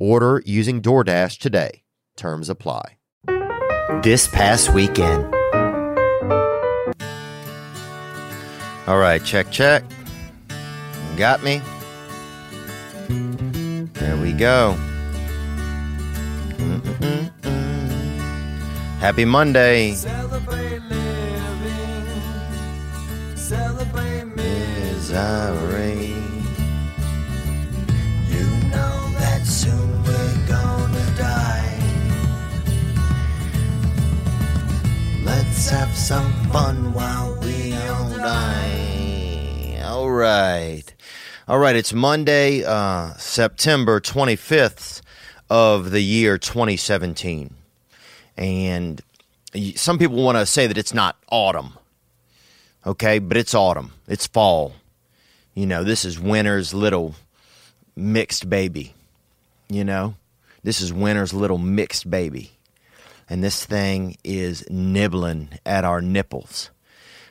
[0.00, 1.84] Order using DoorDash today.
[2.16, 2.98] Terms apply.
[4.02, 5.32] This past weekend.
[8.86, 9.84] All right, check, check.
[11.16, 11.62] Got me?
[13.08, 14.76] There we go.
[16.58, 17.30] Mm-mm-mm.
[18.98, 19.92] Happy Monday.
[19.94, 22.06] Celebrate living.
[23.36, 26.13] Celebrate Misery.
[35.64, 39.80] Let's have some fun while we all die.
[39.82, 40.82] All right.
[41.48, 45.00] All right, it's Monday, uh, September 25th
[45.48, 47.54] of the year 2017.
[48.36, 49.00] And
[49.74, 51.78] some people want to say that it's not autumn.
[52.84, 53.92] Okay, but it's autumn.
[54.06, 54.74] It's fall.
[55.54, 57.14] You know, this is winter's little
[57.96, 58.92] mixed baby.
[59.70, 60.16] You know,
[60.62, 62.53] this is winter's little mixed baby.
[63.28, 66.70] And this thing is nibbling at our nipples.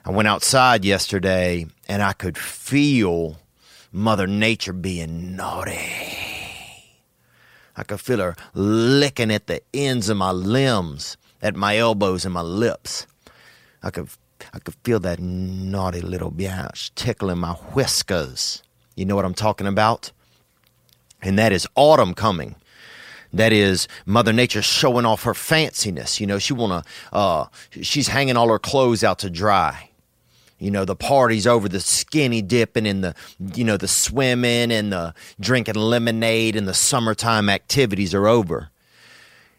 [0.06, 3.38] I went outside yesterday and I could feel
[3.92, 5.80] Mother Nature being naughty.
[7.76, 12.34] I could feel her licking at the ends of my limbs, at my elbows and
[12.34, 13.08] my lips.
[13.82, 14.10] I could
[14.54, 18.62] I could feel that naughty little biatch tickling my whiskers.
[18.96, 20.12] You know what I'm talking about?
[21.22, 22.56] And that is autumn coming.
[23.34, 26.20] That is Mother Nature showing off her fanciness.
[26.20, 27.48] You know, she wanna uh
[27.82, 29.90] she's hanging all her clothes out to dry.
[30.60, 33.16] You know, the party's over, the skinny dipping and the,
[33.54, 38.70] you know, the swimming and the drinking lemonade and the summertime activities are over.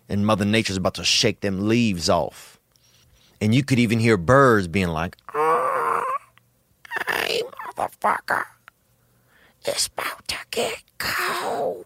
[0.08, 2.58] And Mother Nature's about to shake them leaves off.
[3.38, 5.42] And you could even hear birds being like, hey,
[7.76, 8.44] motherfucker,
[9.66, 11.84] it's about to get cold.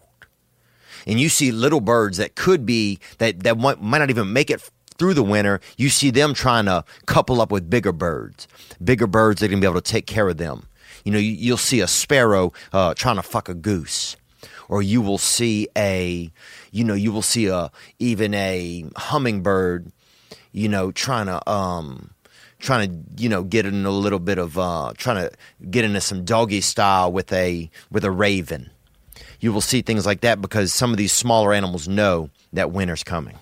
[1.09, 4.51] And you see little birds that could be, that, that might, might not even make
[4.51, 8.47] it through the winter, you see them trying to couple up with bigger birds,
[8.83, 10.67] bigger birds that gonna be able to take care of them.
[11.03, 14.17] You know, you, you'll see a sparrow uh, trying to fuck a goose,
[14.67, 16.29] or you will see a,
[16.71, 19.91] you know, you will see a even a hummingbird,
[20.51, 22.11] you know, trying to um,
[22.59, 25.31] trying to you know get in a little bit of uh, trying to
[25.71, 28.69] get into some doggy style with a with a raven.
[29.39, 33.03] You will see things like that because some of these smaller animals know that winter's
[33.03, 33.37] coming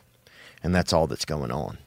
[0.64, 1.78] and that's all that's going on.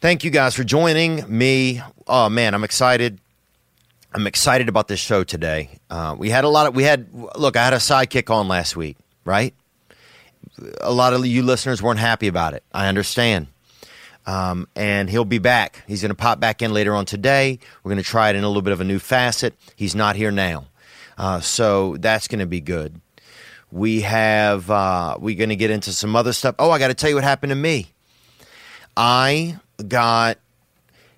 [0.00, 1.82] Thank you guys for joining me.
[2.06, 3.18] Oh man, I'm excited.
[4.14, 5.70] I'm excited about this show today.
[5.90, 7.56] Uh, we had a lot of we had look.
[7.56, 9.54] I had a sidekick on last week, right?
[10.80, 12.62] A lot of you listeners weren't happy about it.
[12.72, 13.48] I understand.
[14.26, 15.82] Um, and he'll be back.
[15.86, 17.58] He's going to pop back in later on today.
[17.82, 19.54] We're going to try it in a little bit of a new facet.
[19.74, 20.66] He's not here now,
[21.18, 23.00] uh, so that's going to be good.
[23.70, 26.54] We have uh, we're going to get into some other stuff.
[26.58, 27.88] Oh, I got to tell you what happened to me.
[28.96, 30.38] I got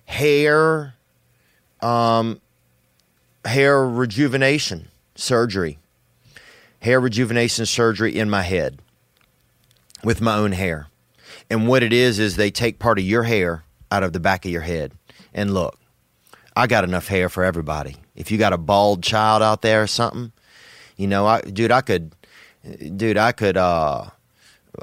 [0.05, 0.95] hair,
[1.81, 2.41] um,
[3.45, 5.79] hair rejuvenation surgery,
[6.79, 8.79] hair rejuvenation surgery in my head
[10.03, 10.87] with my own hair.
[11.49, 14.45] And what it is is they take part of your hair out of the back
[14.45, 14.93] of your head.
[15.33, 15.77] And look,
[16.55, 17.97] I got enough hair for everybody.
[18.15, 20.31] If you got a bald child out there or something,
[20.97, 22.13] you know, I, dude, I could
[22.95, 24.09] dude, I could uh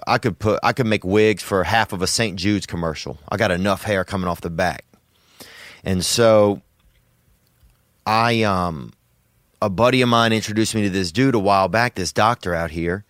[0.07, 2.37] I could put I could make wigs for half of a St.
[2.37, 3.19] Jude's commercial.
[3.29, 4.85] I got enough hair coming off the back.
[5.85, 6.63] And so
[8.07, 8.93] I um
[9.61, 12.71] a buddy of mine introduced me to this dude a while back, this doctor out
[12.71, 13.05] here.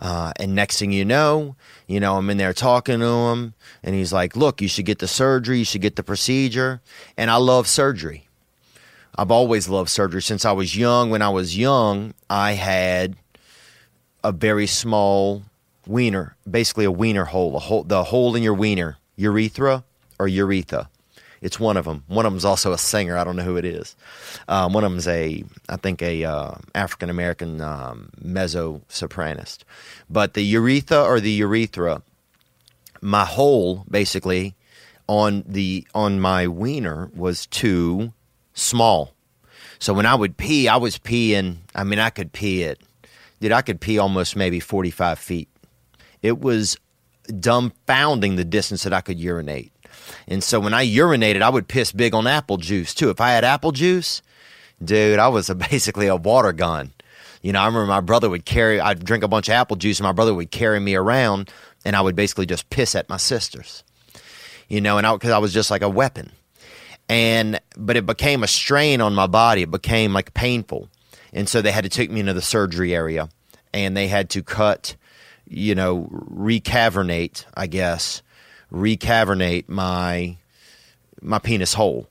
[0.00, 1.56] Uh, and next thing you know,
[1.88, 5.00] you know, I'm in there talking to him, and he's like, "Look, you should get
[5.00, 5.58] the surgery.
[5.58, 6.80] You should get the procedure."
[7.16, 8.27] And I love surgery.
[9.18, 11.10] I've always loved surgery since I was young.
[11.10, 13.16] When I was young, I had
[14.22, 15.42] a very small
[15.88, 19.82] wiener, basically a wiener hole, a hole, the hole in your wiener, urethra
[20.20, 20.88] or urethra.
[21.40, 22.04] It's one of them.
[22.06, 23.16] One of them's also a singer.
[23.16, 23.96] I don't know who it is.
[24.46, 29.58] Um, one of them's a, I think, a uh, African American um, mezzo sopranist.
[30.08, 32.02] But the urethra or the urethra,
[33.00, 34.54] my hole basically
[35.08, 38.12] on the on my wiener was too
[38.58, 39.14] small.
[39.78, 41.58] So when I would pee, I was peeing.
[41.74, 42.80] I mean, I could pee it.
[43.40, 45.48] Dude, I could pee almost maybe 45 feet.
[46.22, 46.76] It was
[47.26, 49.72] dumbfounding the distance that I could urinate.
[50.26, 53.10] And so when I urinated, I would piss big on apple juice too.
[53.10, 54.22] If I had apple juice,
[54.82, 56.92] dude, I was a, basically a water gun.
[57.42, 60.00] You know, I remember my brother would carry, I'd drink a bunch of apple juice,
[60.00, 61.50] and my brother would carry me around,
[61.84, 63.84] and I would basically just piss at my sisters.
[64.68, 66.32] You know, and I, because I was just like a weapon.
[67.08, 69.62] And, but it became a strain on my body.
[69.62, 70.88] It became like painful.
[71.32, 73.28] And so they had to take me into the surgery area,
[73.72, 74.96] and they had to cut,
[75.46, 78.22] you know, recavernate, I guess,
[78.70, 80.36] recavernate my
[81.20, 82.08] my penis hole.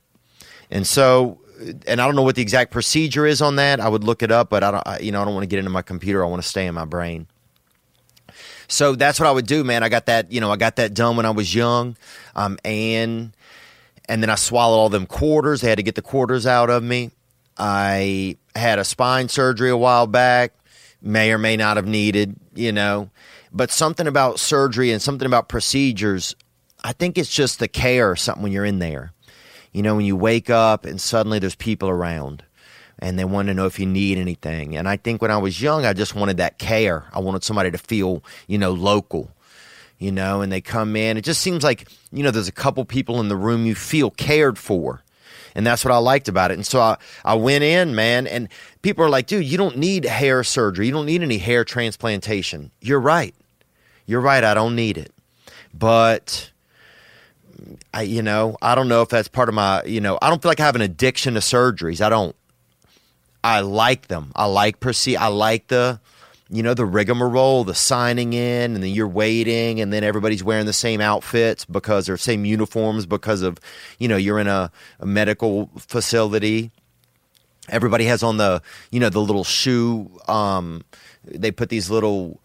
[0.69, 1.39] And so
[1.87, 3.79] and I don't know what the exact procedure is on that.
[3.79, 5.47] I would look it up, but I don't I, you know, I don't want to
[5.47, 6.23] get into my computer.
[6.23, 7.27] I want to stay in my brain.
[8.67, 9.81] So that's what I would do, man.
[9.81, 11.97] I got that, you know, I got that done when I was young.
[12.35, 13.31] Um and
[14.07, 15.61] and then I swallowed all them quarters.
[15.61, 17.11] They had to get the quarters out of me.
[17.57, 20.53] I had a spine surgery a while back.
[21.01, 23.11] May or may not have needed, you know.
[23.53, 26.35] But something about surgery and something about procedures
[26.83, 29.11] I think it's just the care or something when you're in there.
[29.73, 32.43] You know, when you wake up and suddenly there's people around
[32.99, 34.75] and they want to know if you need anything.
[34.75, 37.05] And I think when I was young, I just wanted that care.
[37.11, 39.31] I wanted somebody to feel, you know, local,
[39.99, 41.17] you know, and they come in.
[41.17, 44.11] It just seems like, you know, there's a couple people in the room you feel
[44.11, 45.03] cared for.
[45.55, 46.53] And that's what I liked about it.
[46.53, 48.47] And so I, I went in, man, and
[48.83, 50.85] people are like, dude, you don't need hair surgery.
[50.85, 52.69] You don't need any hair transplantation.
[52.79, 53.33] You're right.
[54.05, 54.43] You're right.
[54.43, 55.11] I don't need it.
[55.73, 56.51] But
[57.91, 60.39] I, you know, I don't know if that's part of my, you know, I don't
[60.39, 62.01] feel like I have an addiction to surgeries.
[62.01, 62.35] I don't.
[63.43, 64.31] I like them.
[64.35, 65.17] I like proceed.
[65.17, 65.99] I like the,
[66.49, 70.65] you know, the rigmarole, the signing in, and then you're waiting, and then everybody's wearing
[70.65, 73.57] the same outfits because or same uniforms because of,
[73.99, 76.71] you know, you're in a, a medical facility.
[77.69, 78.61] Everybody has on the,
[78.91, 80.09] you know, the little shoe.
[80.27, 80.83] Um,
[81.23, 82.39] they put these little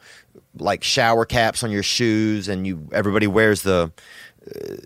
[0.58, 3.92] like shower caps on your shoes, and you everybody wears the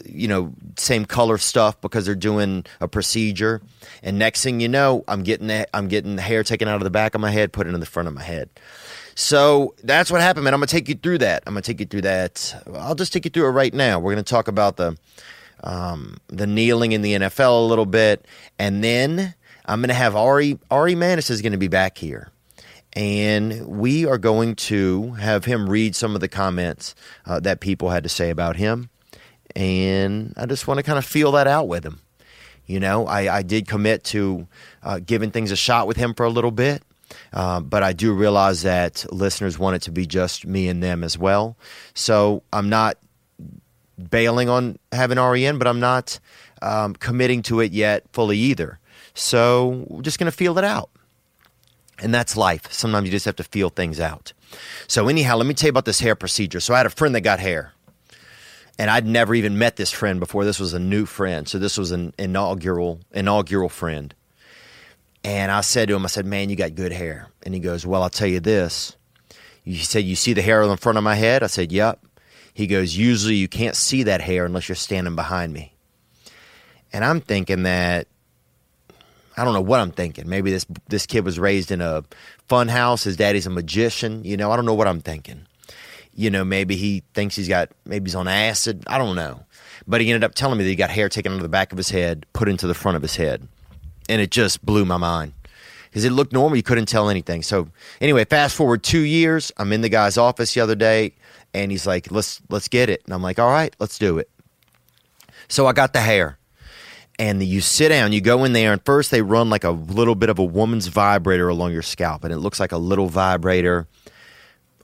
[0.05, 3.63] you know, same color stuff because they're doing a procedure.
[4.03, 6.85] And next thing you know, I'm getting the, I'm getting the hair taken out of
[6.85, 8.51] the back of my head, put it in the front of my head.
[9.17, 10.55] So that's what happened, man.
[10.55, 11.43] I'm gonna take you through that.
[11.47, 12.63] I'm gonna take you through that.
[12.75, 13.99] I'll just take you through it right now.
[13.99, 14.97] We're gonna talk about the
[15.65, 18.25] um, the kneeling in the NFL a little bit,
[18.59, 19.35] and then
[19.65, 22.31] I'm gonna have Ari Ari Manis is gonna be back here
[22.93, 26.95] and we are going to have him read some of the comments
[27.27, 28.89] uh, that people had to say about him
[29.57, 32.01] and I just want to kind of feel that out with him.
[32.67, 34.47] You know, I, I did commit to
[34.83, 36.83] uh, giving things a shot with him for a little bit,
[37.33, 41.05] uh, but I do realize that listeners want it to be just me and them
[41.05, 41.57] as well.
[41.95, 42.99] So I'm not
[44.11, 46.19] bailing on having REN, but I'm not
[46.63, 48.79] um, committing to it yet fully either.
[49.15, 50.91] So we're just going to feel it out.
[51.99, 52.71] And that's life.
[52.71, 54.35] Sometimes you just have to feel things out.
[54.87, 56.61] So, anyhow, let me tell you about this hair procedure.
[56.61, 57.73] So, I had a friend that got hair
[58.79, 60.45] and I'd never even met this friend before.
[60.45, 64.15] This was a new friend, so this was an inaugural inaugural friend.
[65.25, 67.87] And I said to him, I said, "Man, you got good hair." And he goes,
[67.87, 68.97] "Well, I'll tell you this."
[69.65, 72.01] He said, "You see the hair on the front of my head?" I said, "Yep."
[72.55, 75.75] He goes, "Usually you can't see that hair unless you're standing behind me."
[76.93, 78.07] And I'm thinking that
[79.37, 80.29] I don't know what I'm thinking.
[80.29, 82.05] Maybe this this kid was raised in a
[82.49, 83.05] fun house.
[83.05, 84.25] His daddy's a magician.
[84.25, 85.47] You know, I don't know what I'm thinking
[86.17, 88.83] you know, maybe he thinks he's got, maybe he's on acid.
[88.87, 89.45] I don't know.
[89.87, 91.73] But he ended up telling me that he got hair taken out of the back
[91.73, 93.47] of his head, put into the front of his head.
[94.09, 95.33] And it just blew my mind
[95.85, 96.57] because it looked normal.
[96.57, 97.43] You couldn't tell anything.
[97.43, 97.69] So
[98.01, 99.53] anyway, fast forward two years.
[99.57, 101.15] I'm in the guy's office the other day
[101.53, 103.03] and he's like, let's, let's get it.
[103.05, 104.31] And I'm like, all right, let's do it.
[105.49, 106.39] So I got the hair
[107.19, 110.15] and you sit down, you go in there, and first they run like a little
[110.15, 113.87] bit of a woman's vibrator along your scalp, and it looks like a little vibrator,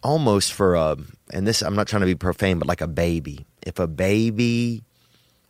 [0.02, 0.96] almost for a
[1.32, 3.46] and this I'm not trying to be profane, but like a baby.
[3.62, 4.82] If a baby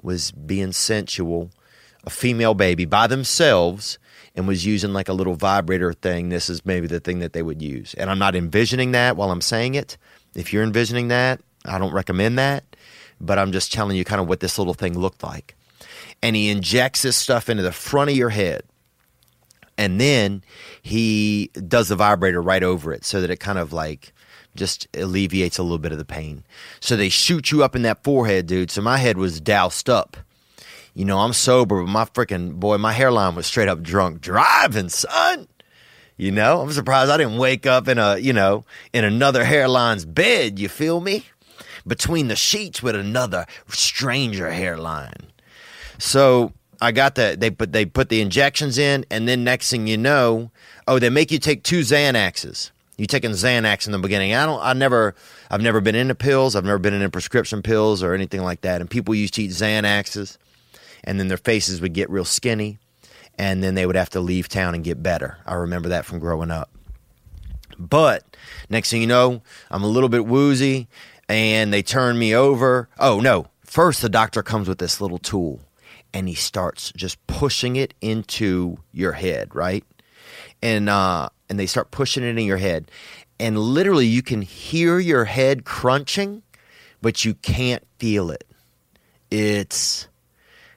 [0.03, 1.51] was being sensual,
[2.05, 3.99] a female baby by themselves,
[4.35, 7.43] and was using like a little vibrator thing, this is maybe the thing that they
[7.43, 7.95] would use.
[7.95, 9.99] And I'm not envisioning that while I'm saying it.
[10.35, 12.65] If you're envisioning that, I don't recommend that,
[13.21, 15.55] but I'm just telling you kind of what this little thing looked like.
[16.23, 18.63] And he injects this stuff into the front of your head.
[19.77, 20.43] And then
[20.81, 24.13] he does the vibrator right over it so that it kind of like
[24.55, 26.45] just alleviates a little bit of the pain.
[26.81, 28.71] So they shoot you up in that forehead, dude.
[28.71, 30.17] So my head was doused up.
[30.95, 34.89] You know, I'm sober, but my freaking boy, my hairline was straight up drunk driving,
[34.91, 35.49] son.
[36.17, 40.05] You know, I'm surprised I didn't wake up in a, you know, in another hairline's
[40.05, 40.59] bed.
[40.59, 41.27] You feel me?
[41.87, 45.33] Between the sheets with another stranger hairline.
[45.99, 49.87] So I got the they put they put the injections in, and then next thing
[49.87, 50.51] you know,
[50.87, 52.71] oh, they make you take two Xanaxes.
[52.99, 54.35] You taking Xanax in the beginning.
[54.35, 54.61] I don't.
[54.63, 55.15] I never.
[55.51, 56.55] I've never been into pills.
[56.55, 58.81] I've never been into prescription pills or anything like that.
[58.81, 60.39] And people used to eat Xanaxes,
[61.05, 62.79] and then their faces would get real skinny,
[63.39, 65.39] and then they would have to leave town and get better.
[65.47, 66.71] I remember that from growing up.
[67.79, 68.37] But
[68.69, 70.89] next thing you know, I'm a little bit woozy,
[71.29, 72.89] and they turn me over.
[72.99, 73.47] Oh no!
[73.65, 75.61] First, the doctor comes with this little tool,
[76.13, 79.85] and he starts just pushing it into your head, right?
[80.63, 82.91] And uh, and they start pushing it in your head,
[83.41, 86.43] and literally you can hear your head crunching,
[87.01, 88.45] but you can't feel it.
[89.31, 90.09] It's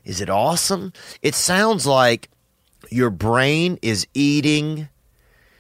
[0.05, 0.93] is it awesome?
[1.21, 2.29] It sounds like
[2.89, 4.87] your brain is eating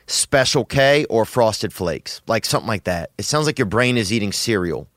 [0.07, 3.09] Special K or Frosted Flakes, like something like that.
[3.17, 4.87] It sounds like your brain is eating cereal,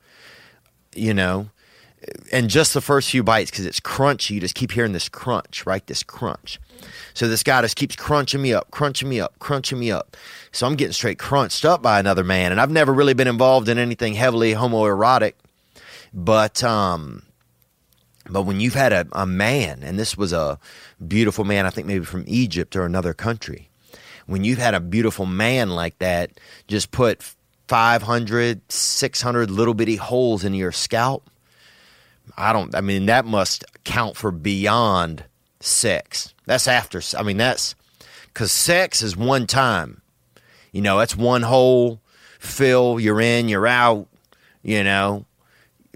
[0.95, 1.49] you know,
[2.31, 4.31] and just the first few bites because it's crunchy.
[4.31, 5.85] You just keep hearing this crunch, right?
[5.85, 6.59] This crunch.
[7.13, 10.15] So this guy just keeps crunching me up, crunching me up, crunching me up.
[10.51, 13.67] So I'm getting straight crunched up by another man, and I've never really been involved
[13.67, 15.33] in anything heavily homoerotic,
[16.13, 17.23] but um,
[18.29, 20.59] but when you've had a, a man, and this was a
[21.05, 23.69] beautiful man, I think maybe from Egypt or another country,
[24.27, 26.31] when you've had a beautiful man like that,
[26.67, 27.23] just put
[27.67, 31.29] 500, 600 little bitty holes in your scalp.
[32.37, 35.23] I don't, I mean, that must count for beyond
[35.59, 36.33] sex.
[36.45, 37.75] That's after, I mean, that's
[38.27, 40.01] because sex is one time.
[40.71, 41.99] You know, that's one hole,
[42.37, 44.07] fill, you're in, you're out,
[44.61, 45.25] you know.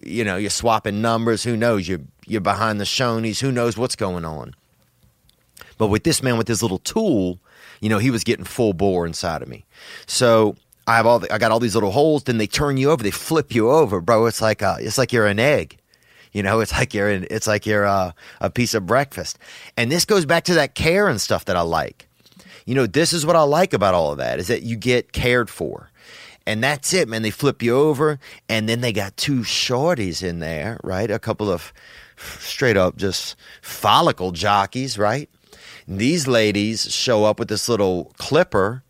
[0.06, 1.44] You know, you're swapping numbers.
[1.44, 1.88] Who knows?
[1.88, 3.42] You're you're behind the shonies.
[3.42, 4.56] Who knows what's going on?
[5.78, 7.40] But with this man with his little tool,
[7.82, 9.66] you know, he was getting full bore inside of me.
[10.06, 10.56] So
[10.88, 12.24] I have all the, I got all these little holes.
[12.24, 13.04] Then they turn you over.
[13.04, 14.26] They flip you over, bro.
[14.26, 15.78] It's like uh, it's like you're an egg.
[16.32, 18.12] You know, it's like you're in, it's like you're uh,
[18.42, 19.38] a piece of breakfast.
[19.78, 22.08] And this goes back to that care and stuff that I like.
[22.66, 25.12] You know, this is what I like about all of that is that you get
[25.12, 25.90] cared for.
[26.46, 27.22] And that's it, man.
[27.22, 31.10] They flip you over, and then they got two shorties in there, right?
[31.10, 31.72] A couple of
[32.24, 35.30] straight up just follicle jockeys, right?
[35.88, 38.84] And these ladies show up with this little clipper,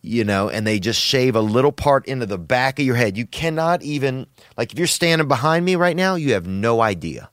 [0.00, 3.16] you know, and they just shave a little part into the back of your head.
[3.16, 4.26] You cannot even,
[4.56, 7.30] like, if you're standing behind me right now, you have no idea.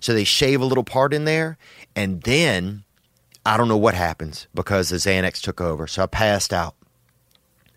[0.00, 1.56] So they shave a little part in there,
[1.96, 2.84] and then
[3.46, 5.86] I don't know what happens because the Xanax took over.
[5.86, 6.74] So I passed out.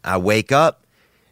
[0.04, 0.84] I wake up.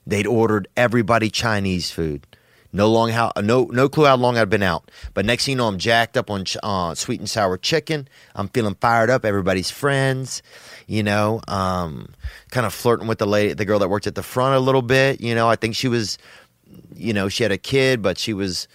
[0.07, 2.25] They'd ordered everybody Chinese food.
[2.73, 4.91] No long how no no clue how long I'd been out.
[5.13, 8.07] But next thing you know, I'm jacked up on uh, sweet and sour chicken.
[8.35, 9.23] I'm feeling fired up.
[9.23, 10.43] Everybody's friends,
[10.87, 11.41] you know.
[11.47, 12.09] Um,
[12.51, 14.81] kind of flirting with the lady, the girl that worked at the front a little
[14.81, 15.21] bit.
[15.21, 16.17] You know, I think she was,
[16.93, 18.67] you know, she had a kid, but she was,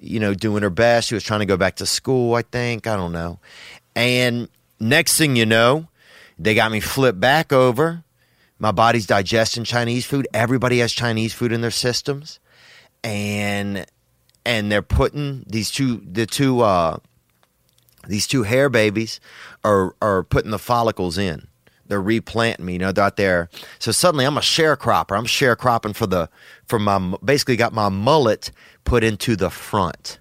[0.00, 1.08] you know, doing her best.
[1.08, 2.34] She was trying to go back to school.
[2.34, 3.40] I think I don't know.
[3.96, 5.88] And next thing you know,
[6.38, 8.04] they got me flipped back over.
[8.58, 10.26] My body's digesting Chinese food.
[10.34, 12.40] Everybody has Chinese food in their systems,
[13.08, 13.86] and
[14.44, 16.98] and they're putting these two the two uh,
[18.06, 19.18] these two hair babies
[19.64, 21.48] are are putting the follicles in.
[21.86, 22.74] They're replanting me.
[22.74, 23.48] You know, they're out there.
[23.78, 25.16] So suddenly, I'm a sharecropper.
[25.16, 26.28] I'm sharecropping for the
[26.66, 28.50] for my basically got my mullet
[28.84, 30.18] put into the front.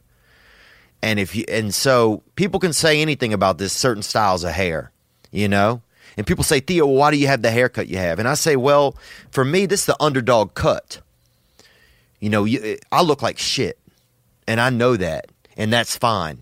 [1.02, 4.92] And if you and so people can say anything about this certain styles of hair,
[5.32, 5.82] you know.
[6.16, 8.18] And people say, Theo, why do you have the haircut you have?
[8.18, 8.98] And I say, well,
[9.30, 11.00] for me, this is the underdog cut.
[12.20, 13.78] You know, you, I look like shit,
[14.48, 16.42] and I know that, and that's fine.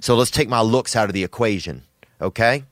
[0.00, 1.82] So let's take my looks out of the equation,
[2.20, 2.64] okay?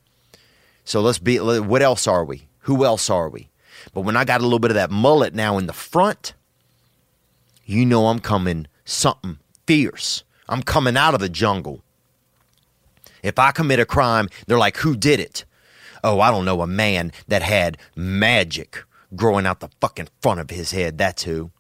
[0.85, 1.39] So let's be.
[1.39, 2.49] What else are we?
[2.61, 3.49] Who else are we?
[3.93, 6.35] But when I got a little bit of that mullet now in the front,
[7.65, 10.25] you know I'm coming something fierce.
[10.49, 11.83] I'm coming out of the jungle.
[13.23, 15.47] If I commit a crime, they're like, who did it?
[16.03, 18.85] Oh, I don't know, a man that had magic
[19.17, 20.99] growing out the fucking front of his head.
[20.99, 21.51] That's who.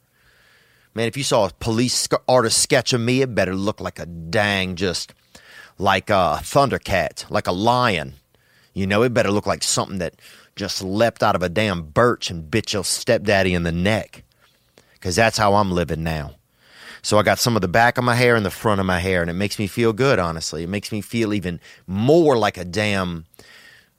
[0.94, 4.06] Man, if you saw a police artist sketch of me, it better look like a
[4.06, 5.12] dang, just
[5.76, 8.14] like a thundercat, like a lion.
[8.74, 10.14] You know, it better look like something that
[10.54, 14.22] just leapt out of a damn birch and bit your stepdaddy in the neck.
[14.92, 16.36] Because that's how I'm living now.
[17.02, 19.00] So I got some of the back of my hair and the front of my
[19.00, 20.62] hair, and it makes me feel good, honestly.
[20.62, 23.26] It makes me feel even more like a damn,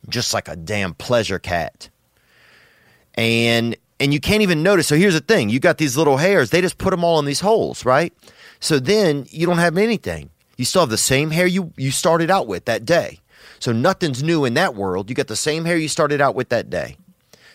[0.08, 1.90] just like a damn pleasure cat.
[3.16, 4.88] And and you can't even notice.
[4.88, 6.50] So here's the thing: you got these little hairs.
[6.50, 8.14] They just put them all in these holes, right?
[8.60, 10.30] So then you don't have anything.
[10.58, 13.20] You still have the same hair you you started out with that day.
[13.60, 15.10] So nothing's new in that world.
[15.10, 16.98] You got the same hair you started out with that day.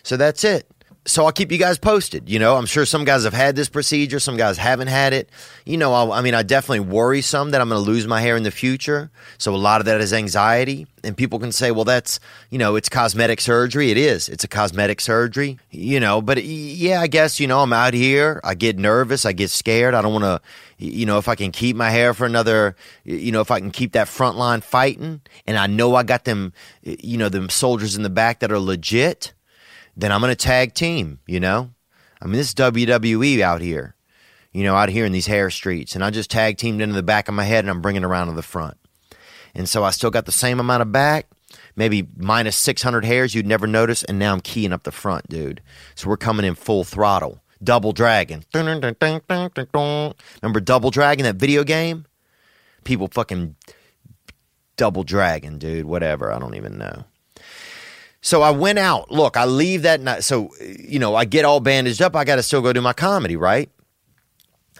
[0.03, 0.69] So that's it.
[1.03, 2.29] So I'll keep you guys posted.
[2.29, 5.31] You know, I'm sure some guys have had this procedure, some guys haven't had it.
[5.65, 8.21] You know, I'll, I mean, I definitely worry some that I'm going to lose my
[8.21, 9.09] hair in the future.
[9.39, 10.85] So a lot of that is anxiety.
[11.03, 12.19] And people can say, well, that's,
[12.51, 13.89] you know, it's cosmetic surgery.
[13.89, 14.29] It is.
[14.29, 18.39] It's a cosmetic surgery, you know, but yeah, I guess, you know, I'm out here.
[18.43, 19.25] I get nervous.
[19.25, 19.95] I get scared.
[19.95, 20.39] I don't want to,
[20.77, 23.71] you know, if I can keep my hair for another, you know, if I can
[23.71, 26.53] keep that front line fighting and I know I got them,
[26.83, 29.33] you know, them soldiers in the back that are legit
[29.95, 31.71] then I'm going to tag team, you know?
[32.21, 33.95] I mean, this is WWE out here,
[34.51, 35.95] you know, out here in these hair streets.
[35.95, 38.05] And I just tag teamed into the back of my head and I'm bringing it
[38.05, 38.77] around to the front.
[39.55, 41.27] And so I still got the same amount of back,
[41.75, 44.03] maybe minus 600 hairs you'd never notice.
[44.03, 45.61] And now I'm keying up the front, dude.
[45.95, 47.41] So we're coming in full throttle.
[47.63, 48.43] Double Dragon.
[48.53, 48.91] Remember
[50.63, 52.05] Double Dragon, that video game?
[52.83, 53.55] People fucking
[54.77, 55.85] Double Dragon, dude.
[55.85, 56.31] Whatever.
[56.31, 57.05] I don't even know.
[58.21, 59.11] So I went out.
[59.11, 60.23] Look, I leave that night.
[60.23, 62.15] So, you know, I get all bandaged up.
[62.15, 63.69] I got to still go do my comedy, right?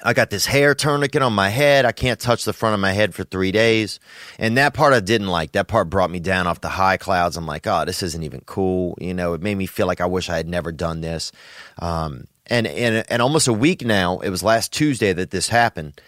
[0.03, 1.86] I got this hair tourniquet on my head.
[1.86, 4.00] I can't touch the front of my head for three days.
[4.39, 5.51] And that part I didn't like.
[5.51, 7.38] That part brought me down off the high clouds.
[7.38, 8.98] I'm like, oh, this isn't even cool.
[9.00, 11.31] You know, it made me feel like I wish I had never done this.
[11.79, 16.01] Um, and, and, and almost a week now, it was last Tuesday that this happened.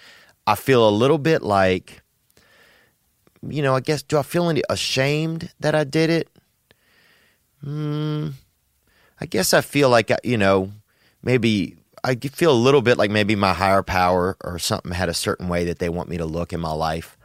[0.47, 2.01] I feel a little bit like,
[3.47, 6.29] you know, I guess, do I feel any ashamed that I did it?
[7.63, 8.29] Hmm.
[9.19, 10.71] I guess I feel like uh, you know
[11.23, 15.13] maybe I feel a little bit like maybe my higher power or something had a
[15.13, 17.17] certain way that they want me to look in my life.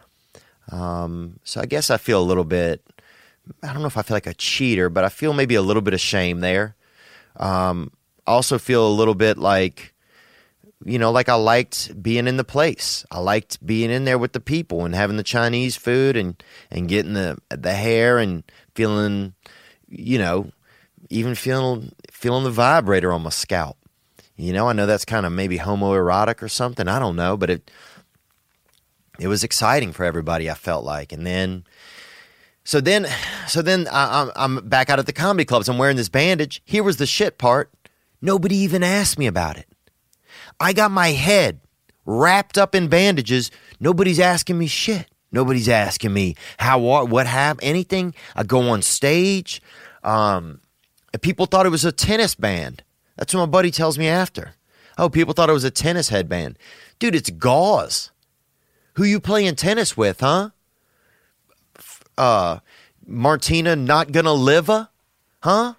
[0.71, 2.83] Um, so I guess I feel a little bit.
[3.63, 5.83] I don't know if I feel like a cheater, but I feel maybe a little
[5.83, 6.77] bit of shame there.
[7.37, 7.91] Um,
[8.27, 9.95] I also feel a little bit like,
[10.85, 13.05] you know, like I liked being in the place.
[13.11, 16.89] I liked being in there with the people and having the Chinese food and and
[16.89, 19.35] getting the the hair and feeling
[19.89, 20.51] you know,
[21.11, 23.77] even feeling feeling the vibrator on my scalp.
[24.37, 26.87] You know, I know that's kind of maybe homoerotic or something.
[26.87, 27.71] I don't know, but it
[29.19, 30.49] it was exciting for everybody.
[30.51, 31.65] I felt like, and then
[32.65, 33.07] so then
[33.47, 35.69] so then I, I'm back out at the comedy clubs.
[35.69, 36.63] I'm wearing this bandage.
[36.65, 37.73] Here was the shit part.
[38.21, 39.67] Nobody even asked me about it.
[40.61, 41.61] I got my head
[42.05, 43.51] wrapped up in bandages.
[43.81, 45.08] Nobody's asking me shit.
[45.31, 48.15] Nobody's asking me how what what happened, anything.
[48.35, 49.61] I go on stage.
[50.03, 50.61] Um,
[51.21, 52.83] people thought it was a tennis band.
[53.17, 54.55] That's what my buddy tells me after.
[54.97, 56.59] Oh, people thought it was a tennis headband.
[56.99, 58.11] Dude, it's gauze.
[58.95, 60.51] Who you playing tennis with, huh?
[62.17, 62.59] Uh,
[63.07, 64.69] Martina not gonna live,
[65.43, 65.75] huh?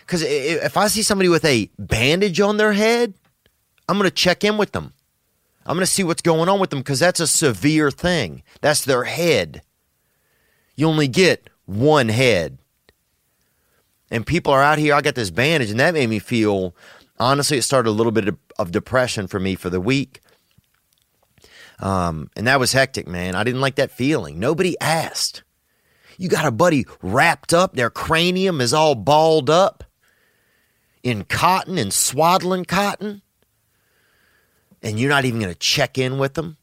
[0.00, 3.14] Because if I see somebody with a bandage on their head,
[3.88, 4.92] I'm gonna check in with them.
[5.68, 8.42] I'm going to see what's going on with them because that's a severe thing.
[8.62, 9.60] That's their head.
[10.76, 12.56] You only get one head.
[14.10, 14.94] And people are out here.
[14.94, 16.74] I got this bandage, and that made me feel
[17.20, 20.22] honestly, it started a little bit of depression for me for the week.
[21.80, 23.34] Um, and that was hectic, man.
[23.34, 24.38] I didn't like that feeling.
[24.38, 25.42] Nobody asked.
[26.16, 29.84] You got a buddy wrapped up, their cranium is all balled up
[31.02, 33.22] in cotton and swaddling cotton
[34.82, 36.56] and you're not even going to check in with them.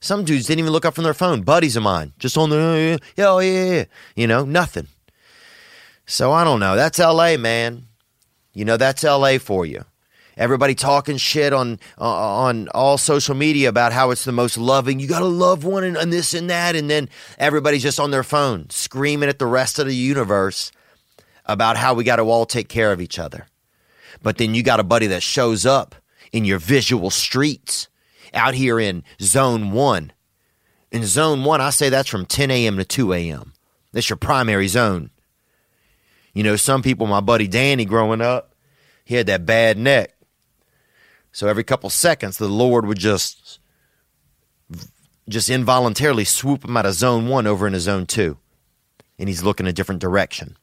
[0.00, 1.42] Some dudes didn't even look up from their phone.
[1.42, 4.88] Buddies of mine, just on the yeah, oh, yeah, yeah, you know, nothing.
[6.06, 6.76] So I don't know.
[6.76, 7.84] That's L.A., man.
[8.52, 9.38] You know, that's L.A.
[9.38, 9.84] for you.
[10.36, 15.00] Everybody talking shit on uh, on all social media about how it's the most loving.
[15.00, 18.10] You got to love one and, and this and that, and then everybody's just on
[18.10, 20.72] their phone screaming at the rest of the universe
[21.46, 23.46] about how we got to all take care of each other.
[24.22, 25.94] But then you got a buddy that shows up
[26.32, 27.88] in your visual streets
[28.34, 30.12] out here in zone one.
[30.90, 32.76] In zone one, I say that's from 10 a.m.
[32.76, 33.52] to 2 a.m.
[33.92, 35.10] That's your primary zone.
[36.32, 38.54] You know, some people, my buddy Danny growing up,
[39.04, 40.14] he had that bad neck.
[41.32, 43.58] So every couple seconds, the Lord would just
[45.28, 48.38] just involuntarily swoop him out of zone one over into zone two.
[49.18, 50.56] And he's looking a different direction.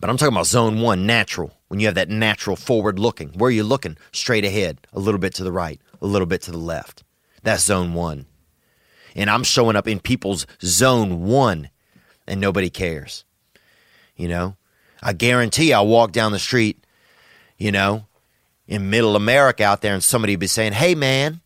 [0.00, 3.30] But I'm talking about zone one, natural, when you have that natural forward looking.
[3.30, 3.96] Where are you looking?
[4.12, 7.04] Straight ahead, a little bit to the right, a little bit to the left.
[7.42, 8.26] That's zone one.
[9.14, 11.70] And I'm showing up in people's zone one,
[12.26, 13.24] and nobody cares.
[14.16, 14.56] You know,
[15.02, 16.84] I guarantee I'll walk down the street,
[17.58, 18.06] you know,
[18.66, 21.40] in middle America out there, and somebody be saying, hey, man,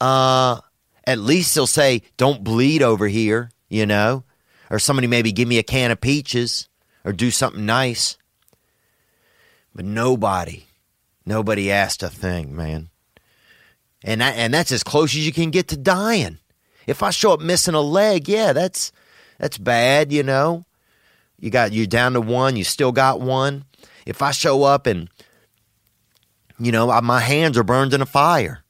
[0.00, 0.60] uh,
[1.04, 4.24] at least they'll say, don't bleed over here, you know,
[4.70, 6.68] or somebody maybe give me a can of peaches
[7.04, 8.16] or do something nice.
[9.74, 10.64] But nobody,
[11.24, 12.90] nobody asked a thing, man.
[14.02, 16.38] And that, and that's as close as you can get to dying.
[16.86, 18.92] If I show up missing a leg, yeah, that's
[19.38, 20.64] that's bad, you know.
[21.38, 23.64] You got you're down to one, you still got one.
[24.06, 25.08] If I show up and
[26.58, 28.64] you know I, my hands are burned in a fire,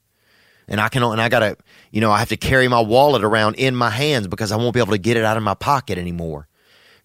[0.67, 1.57] and I can and I gotta
[1.91, 4.73] you know I have to carry my wallet around in my hands because I won't
[4.73, 6.47] be able to get it out of my pocket anymore.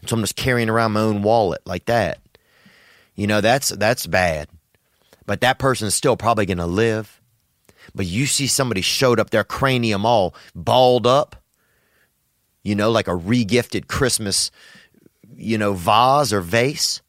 [0.05, 2.21] So I'm just carrying around my own wallet like that.
[3.15, 4.49] You know that's that's bad,
[5.25, 7.21] but that person is still probably gonna live.
[7.95, 11.37] But you see somebody showed up, their cranium all balled up,
[12.63, 14.51] you know, like a regifted Christmas,
[15.35, 17.01] you know, vase or vase.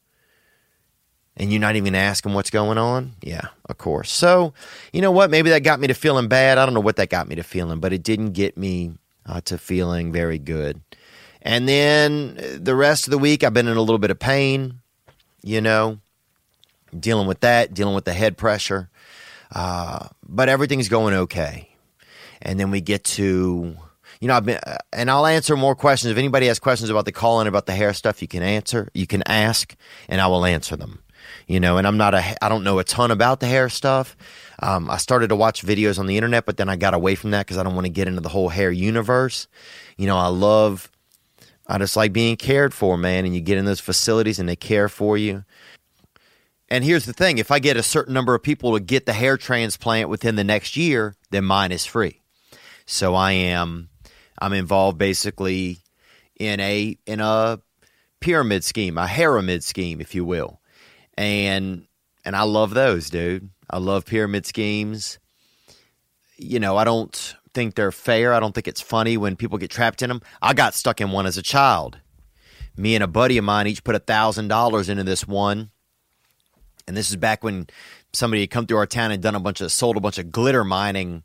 [1.35, 3.13] And you're not even asking what's going on?
[3.21, 4.11] Yeah, of course.
[4.11, 4.53] So,
[4.91, 5.29] you know what?
[5.29, 6.57] Maybe that got me to feeling bad.
[6.57, 8.93] I don't know what that got me to feeling, but it didn't get me
[9.25, 10.81] uh, to feeling very good.
[11.41, 14.81] And then the rest of the week, I've been in a little bit of pain,
[15.43, 15.99] you know,
[16.97, 18.89] dealing with that, dealing with the head pressure.
[19.51, 21.69] Uh, but everything's going okay.
[22.41, 23.75] And then we get to,
[24.19, 26.11] you know, I've been, uh, and I'll answer more questions.
[26.11, 28.89] If anybody has questions about the call in about the hair stuff, you can answer,
[28.93, 29.75] you can ask,
[30.09, 31.01] and I will answer them.
[31.45, 34.15] You know, and I'm not a, I don't know a ton about the hair stuff.
[34.59, 37.31] Um, I started to watch videos on the internet, but then I got away from
[37.31, 39.47] that because I don't want to get into the whole hair universe.
[39.97, 40.89] You know, I love,
[41.67, 43.25] Uh, I just like being cared for, man.
[43.25, 45.43] And you get in those facilities and they care for you.
[46.69, 49.13] And here's the thing if I get a certain number of people to get the
[49.13, 52.21] hair transplant within the next year, then mine is free.
[52.85, 53.89] So I am
[54.39, 55.79] I'm involved basically
[56.39, 57.59] in a in a
[58.19, 60.59] pyramid scheme, a pyramid scheme, if you will.
[61.17, 61.87] And
[62.25, 63.49] and I love those, dude.
[63.69, 65.19] I love pyramid schemes.
[66.37, 68.33] You know, I don't think they're fair.
[68.33, 70.21] I don't think it's funny when people get trapped in them.
[70.41, 71.99] I got stuck in one as a child.
[72.75, 75.71] Me and a buddy of mine each put a thousand dollars into this one
[76.87, 77.67] and this is back when
[78.13, 80.31] somebody had come through our town and done a bunch of sold a bunch of
[80.31, 81.23] glitter mining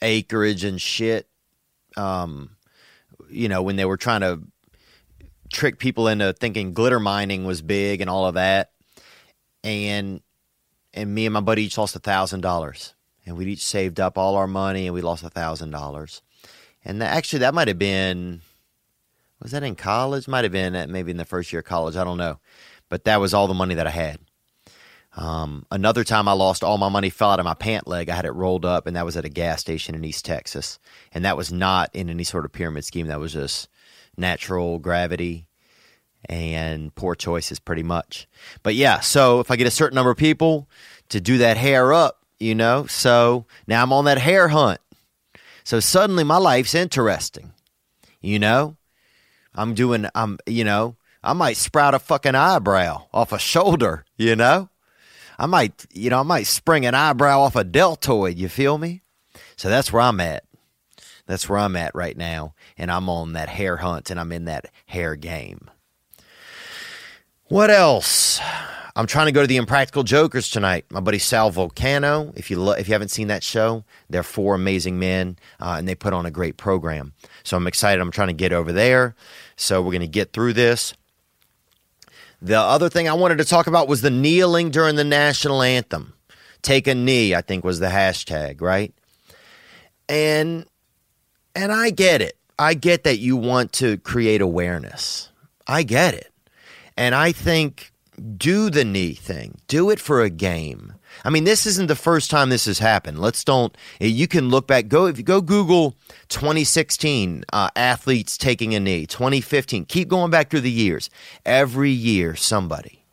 [0.00, 1.28] acreage and shit.
[1.96, 2.56] Um,
[3.28, 4.40] you know, when they were trying to
[5.52, 8.70] trick people into thinking glitter mining was big and all of that.
[9.64, 10.20] And
[10.94, 12.94] and me and my buddy each lost a thousand dollars.
[13.26, 16.22] And we'd each saved up all our money and we lost a thousand dollars.
[16.84, 18.40] And that, actually that might have been
[19.42, 20.28] was that in college?
[20.28, 21.96] Might have been at, maybe in the first year of college.
[21.96, 22.38] I don't know
[22.88, 24.18] but that was all the money that I had.
[25.16, 28.10] Um, another time I lost all my money, fell out of my pant leg.
[28.10, 30.78] I had it rolled up, and that was at a gas station in East Texas.
[31.12, 33.06] And that was not in any sort of pyramid scheme.
[33.06, 33.68] That was just
[34.16, 35.46] natural gravity
[36.28, 38.28] and poor choices, pretty much.
[38.62, 40.68] But yeah, so if I get a certain number of people
[41.08, 44.80] to do that hair up, you know, so now I'm on that hair hunt.
[45.64, 47.52] So suddenly my life's interesting,
[48.20, 48.76] you know.
[49.54, 54.36] I'm doing, I'm, you know, I might sprout a fucking eyebrow off a shoulder, you
[54.36, 54.68] know?
[55.38, 59.02] I might, you know, I might spring an eyebrow off a deltoid, you feel me?
[59.56, 60.44] So that's where I'm at.
[61.26, 62.54] That's where I'm at right now.
[62.78, 65.70] And I'm on that hair hunt and I'm in that hair game.
[67.48, 68.40] What else?
[68.96, 70.86] I'm trying to go to the Impractical Jokers tonight.
[70.88, 72.34] My buddy Sal Vulcano.
[72.34, 75.86] If you lo- if you haven't seen that show, they're four amazing men, uh, and
[75.86, 77.12] they put on a great program.
[77.44, 78.00] So I'm excited.
[78.00, 79.14] I'm trying to get over there.
[79.54, 80.94] So we're to get through this.
[82.40, 86.14] The other thing I wanted to talk about was the kneeling during the national anthem.
[86.62, 88.94] Take a knee, I think was the hashtag, right?
[90.08, 90.64] And
[91.54, 92.38] and I get it.
[92.58, 95.30] I get that you want to create awareness.
[95.66, 96.32] I get it.
[96.96, 97.92] And I think
[98.36, 99.58] do the knee thing.
[99.68, 100.94] Do it for a game.
[101.24, 103.18] I mean, this isn't the first time this has happened.
[103.18, 103.76] Let's don't.
[104.00, 104.88] You can look back.
[104.88, 105.96] Go if you go Google
[106.28, 109.06] 2016 uh, athletes taking a knee.
[109.06, 109.86] 2015.
[109.86, 111.10] Keep going back through the years.
[111.44, 113.05] Every year, somebody.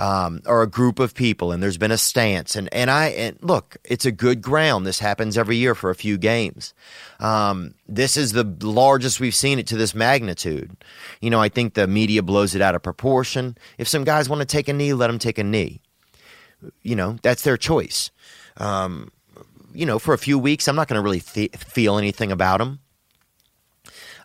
[0.00, 2.54] Um, or a group of people, and there's been a stance.
[2.54, 4.86] And, and I and look, it's a good ground.
[4.86, 6.72] This happens every year for a few games.
[7.18, 10.76] Um, this is the largest we've seen it to this magnitude.
[11.20, 13.58] You know, I think the media blows it out of proportion.
[13.76, 15.80] If some guys want to take a knee, let them take a knee
[16.82, 18.10] you know, that's their choice.
[18.56, 19.12] Um,
[19.74, 22.58] you know, for a few weeks, I'm not going to really th- feel anything about
[22.58, 22.80] them.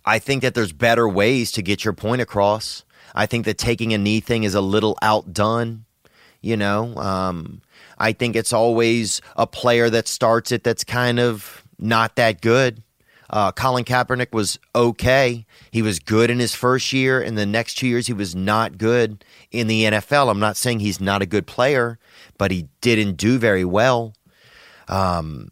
[0.05, 2.83] I think that there's better ways to get your point across.
[3.13, 5.86] I think that taking a knee thing is a little outdone.
[6.41, 7.62] You know, um,
[7.97, 12.84] I think it's always a player that starts it that's kind of not that good.
[13.30, 15.45] Uh, Colin Kaepernick was okay.
[15.71, 17.21] He was good in his first year.
[17.21, 20.30] In the next two years, he was not good in the NFL.
[20.30, 21.97] I'm not saying he's not a good player
[22.38, 24.13] but he didn't do very well.
[24.88, 25.49] Um,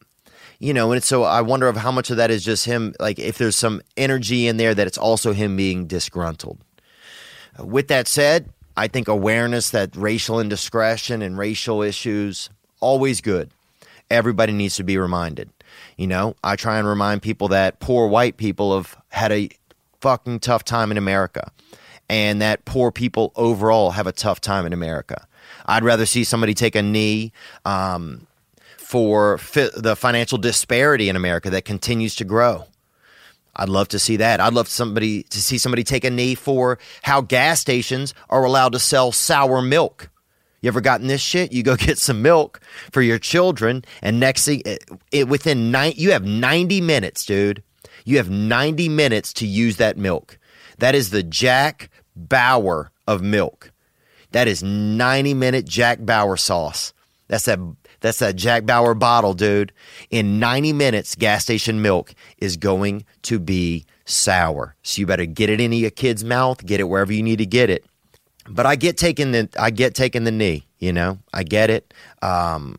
[0.59, 3.17] you know, and so I wonder of how much of that is just him, like
[3.17, 6.59] if there's some energy in there that it's also him being disgruntled.
[7.59, 13.51] With that said, I think awareness that racial indiscretion and racial issues always good.
[14.09, 15.49] Everybody needs to be reminded.
[15.97, 19.49] You know, I try and remind people that poor white people have had a
[19.99, 21.51] fucking tough time in America
[22.09, 25.27] and that poor people overall have a tough time in America.
[25.65, 27.31] I'd rather see somebody take a knee
[27.65, 28.27] um,
[28.77, 32.65] for fi- the financial disparity in America that continues to grow.
[33.55, 34.39] I'd love to see that.
[34.39, 38.71] I'd love somebody to see somebody take a knee for how gas stations are allowed
[38.73, 40.09] to sell sour milk.
[40.61, 41.51] You ever gotten this shit?
[41.51, 42.61] You go get some milk
[42.91, 47.63] for your children, and next thing, it, it, within nine, you have ninety minutes, dude.
[48.05, 50.37] You have ninety minutes to use that milk.
[50.77, 53.71] That is the Jack Bauer of milk.
[54.31, 56.93] That is ninety minute Jack Bauer sauce.
[57.27, 57.59] That's that.
[58.01, 59.71] That's that Jack Bauer bottle, dude.
[60.09, 64.75] In 90 minutes, gas station milk is going to be sour.
[64.83, 67.45] So you better get it into your kid's mouth, get it wherever you need to
[67.45, 67.85] get it.
[68.49, 71.19] But I get taking the I get taking the knee, you know.
[71.31, 71.93] I get it.
[72.23, 72.75] Um,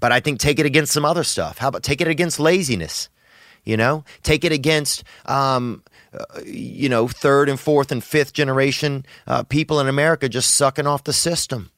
[0.00, 1.58] but I think take it against some other stuff.
[1.58, 3.08] How about take it against laziness?
[3.64, 9.04] You know, take it against um, uh, you know third and fourth and fifth generation
[9.26, 11.70] uh, people in America just sucking off the system.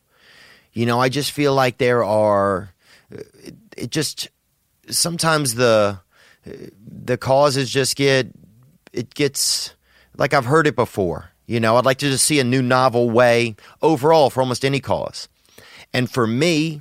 [0.72, 2.73] You know, I just feel like there are
[3.14, 4.28] it, it just
[4.88, 6.00] sometimes the
[6.44, 8.28] the causes just get
[8.92, 9.74] it gets
[10.16, 11.30] like I've heard it before.
[11.46, 14.80] You know, I'd like to just see a new novel way overall for almost any
[14.80, 15.28] cause.
[15.92, 16.80] And for me,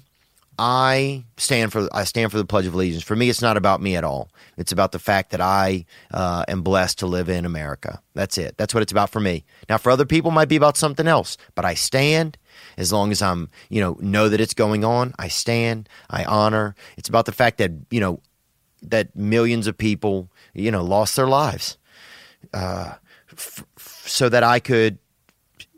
[0.58, 3.04] I stand for I stand for the Pledge of Allegiance.
[3.04, 4.30] For me, it's not about me at all.
[4.56, 8.02] It's about the fact that I uh, am blessed to live in America.
[8.14, 8.56] That's it.
[8.58, 9.46] That's what it's about for me.
[9.68, 11.38] Now, for other people, it might be about something else.
[11.56, 12.38] But I stand
[12.78, 15.14] as long as I'm, you know, know that it's going on.
[15.18, 15.90] I stand.
[16.10, 16.76] I honor.
[16.98, 18.20] It's about the fact that you know
[18.82, 21.78] that millions of people, you know, lost their lives,
[22.54, 22.94] uh,
[23.32, 24.98] f- f- so that I could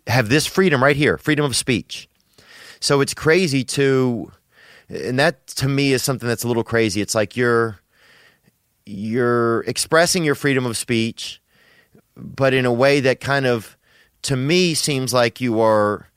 [0.08, 2.08] have this freedom right here, freedom of speech.
[2.80, 4.32] So it's crazy to
[4.90, 7.02] and that to me is something that's a little crazy.
[7.02, 7.80] It's like you're
[8.86, 11.42] you're expressing your freedom of speech,
[12.16, 13.78] but in a way that kind of
[14.24, 16.08] to me seems like you are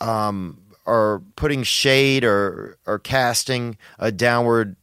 [0.00, 4.76] um, are putting shade or or casting a downward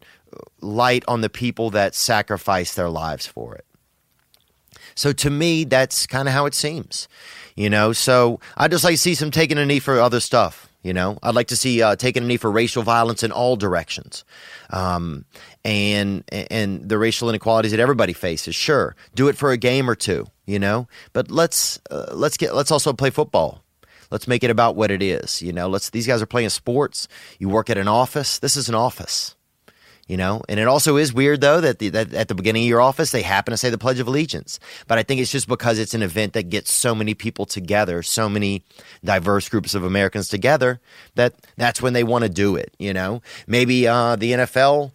[0.62, 3.66] light on the people that sacrifice their lives for it.
[4.96, 7.08] So to me, that's kind of how it seems,
[7.56, 7.94] you know.
[7.94, 10.68] So I just like to see some taking a knee for other stuff.
[10.84, 13.58] You know, I'd like to see uh, taking a knee for racial violence in all
[13.58, 14.24] directions,
[14.70, 15.26] um,
[15.66, 18.56] and and the racial inequalities that everybody faces.
[18.56, 20.28] Sure, do it for a game or two.
[20.46, 23.64] You know, but let's uh, let's get let's also play football.
[24.12, 25.42] Let's make it about what it is.
[25.42, 27.08] You know, let's these guys are playing sports.
[27.40, 28.40] You work at an office.
[28.40, 29.36] This is an office
[30.08, 32.68] you know and it also is weird though that, the, that at the beginning of
[32.68, 35.48] your office they happen to say the pledge of allegiance but i think it's just
[35.48, 38.64] because it's an event that gets so many people together so many
[39.04, 40.80] diverse groups of americans together
[41.16, 44.92] that that's when they want to do it you know maybe uh, the nfl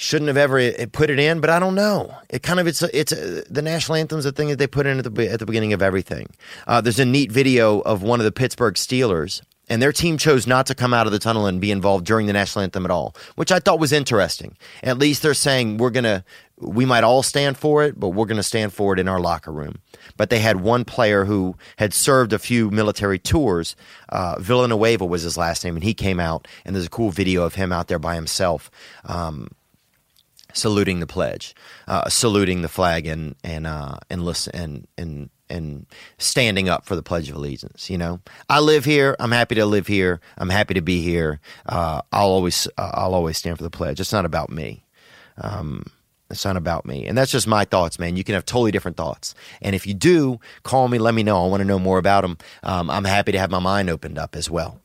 [0.00, 2.14] shouldn't have ever eh, put it in, but I don't know.
[2.28, 4.98] It kind of it's it's a, the national anthem's a thing that they put in
[4.98, 6.28] at the at the beginning of everything.
[6.66, 10.48] Uh, there's a neat video of one of the Pittsburgh Steelers and their team chose
[10.48, 12.90] not to come out of the tunnel and be involved during the national anthem at
[12.90, 14.56] all, which I thought was interesting.
[14.82, 16.24] At least they're saying we're going to,
[16.58, 19.20] we might all stand for it, but we're going to stand for it in our
[19.20, 19.76] locker room.
[20.16, 23.76] But they had one player who had served a few military tours.
[24.08, 27.44] Uh, Villanueva was his last name, and he came out, and there's a cool video
[27.44, 28.72] of him out there by himself.
[29.04, 29.50] Um,
[30.54, 31.54] saluting the pledge,
[31.88, 35.86] uh, saluting the flag, and and uh, and listen and and and
[36.18, 37.90] standing up for the Pledge of Allegiance.
[37.90, 39.16] You know, I live here.
[39.18, 40.20] I'm happy to live here.
[40.38, 41.40] I'm happy to be here.
[41.66, 44.00] Uh, I'll always uh, I'll always stand for the pledge.
[44.00, 44.84] It's not about me.
[45.38, 45.84] Um,
[46.30, 47.06] it's not about me.
[47.06, 48.16] And that's just my thoughts, man.
[48.16, 49.34] You can have totally different thoughts.
[49.60, 50.98] And if you do, call me.
[50.98, 51.44] Let me know.
[51.44, 52.38] I want to know more about them.
[52.62, 54.80] Um, I'm happy to have my mind opened up as well.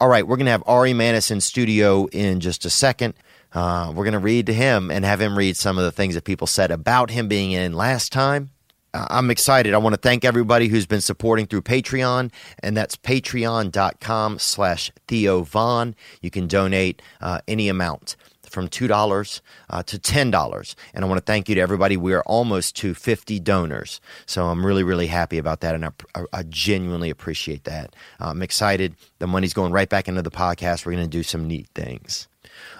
[0.00, 3.14] All right, we're going to have Ari Manis in studio in just a second.
[3.54, 6.14] Uh, we're going to read to him and have him read some of the things
[6.14, 8.50] that people said about him being in last time.
[8.94, 9.72] I'm excited.
[9.72, 12.30] I want to thank everybody who's been supporting through Patreon,
[12.62, 15.94] and that's patreon.com slash Theo Von.
[16.20, 20.74] You can donate uh, any amount from $2 uh, to $10.
[20.92, 21.96] And I want to thank you to everybody.
[21.96, 24.00] We are almost to 50 donors.
[24.26, 25.74] So I'm really, really happy about that.
[25.74, 25.90] And I,
[26.34, 27.96] I genuinely appreciate that.
[28.20, 28.94] Uh, I'm excited.
[29.20, 30.84] The money's going right back into the podcast.
[30.84, 32.28] We're going to do some neat things.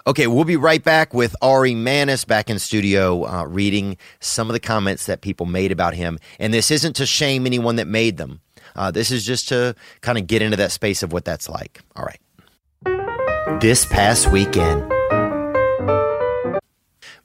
[0.05, 4.55] Okay, we'll be right back with Ari Manis back in studio uh, reading some of
[4.55, 6.19] the comments that people made about him.
[6.41, 8.41] And this isn't to shame anyone that made them,
[8.75, 11.81] uh, this is just to kind of get into that space of what that's like.
[11.95, 13.61] All right.
[13.61, 14.91] This past weekend,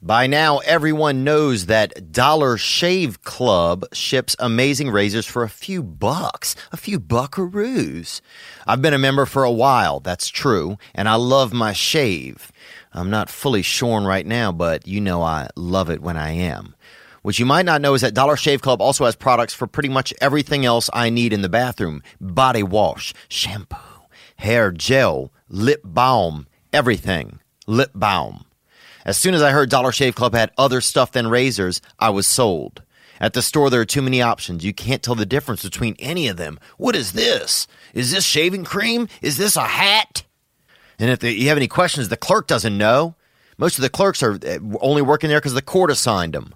[0.00, 6.54] By now, everyone knows that Dollar Shave Club ships amazing razors for a few bucks,
[6.70, 8.20] a few buckaroos.
[8.66, 12.52] I've been a member for a while, that's true, and I love my shave.
[12.92, 16.74] I'm not fully shorn right now, but you know I love it when I am.
[17.22, 19.88] What you might not know is that Dollar Shave Club also has products for pretty
[19.88, 23.76] much everything else I need in the bathroom body wash, shampoo,
[24.36, 27.40] hair gel, lip balm, everything.
[27.66, 28.46] Lip balm.
[29.04, 32.26] As soon as I heard Dollar Shave Club had other stuff than razors, I was
[32.26, 32.82] sold.
[33.20, 34.64] At the store, there are too many options.
[34.64, 36.58] You can't tell the difference between any of them.
[36.76, 37.66] What is this?
[37.92, 39.08] Is this shaving cream?
[39.20, 40.22] Is this a hat?
[40.98, 43.14] And if you have any questions, the clerk doesn't know.
[43.56, 46.54] Most of the clerks are uh, only working there because the court assigned them.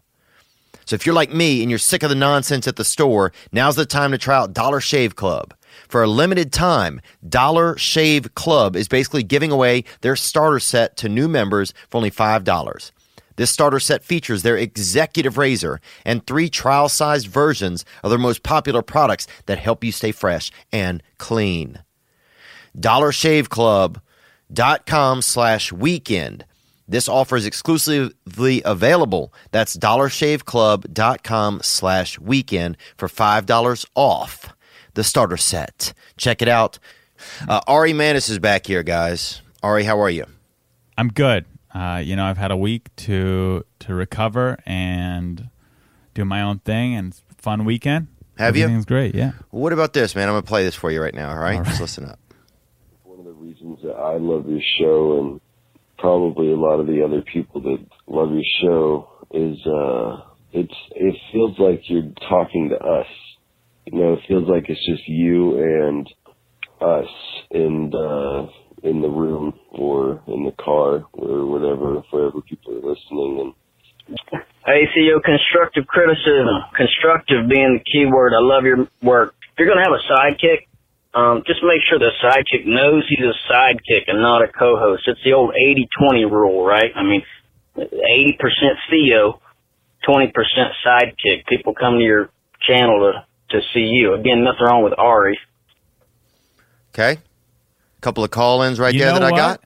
[0.84, 3.76] So if you're like me and you're sick of the nonsense at the store, now's
[3.76, 5.54] the time to try out Dollar Shave Club.
[5.88, 11.08] For a limited time, Dollar Shave Club is basically giving away their starter set to
[11.08, 12.90] new members for only $5.
[13.36, 18.42] This starter set features their executive razor and three trial sized versions of their most
[18.42, 21.80] popular products that help you stay fresh and clean.
[24.52, 26.44] DollarShaveClub.com slash weekend.
[26.88, 29.32] This offer is exclusively available.
[29.50, 34.54] That's dollarshaveclub.com slash weekend for $5 off
[34.94, 35.94] the starter set.
[36.16, 36.78] Check it out.
[37.48, 39.40] Uh, Ari Manis is back here, guys.
[39.62, 40.26] Ari, how are you?
[40.98, 41.46] I'm good.
[41.72, 45.48] Uh, you know, I've had a week to to recover and
[46.12, 48.08] do my own thing, and fun weekend.
[48.36, 48.64] Have you?
[48.64, 49.14] Everything's great.
[49.14, 49.32] Yeah.
[49.50, 50.28] What about this, man?
[50.28, 51.54] I'm going to play this for you right now, all right?
[51.54, 51.68] All right.
[51.68, 52.18] Just listen up.
[53.42, 55.40] Reasons that I love your show and
[55.98, 61.16] probably a lot of the other people that love your show is uh it's it
[61.32, 63.06] feels like you're talking to us.
[63.86, 66.06] You know, it feels like it's just you and
[66.80, 67.08] us
[67.50, 67.90] in
[68.82, 73.54] in the room or in the car or whatever, wherever people are listening and
[74.66, 76.46] CEO, constructive criticism.
[76.76, 78.32] Constructive being the key word.
[78.34, 79.34] I love your work.
[79.52, 80.66] If you're going to have a sidekick,
[81.14, 85.02] um, just make sure the sidekick knows he's a sidekick and not a co-host.
[85.06, 86.90] It's the old 80-20 rule, right?
[86.96, 87.22] I mean,
[87.76, 88.38] 80%
[88.90, 89.40] Theo,
[90.08, 90.32] 20%
[90.86, 91.46] sidekick.
[91.48, 92.30] People come to your
[92.66, 94.14] channel to, to see you.
[94.14, 95.38] Again, nothing wrong with Ari.
[96.94, 97.12] Okay?
[97.12, 99.60] A couple of call ins right You there know that I got.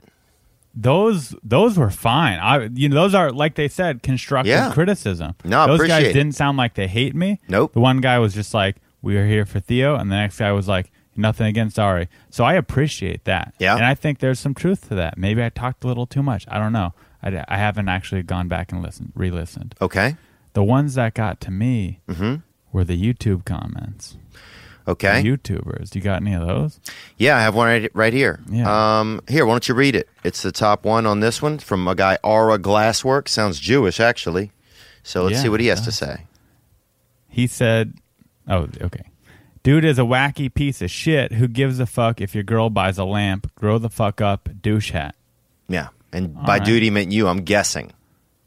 [0.79, 2.39] Those those were fine.
[2.39, 4.73] I you know those are like they said constructive Yeah.
[4.75, 5.35] criticism.
[5.43, 6.13] No, those guys it.
[6.13, 7.41] didn't sound like they hate me.
[7.49, 7.73] Nope.
[7.73, 10.53] The one guy was just like, "We are here for Theo," and the next guy
[10.53, 13.55] was like, "Nothing against Ari." So I appreciate that.
[13.59, 13.77] Yeah.
[13.77, 15.17] and I think there's some truth to that.
[15.19, 16.45] Maybe I talked a little too much.
[16.49, 16.93] I don't know.
[17.23, 19.75] I, I haven't actually gone back and listened, re-listened.
[19.81, 20.17] Okay.
[20.53, 22.43] The ones that got to me Mhm.
[22.73, 24.17] were the YouTube comments.
[24.89, 25.21] Okay.
[25.21, 25.95] The YouTubers.
[25.97, 26.79] You got any of those?
[27.17, 28.39] Yeah, I have one right, right here.
[28.49, 29.01] Yeah.
[29.01, 30.09] Um, here, why don't you read it?
[30.23, 33.27] It's the top one on this one from a guy, Aura Glasswork.
[33.29, 34.53] Sounds Jewish, actually.
[35.03, 36.27] So let's Yeah, see what he has to say.
[37.29, 37.95] He said,
[38.49, 39.03] "Oh, okay."
[39.67, 42.99] Dude is a wacky piece of shit who gives a fuck if your girl buys
[42.99, 43.53] a lamp.
[43.57, 45.17] Grow the fuck up, douche hat.
[45.69, 45.89] Yeah.
[46.13, 46.65] And All by right.
[46.65, 47.93] dude, he meant you, I'm guessing.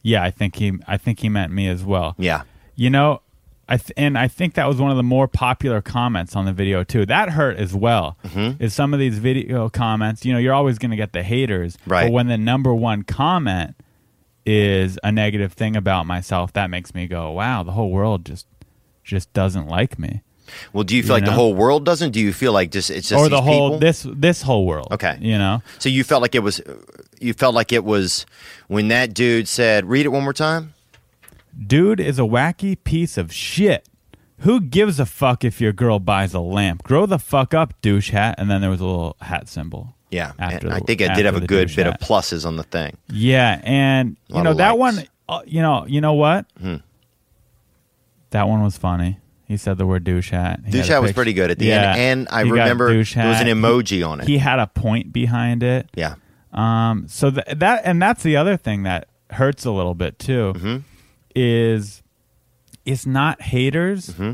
[0.01, 2.15] Yeah, I think he I think he meant me as well.
[2.17, 2.43] Yeah.
[2.77, 3.21] You know,
[3.67, 6.53] I th- and I think that was one of the more popular comments on the
[6.53, 7.05] video too.
[7.05, 8.17] That hurt as well.
[8.23, 8.63] Mm-hmm.
[8.63, 11.77] Is some of these video comments, you know, you're always going to get the haters,
[11.85, 12.05] Right.
[12.05, 13.75] But when the number one comment
[14.45, 18.47] is a negative thing about myself, that makes me go, "Wow, the whole world just
[19.03, 20.21] just doesn't like me."
[20.73, 22.11] Well, do you feel You like the whole world doesn't?
[22.11, 23.79] Do you feel like just it's just or the whole people?
[23.79, 24.87] this this whole world.
[24.91, 25.17] Okay.
[25.21, 26.61] you know, So you felt like it was,
[27.19, 28.25] you felt like it was
[28.67, 30.73] when that dude said, "Read it one more time."
[31.67, 33.87] dude is a wacky piece of shit.
[34.39, 36.83] Who gives a fuck if your girl buys a lamp?
[36.83, 38.35] Grow the fuck up, douche hat.
[38.37, 39.95] And then there was a little hat symbol.
[40.09, 42.63] Yeah, After and I think I did have a good bit of pluses on the
[42.63, 42.97] thing.
[43.09, 44.97] Yeah, and you know that likes.
[44.97, 45.07] one.
[45.27, 46.45] Uh, you know, you know what?
[46.59, 46.77] Hmm.
[48.31, 49.19] That one was funny.
[49.49, 50.61] He said the word douche hat.
[50.63, 52.97] He Douche hat was pretty good at the Yeah, end, and I he remember there
[52.99, 54.27] was an emoji on it.
[54.27, 55.89] He had a point behind it.
[55.95, 56.15] yeah,
[56.53, 60.53] Um, so th- that and that's the other thing that hurts a little bit too
[60.55, 60.77] Mm-hmm.
[61.35, 62.01] is
[62.85, 64.11] it's not haters.
[64.11, 64.33] Mm-hmm.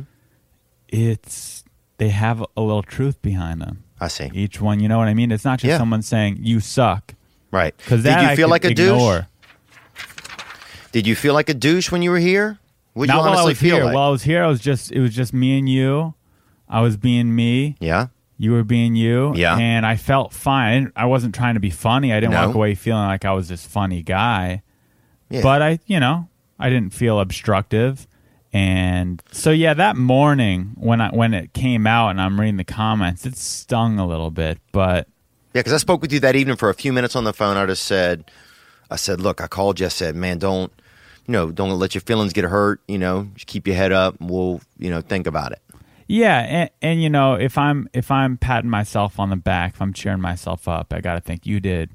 [0.89, 1.63] It's
[1.97, 3.83] they have a little truth behind them.
[4.01, 4.29] I see.
[4.33, 5.31] Each one, you know what I mean?
[5.31, 5.77] It's not just Yeah.
[5.77, 7.15] someone saying you suck
[7.51, 7.73] Right.
[7.77, 9.19] because Did you I feel like a ignore.
[9.19, 9.25] douche?
[10.91, 12.57] Did you feel like a douche when you were here?
[12.95, 13.85] Would Not you while I honestly was feel here.
[13.85, 13.93] like?
[13.93, 16.13] While I was here, I was just it was just me and you.
[16.67, 17.75] I was being me.
[17.79, 18.07] yeah.
[18.37, 19.33] You were being you.
[19.33, 19.55] Yeah.
[19.57, 20.67] And I felt fine.
[20.67, 22.11] I didn't- I wasn't trying to be funny.
[22.11, 22.47] I didn't No.
[22.47, 24.61] walk away feeling like I was this funny guy.
[25.29, 25.41] Yeah.
[25.41, 26.27] But I, you know,
[26.59, 28.07] I didn't feel obstructive.
[28.51, 32.63] And so yeah, that morning when I when it came out and I'm reading the
[32.65, 35.07] comments, it stung a little bit, but
[35.53, 37.55] Yeah, because I spoke with you that evening for a few minutes on the phone.
[37.55, 38.29] I just said,
[38.91, 39.85] I said, look, I called you.
[39.85, 40.71] I said, man, don't,
[41.27, 42.81] you know, don't let your feelings get hurt.
[42.87, 44.19] You know, just keep your head up.
[44.19, 45.59] And we'll, you know, think about it.
[46.07, 49.81] Yeah, and, and you know, if I'm if I'm patting myself on the back, if
[49.81, 51.89] I'm cheering myself up, I got to think you did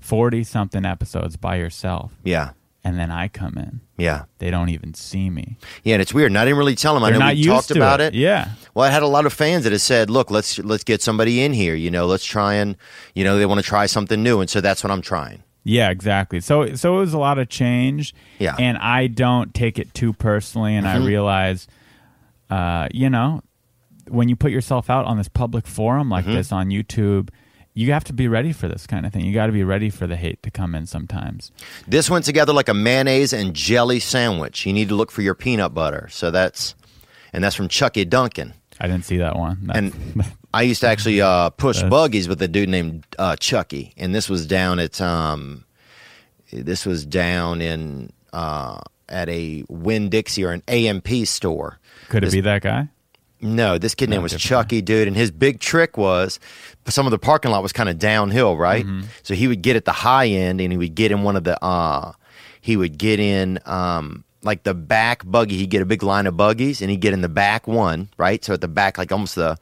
[0.00, 2.52] forty something episodes by yourself, Yeah,
[2.82, 3.80] and then I come in.
[3.98, 5.58] yeah, They don't even see me.
[5.84, 5.96] yeah.
[5.96, 6.30] And it's weird.
[6.30, 7.04] And I didn't really tell them.
[7.04, 8.14] I They're know not we talked about it.
[8.14, 8.18] it.
[8.18, 11.02] Yeah, Well, I had a lot of fans that have said, "Look, let's let's get
[11.02, 11.74] somebody in here.
[11.74, 12.76] You know, let's try and
[13.14, 15.42] you know they want to try something new." And so that's what I'm trying.
[15.64, 16.40] Yeah, exactly.
[16.40, 18.14] So so it was a lot of change.
[18.38, 18.56] Yeah.
[18.58, 21.02] and I don't take it too personally, and Mm-hmm.
[21.02, 21.68] I realize,
[22.48, 23.42] uh, you know,
[24.08, 26.34] when you put yourself out on this public forum like Mm-hmm.
[26.34, 27.30] this on YouTube.
[27.72, 29.24] You have to be ready for this kind of thing.
[29.24, 31.52] You got to be ready for the hate to come in sometimes.
[31.86, 34.66] This went together like a mayonnaise and jelly sandwich.
[34.66, 36.08] You need to look for your peanut butter.
[36.10, 36.74] So that's
[37.32, 38.54] and that's from Chucky Duncan.
[38.80, 39.66] I didn't see that one.
[39.68, 43.92] That's- And I used to actually uh, push buggies with a dude named uh, Chucky,
[43.96, 45.64] and this was down at um,
[46.52, 51.78] this was down in uh, at a Winn Dixie or an A&P store.
[52.08, 52.88] could it this- be that guy?
[53.42, 56.38] No, this kid name was different Chucky, dude, and his big trick was
[56.86, 58.84] some of the parking lot was kind of downhill, right?
[58.84, 59.06] Mm-hmm.
[59.22, 61.44] So he would get at the high end, and he would get in one of
[61.44, 62.12] the uh,
[62.60, 65.56] he would get in um, like the back buggy.
[65.56, 68.44] He'd get a big line of buggies, and he'd get in the back one, right?
[68.44, 69.56] So at the back, like almost the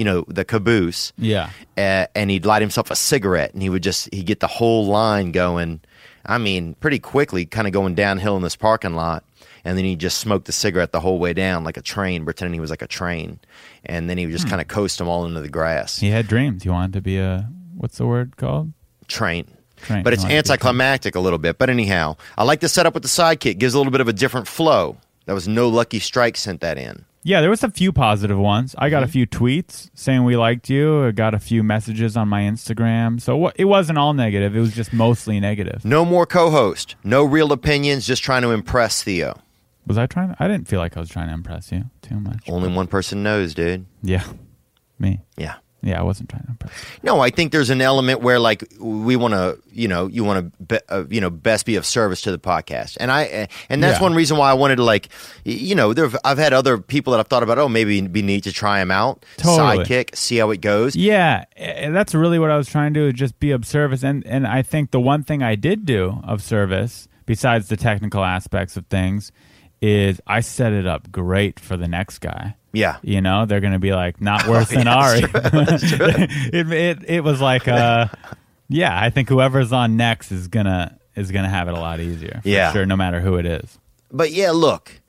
[0.00, 1.50] you know the caboose, Yeah.
[1.76, 4.86] uh, and he'd light himself a cigarette, and he would just he'd get the whole
[4.86, 5.80] line going.
[6.24, 9.24] I mean, pretty quickly, kind of going downhill in this parking lot,
[9.64, 12.54] and then he'd just smoke the cigarette the whole way down like a train, pretending
[12.54, 13.38] he was like a train,
[13.84, 15.98] and then he would just kind of coast them all into the grass.
[15.98, 16.62] He had dreams.
[16.62, 18.72] He wanted to be a what's the word called?
[19.08, 19.46] Train.
[19.76, 20.02] Train.
[20.02, 21.58] But it's He wanted to be a anticlimactic a little bit.
[21.58, 23.58] But anyhow, I like the setup with the sidekick.
[23.58, 24.96] Gives a little bit of a different flow.
[25.26, 27.04] That was no lucky strike sent that in.
[27.22, 28.74] Yeah, there was a few positive ones.
[28.78, 28.90] I Mm-hmm.
[28.92, 31.04] got a few tweets saying we liked you.
[31.06, 33.20] I got a few messages on my Instagram.
[33.20, 34.56] So it wasn't all negative.
[34.56, 35.84] It was just mostly negative.
[35.84, 36.96] No more co-host.
[37.04, 38.06] No real opinions.
[38.06, 39.38] Just trying to impress Theo.
[39.86, 40.34] Was I trying?
[40.38, 42.48] I didn't feel like I was trying to impress you too much.
[42.48, 43.86] Only one person knows, dude.
[44.02, 44.24] Yeah,
[44.98, 45.20] me.
[45.36, 45.56] Yeah.
[45.82, 46.72] Yeah, I wasn't trying to impress.
[47.02, 50.52] No, I think there's an element where like we want to, you know, you want
[50.58, 53.46] to, be, uh, you know, best be of service to the podcast, and I, uh,
[53.70, 54.02] and that's Yeah.
[54.02, 55.08] one reason why I wanted to like,
[55.44, 57.58] you know, there I've had other people that I've thought about.
[57.58, 59.84] Oh, maybe it'd be neat to try them out, Totally.
[59.84, 60.94] sidekick, see how it goes.
[60.96, 63.12] Yeah, eh, that's really what I was trying to do.
[63.12, 66.42] Just be of service, and and I think the one thing I did do of
[66.42, 69.32] service, besides the technical aspects of things,
[69.80, 72.54] is I set it up great for the next guy.
[72.72, 75.20] Yeah, You know, they're going to be like not worse than yeah, Ari.
[75.32, 78.06] that's it, it it was like, uh,
[78.68, 82.40] yeah, I think whoever's on next is gonna is gonna have it a lot easier.
[82.42, 82.72] For Yeah.
[82.72, 83.78] sure, no matter who it is.
[84.12, 85.00] but yeah, look,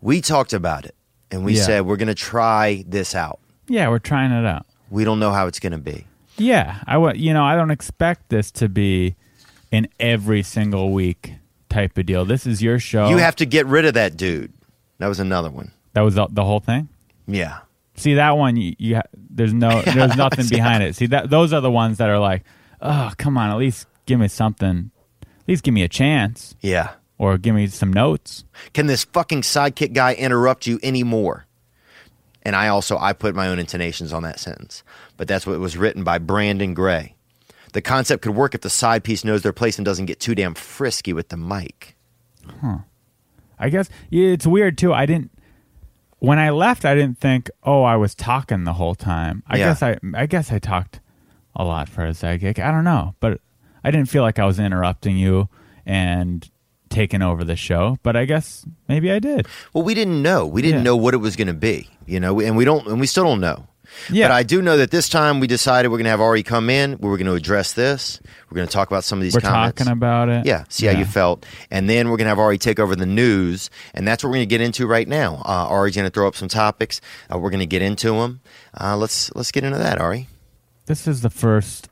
[0.00, 0.94] we talked about it,
[1.30, 1.62] and we Yeah.
[1.64, 3.38] said we're gonna try this out.
[3.68, 4.64] Yeah, we're trying it out.
[4.88, 6.06] We don't know how it's gonna be.
[6.38, 9.14] Yeah, I wa- you know I don't expect this to be
[9.70, 11.34] an every single week
[11.68, 12.24] type of deal.
[12.24, 13.10] This is your show.
[13.10, 14.52] You have to get rid of that dude.
[14.98, 15.72] That was another one.
[15.92, 16.88] that was the, the whole thing.
[17.32, 17.58] Yeah.
[17.94, 18.56] See that one?
[18.56, 20.96] You, you ha- there's no there's nothing behind it.
[20.96, 22.44] See that those are the ones that are like,
[22.80, 24.90] oh come on, at least give me something.
[25.22, 26.90] At least give me a chance, Yeah.
[27.18, 28.44] or give me some notes.
[28.72, 31.46] Can this fucking sidekick guy interrupt you anymore?
[32.42, 34.82] And I also I put my own intonations on that sentence,
[35.16, 37.16] but that's what was written by Brandon Gray.
[37.72, 40.34] The concept could work if the side piece knows their place and doesn't get too
[40.34, 41.96] damn frisky with the mic.
[42.62, 42.78] Huh.
[43.58, 44.92] I guess yeah, it's weird too.
[44.94, 45.30] I didn't
[46.20, 46.84] when I left.
[46.84, 49.42] I didn't think, oh, I was talking the whole time.
[49.46, 49.66] I Yeah.
[49.70, 51.00] guess I I guess I talked
[51.56, 52.58] a lot for a sidekick.
[52.58, 53.40] I don't know, but
[53.82, 55.48] I didn't feel like I was interrupting you
[55.84, 56.48] and
[56.90, 57.98] taking over the show.
[58.02, 59.46] But I guess maybe I did.
[59.72, 60.46] Well, we didn't know.
[60.46, 60.84] We didn't Yeah.
[60.84, 63.24] know what it was going to be, you know, and we don't, and we still
[63.24, 63.66] don't know.
[64.10, 64.28] Yeah.
[64.28, 66.70] But I do know that this time we decided we're going to have Ari come
[66.70, 66.98] in.
[66.98, 68.20] We're going to address this.
[68.50, 69.78] We're going to talk about some of these We're comments.
[69.78, 70.46] talking about it.
[70.46, 71.44] Yeah, see how you felt.
[71.70, 73.70] And then we're going to have Ari take over the news.
[73.94, 75.42] And that's what we're going to get into right now.
[75.44, 77.00] Uh, Ari's going to throw up some topics.
[77.32, 78.40] Uh, we're going to get into them.
[78.80, 80.28] Uh, let's, let's get into that, Ari.
[80.86, 81.88] This is the first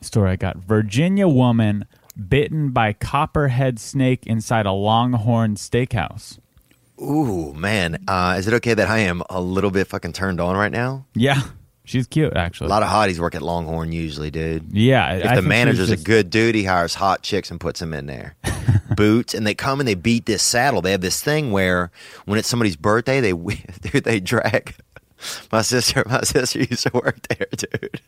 [0.00, 0.56] story I got.
[0.56, 1.86] Virginia woman
[2.28, 6.38] bitten by copperhead snake inside a Longhorn steakhouse.
[7.02, 8.02] Ooh, man.
[8.06, 11.06] Uh, is it okay that I am a little bit fucking turned on right now?
[11.14, 11.42] Yeah,
[11.84, 12.66] she's cute actually.
[12.66, 14.72] A lot of hotties work at Longhorn usually, dude.
[14.72, 17.80] yeah, If I the manager's she's a good dude, he hires hot chicks and puts
[17.80, 18.36] them in there.
[18.96, 20.82] Boots, and they come and they beat this saddle.
[20.82, 21.90] They have this thing where
[22.26, 23.32] when it's somebody's birthday, they
[23.80, 24.74] dude they drag.
[25.52, 28.00] My sister, my sister used to work there, dude.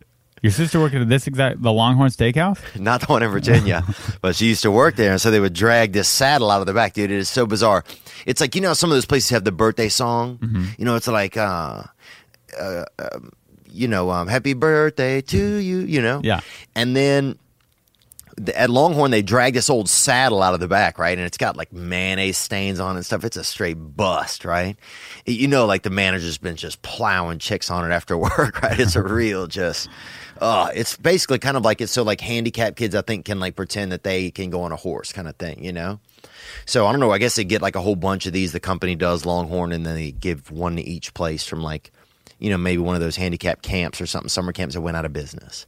[0.44, 2.58] Your sister worked at this exact the Longhorn Steakhouse.
[2.78, 3.82] Not the one in Virginia,
[4.20, 6.66] but she used to work there, and so they would drag this saddle out of
[6.66, 7.10] the back, dude.
[7.10, 7.82] It is so bizarre.
[8.26, 10.36] It's like you know some of those places have the birthday song.
[10.36, 10.64] Mm-hmm.
[10.76, 11.84] You know, it's like, uh,
[12.60, 13.32] uh, um,
[13.70, 16.20] you know, um, "Happy Birthday to you," you know.
[16.22, 16.40] Yeah.
[16.74, 17.38] And then
[18.36, 21.16] the- at Longhorn they drag this old saddle out of the back, right?
[21.16, 23.24] And it's got like mayonnaise stains on it and stuff.
[23.24, 24.76] It's a straight bust, right?
[25.26, 28.78] You know, like the manager's been just plowing chicks on it after work, right?
[28.78, 29.88] It's a real just.
[30.40, 33.56] Uh, it's basically kind of like it's so like handicapped kids I think can like
[33.56, 36.00] pretend that they can go on a horse kind of thing, you know?
[36.66, 37.12] So I don't know.
[37.12, 38.52] I guess they get like a whole bunch of these.
[38.52, 41.92] The company does Longhorn, and then they give one to each place from like,
[42.38, 45.04] you know, maybe one of those handicap camps or something, summer camps that went out
[45.04, 45.66] of business.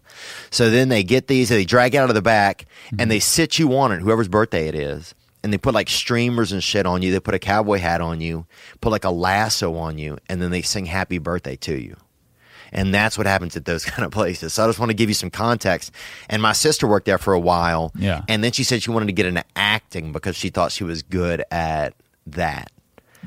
[0.50, 2.66] So then they get these, they drag it out of the back,
[2.98, 5.14] and they sit you on it, whoever's birthday it is,
[5.46, 7.12] and they put like streamers and shit on you.
[7.12, 8.46] They put a cowboy hat on you,
[8.80, 11.96] put like a lasso on you, and then they sing happy birthday to you.
[12.72, 14.54] And that's what happens at those kind of places.
[14.54, 15.92] So I just want to give you some context.
[16.28, 17.92] And my sister worked there for a while.
[17.94, 18.22] Yeah.
[18.26, 21.04] And then she said she wanted to get into acting because she thought she was
[21.04, 21.94] good at
[22.26, 22.72] that.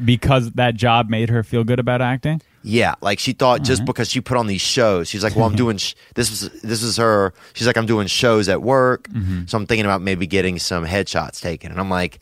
[0.03, 2.41] Because that job made her feel good about acting.
[2.61, 5.55] Yeah, like she thought just because she put on these shows, she's like, "Well, I'm
[5.63, 9.45] doing sh- this was this is her." She's like, "I'm doing shows at work, mm-hmm.
[9.45, 12.19] so I'm thinking about maybe getting some headshots taken." And I'm like,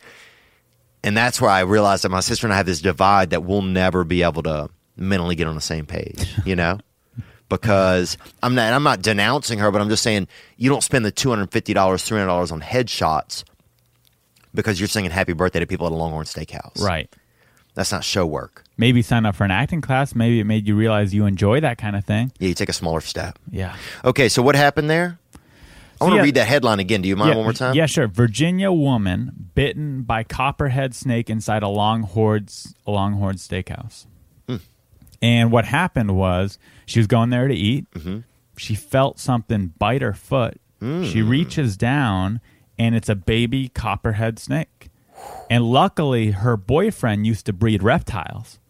[1.02, 3.62] and that's where I realized that my sister and I have this divide that we'll
[3.62, 6.78] never be able to mentally get on the same page, you know?
[7.48, 11.10] because I'm not I'm not denouncing her, but I'm just saying you don't spend the
[11.10, 13.44] two hundred fifty dollars, three hundred dollars on headshots
[14.54, 16.80] because you're singing happy birthday to people at a Longhorn Steakhouse.
[16.80, 17.12] Right.
[17.74, 18.64] That's not show work.
[18.78, 20.14] Maybe sign up for an acting class.
[20.14, 22.30] Maybe it made you realize you enjoy that kind of thing.
[22.38, 23.38] Yeah, you take a smaller step.
[23.50, 23.74] Yeah.
[24.04, 25.18] Okay, so what happened there?
[25.34, 25.38] I
[25.98, 27.02] So want to yeah- read that headline again.
[27.02, 27.74] Do you mind yeah, one more time?
[27.74, 28.06] Yeah, sure.
[28.06, 32.46] Virginia woman bitten by copperhead snake inside a Longhorn
[32.86, 34.06] a Longhorn steakhouse.
[34.48, 34.56] Hmm.
[35.20, 36.56] And what happened was
[36.86, 37.90] she was going there to eat.
[37.90, 38.18] Mm-hmm.
[38.56, 40.60] She felt something bite her foot.
[40.80, 40.86] She
[41.20, 41.28] Hmm.
[41.28, 42.40] reaches down,
[42.78, 44.90] and it's a baby copperhead snake.
[45.50, 48.60] And luckily, her boyfriend used to breed reptiles.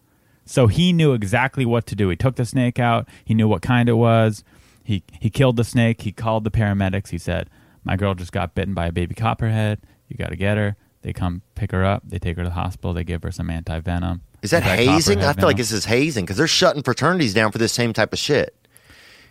[0.49, 2.09] So he knew exactly what to do.
[2.09, 3.07] He took the snake out.
[3.23, 4.43] He knew what kind it was.
[4.83, 6.01] He he killed the snake.
[6.01, 7.09] He called the paramedics.
[7.09, 7.51] He said,
[7.83, 9.79] "My girl just got bitten by a baby copperhead.
[10.07, 12.01] You got to get her." They come pick her up.
[12.03, 12.93] They take her to the hospital.
[12.95, 14.23] They give her some anti venom.
[14.41, 15.23] Is that hazing?
[15.23, 18.11] I feel like this is hazing because they're shutting fraternities down for this same type
[18.11, 18.55] of shit.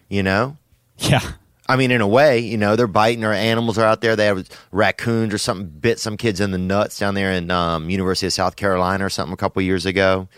[0.09, 0.57] You know?
[0.99, 1.33] yeah.
[1.69, 4.15] I mean, in a way, you know, they're biting or animals are out there.
[4.15, 7.91] They have raccoons or something bit some kids in the nuts down there in um,
[7.91, 10.29] University of South Carolina or something a couple years ago,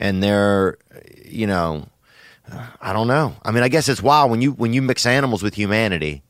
[0.00, 0.78] and they're,
[1.24, 1.86] you know,
[2.80, 3.34] I don't know.
[3.42, 6.22] I mean, I guess it's wild when you when you mix animals with humanity.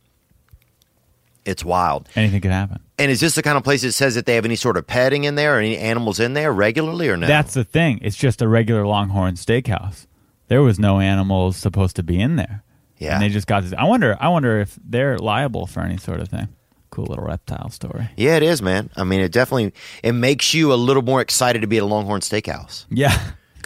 [1.44, 2.08] It's wild.
[2.16, 2.80] Anything could happen.
[2.98, 4.86] And is this the kind of place that says that they have any sort of
[4.86, 7.26] petting in there or any animals in there regularly or no?
[7.28, 8.00] That's the thing.
[8.02, 10.06] It's just a regular Longhorn steakhouse.
[10.48, 12.64] There was no animals supposed to be in there.
[12.98, 13.14] Yeah.
[13.14, 13.74] And they just got this.
[13.78, 14.16] I wonder.
[14.18, 16.48] I wonder if they're liable for any sort of thing.
[16.90, 18.08] Cool little reptile story.
[18.16, 18.90] yeah, it is, man.
[18.96, 21.86] I mean, it definitely it makes you a little more excited to be at a
[21.86, 23.16] Longhorn Steakhouse Yeah.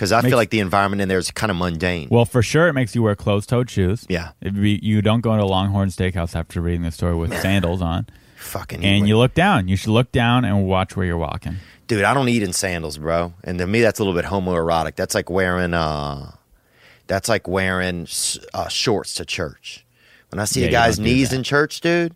[0.00, 2.08] Because I Makes- feel like the environment in there is kind of mundane.
[2.10, 4.06] Well, for sure, it makes you wear closed-toed shoes.
[4.08, 4.30] Yeah.
[4.40, 7.82] It'd be, you don't go into a Longhorn Steakhouse after reading the story with sandals
[7.82, 8.06] on,
[8.38, 9.68] Fucking and you look down.
[9.68, 11.56] You should look down and watch where you're walking.
[11.86, 12.04] dude.
[12.04, 13.34] I don't eat in sandals, bro.
[13.44, 14.96] And to me, that's a little bit homoerotic.
[14.96, 16.32] That's like wearing uh,
[17.06, 18.08] that's like wearing
[18.54, 19.84] uh, shorts to church.
[20.30, 22.14] When I see Yeah, a guy's knees in church, dude,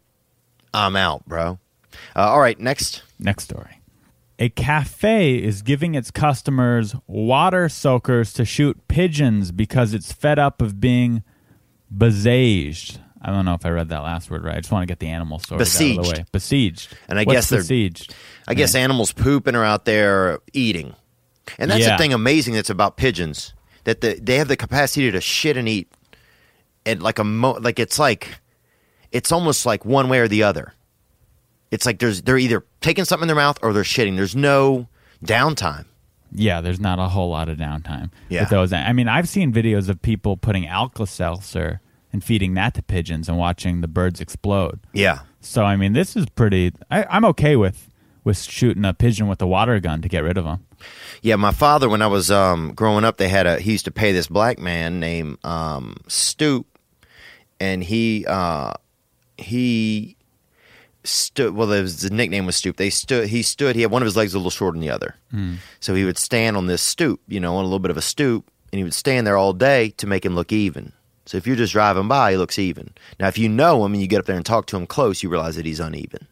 [0.72, 1.58] I'm out, bro.
[2.16, 3.02] Uh, all right, next.
[3.18, 3.80] Next story.
[4.38, 10.60] A cafe is giving its customers water soakers to shoot pigeons because it's fed up
[10.60, 11.22] of being
[11.96, 12.98] besieged.
[13.22, 14.56] I don't know if I read that last word right.
[14.56, 16.04] I just want to get the animal story out of Besieged.
[16.04, 16.24] the way.
[16.32, 16.96] Besieged.
[17.08, 18.14] And I What's guess they're- besieged.
[18.46, 20.94] I guess animals pooping are out there eating,
[21.58, 21.92] and that's Yeah.
[21.96, 23.54] the thing amazing that's about pigeons
[23.84, 25.90] that the, they have the capacity to shit and eat,
[26.84, 28.40] and like a mo- like it's like
[29.12, 30.74] it's almost like one way or the other.
[31.74, 34.16] It's like there's they're either taking something in their mouth or they're shitting.
[34.16, 34.88] There's no
[35.24, 35.84] downtime.
[36.32, 38.40] Yeah, there's not a whole lot of downtime Yeah.
[38.42, 38.72] with those.
[38.72, 41.80] I mean, I've seen videos of people putting Alka-Seltzer
[42.12, 44.80] and feeding that to pigeons and watching the birds explode.
[44.92, 46.72] Yeah, So, I mean, this is pretty.
[46.90, 47.88] I, I'm okay with
[48.24, 50.64] with shooting a pigeon with a water gun to get rid of them.
[51.22, 51.36] yeah.
[51.36, 54.12] My father, when I was um, growing up, they had a he used to pay
[54.12, 56.66] this black man named um, Stoop,
[57.60, 58.72] and he uh,
[59.38, 60.16] he
[61.04, 61.54] stood.
[61.54, 62.76] Well, was, the nickname was Stoop.
[62.76, 63.28] They stood.
[63.28, 63.76] He stood.
[63.76, 65.16] He had one of his legs a little shorter than the other,
[65.80, 68.02] so he would stand on this stoop, you know, on a little bit of a
[68.02, 70.92] stoop, and he would stand there all day to make him look even.
[71.26, 72.92] So if you're just driving by, he looks even.
[73.18, 75.22] Now, if you know him and you get up there and talk to him close,
[75.22, 76.26] you realize that he's uneven.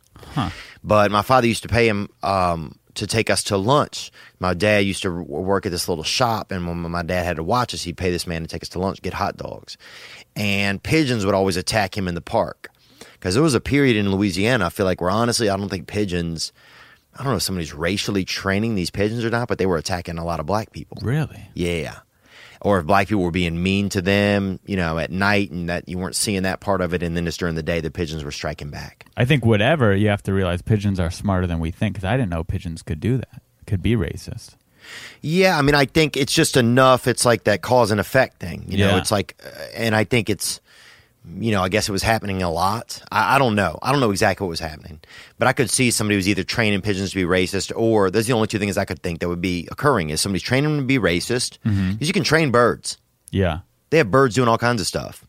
[0.85, 4.11] But my father used to pay him um, to take us to lunch.
[4.39, 7.43] My dad used to work at this little shop, and when my dad had to
[7.43, 9.77] watch us, he'd pay this man to take us to lunch, get hot dogs.
[10.37, 12.69] And pigeons would always attack him in the park.
[13.23, 15.87] Because there was a period in Louisiana, I feel like, where honestly, I don't think
[15.87, 16.53] pigeons,
[17.15, 20.19] I don't know if somebody's racially training these pigeons or not, but they were attacking
[20.19, 20.99] a lot of black people.
[21.03, 21.41] Really?
[21.55, 22.01] Yeah.
[22.63, 25.89] or if black people were being mean to them, you know, at night, and that
[25.89, 28.23] you weren't seeing that part of it, and then just during the day, the pigeons
[28.25, 29.05] were striking back.
[29.17, 31.95] I think whatever you have to realize, pigeons are smarter than we think.
[31.95, 33.43] Because I didn't know pigeons could do that.
[33.67, 34.55] Could be racist.
[35.21, 37.07] Yeah, I mean, I think it's just enough.
[37.09, 38.65] It's like that cause and effect thing.
[38.69, 38.99] You know, Yeah.
[38.99, 40.61] it's like, uh, and I think it's,
[41.39, 43.03] you know, I guess it was happening a lot.
[43.11, 43.79] I, I don't know.
[43.83, 45.01] I don't know exactly what was happening,
[45.39, 48.33] but I could see somebody was either training pigeons to be racist, or those are
[48.33, 50.81] the only two things I could think that would be occurring is somebody's training them
[50.81, 52.99] to be racist because you can train birds.
[53.31, 53.61] Yeah.
[53.91, 55.27] They have birds doing all kinds of stuff.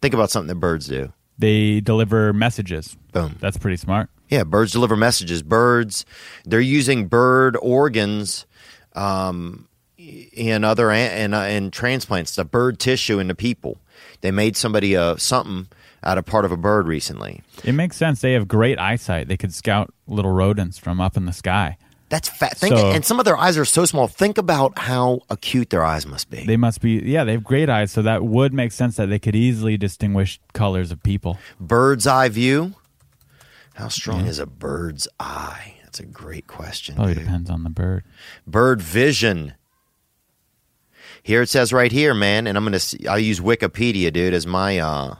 [0.00, 1.12] Think about something that birds do.
[1.38, 2.96] They deliver messages.
[3.12, 3.36] Boom.
[3.40, 4.10] That's pretty smart.
[4.28, 5.42] Yeah, birds deliver messages.
[5.42, 6.04] Birds,
[6.44, 8.46] they're using bird organs
[8.94, 13.78] um, in other and uh, in transplants, the bird tissue into people.
[14.20, 15.68] They made somebody uh, something
[16.02, 17.42] out of part of a bird recently.
[17.64, 18.20] It makes sense.
[18.20, 19.28] They have great eyesight.
[19.28, 21.76] They could scout little rodents from up in the sky.
[22.08, 22.56] That's fat.
[22.56, 24.08] Think, So- and some of their eyes are so small.
[24.08, 26.44] Think about how acute their eyes must be.
[26.46, 27.92] They must be, yeah, they have great eyes.
[27.92, 31.36] So that would make sense that they could easily distinguish colors of people.
[31.60, 32.74] bird's eye view.
[33.74, 35.74] How strong is a bird's eye?
[35.84, 36.96] That's a great question.
[36.96, 37.24] Probably dude.
[37.24, 38.04] depends on the bird.
[38.46, 39.54] bird vision.
[41.28, 44.78] Here it says right here, man, and I'm gonna I'll use Wikipedia, dude, as my
[44.78, 45.16] uh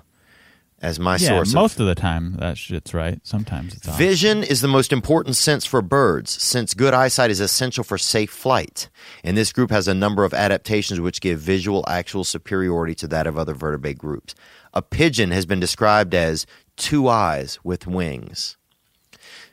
[0.80, 1.52] as my yeah, source.
[1.52, 3.20] most of, of the time that shit's right.
[3.24, 3.98] Sometimes it's off.
[3.98, 8.30] Vision is the most important sense for birds, since good eyesight is essential for safe
[8.30, 8.88] flight.
[9.22, 13.26] And this group has a number of adaptations which give visual actual superiority to that
[13.26, 14.34] of other vertebrate groups.
[14.72, 16.46] A pigeon has been described as
[16.78, 18.56] two eyes with wings.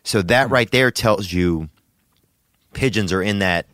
[0.03, 1.67] So that right there tells you
[2.71, 3.67] pigeons are in that,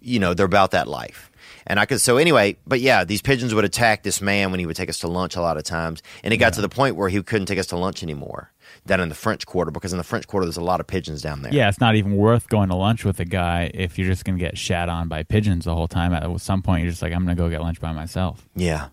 [0.00, 1.25] you know, they're about that life.
[1.66, 4.66] And I could, so anyway, but yeah, these pigeons would attack this man when he
[4.66, 6.02] would take us to lunch a lot of times.
[6.22, 8.52] And it got to the point where he couldn't take us to lunch anymore
[8.86, 11.22] down in the French Quarter because in the French Quarter, there's a lot of pigeons
[11.22, 11.52] down there.
[11.52, 14.38] Yeah, it's not even worth going to lunch with a guy if you're just going
[14.38, 16.12] to get shat on by pigeons the whole time.
[16.12, 18.46] At some point, you're just like, I'm going to go get lunch by myself.
[18.54, 18.88] Yeah.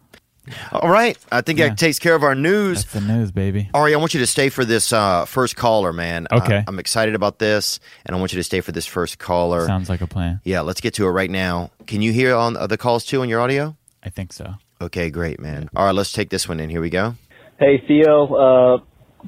[0.72, 1.18] All right.
[1.32, 1.70] I think Yeah.
[1.70, 2.84] that takes care of our news.
[2.84, 3.70] That's the news, baby.
[3.74, 6.28] Ari, I want you to stay for this uh, first caller, man.
[6.32, 6.64] Uh, Okay.
[6.68, 9.66] I'm excited about this, and I want you to stay for this first caller.
[9.66, 10.41] Sounds like a plan.
[10.44, 11.72] yeah, let's get to it right now.
[11.88, 13.76] Can you hear on the calls too on your audio?
[14.04, 14.56] I think so.
[14.82, 15.70] Okay, great, man.
[15.76, 16.70] All right, let's take this one in.
[16.70, 17.16] Here we go.
[17.60, 18.78] Hey Theo, uh,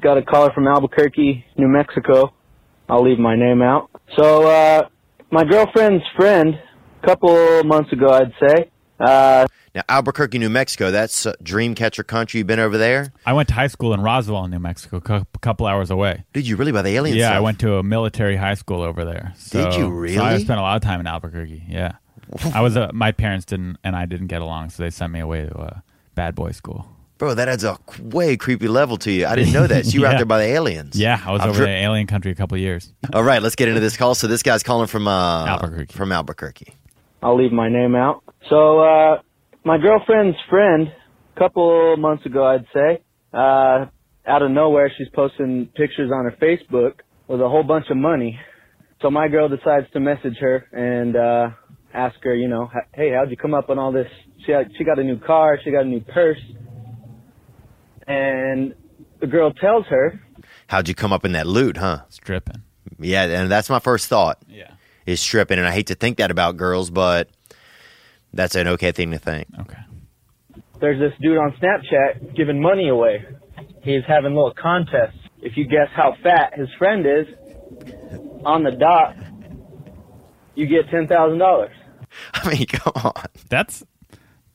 [0.00, 2.34] got a caller from Albuquerque, New Mexico.
[2.90, 3.88] I'll leave my name out.
[4.18, 4.88] So, uh,
[5.30, 6.58] my girlfriend's friend,
[7.02, 9.46] a couple months ago, I'd say, uh,
[9.76, 12.38] Now, Albuquerque, New Mexico, that's uh, Dreamcatcher country.
[12.38, 13.12] You've been over there?
[13.26, 16.24] I went to high school in Roswell, New Mexico, cou- a couple hours away.
[16.32, 17.36] Did you really by the alien yeah, stuff?
[17.36, 19.34] I went to a military high school over there.
[19.36, 21.64] So, Did you So I spent a lot of time in Albuquerque.
[21.68, 21.96] Yeah,
[22.54, 22.74] I was.
[22.74, 25.54] Uh, my parents didn't, and I didn't get along, so they sent me away to
[25.58, 25.82] a
[26.14, 26.88] bad boy school.
[27.18, 29.26] Bro, that adds a way creepy level to you.
[29.26, 29.84] I didn't know that.
[29.84, 30.98] So you were out there by the aliens.
[30.98, 32.94] Yeah, I was I'm over sure- there alien country a couple of years.
[33.12, 34.14] All right, let's get into this call.
[34.14, 35.92] So this guy's calling from uh, Albuquerque.
[35.92, 36.72] From Albuquerque.
[37.22, 38.22] I'll leave my name out.
[38.48, 39.20] So, uh,
[39.66, 40.88] my girlfriend's friend,
[41.34, 43.02] a couple months ago, I'd say,
[43.34, 43.86] uh,
[44.26, 48.38] out of nowhere, she's posting pictures on her Facebook with a whole bunch of money.
[49.02, 51.50] So my girl decides to message her and, uh,
[51.92, 54.06] ask her, you know, hey, how'd you come up on all this?
[54.44, 56.40] She had, she got a new car, she got a new purse.
[58.06, 58.74] And
[59.20, 60.20] the girl tells her,
[60.68, 62.02] How'd you come up in that loot, huh?
[62.08, 62.62] Stripping.
[63.00, 64.70] Yeah, and that's my first thought Yeah.
[65.06, 65.58] is stripping.
[65.58, 67.28] And I hate to think that about girls, but
[68.36, 69.48] that's an okay thing to think.
[69.60, 69.78] Okay.
[70.80, 73.24] there's this dude on Snapchat giving money away.
[73.82, 75.18] He's having little contests.
[75.40, 77.26] If you guess how fat his friend is,
[78.44, 79.16] on the dot,
[80.54, 81.74] you get ten thousand dollars.
[82.34, 83.24] I mean, come on.
[83.48, 83.84] That's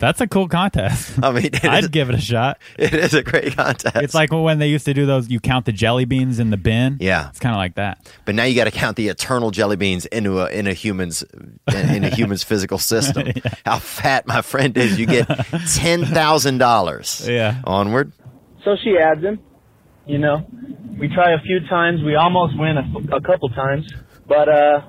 [0.02, 1.18] that's a cool contest.
[1.24, 2.60] I mean, I'd give it a shot.
[2.78, 3.96] it is a great contest.
[3.96, 5.30] It's like when they used to do those.
[5.30, 6.98] You count the jelly beans in the bin.
[7.00, 7.30] Yeah.
[7.30, 8.12] it's kind of like that.
[8.26, 11.24] but now you got to count the eternal jelly beans into a in a human's
[11.72, 13.30] in, in a human's physical system.
[13.66, 15.28] How fat my friend is, you get
[15.74, 17.28] ten thousand dollars.
[17.30, 17.62] Yeah.
[17.64, 18.12] Onward.
[18.66, 19.40] So she adds him.
[20.08, 20.46] You know,
[21.00, 22.02] we try a few times.
[22.04, 23.88] We almost win a, a couple times,
[24.28, 24.82] but uh,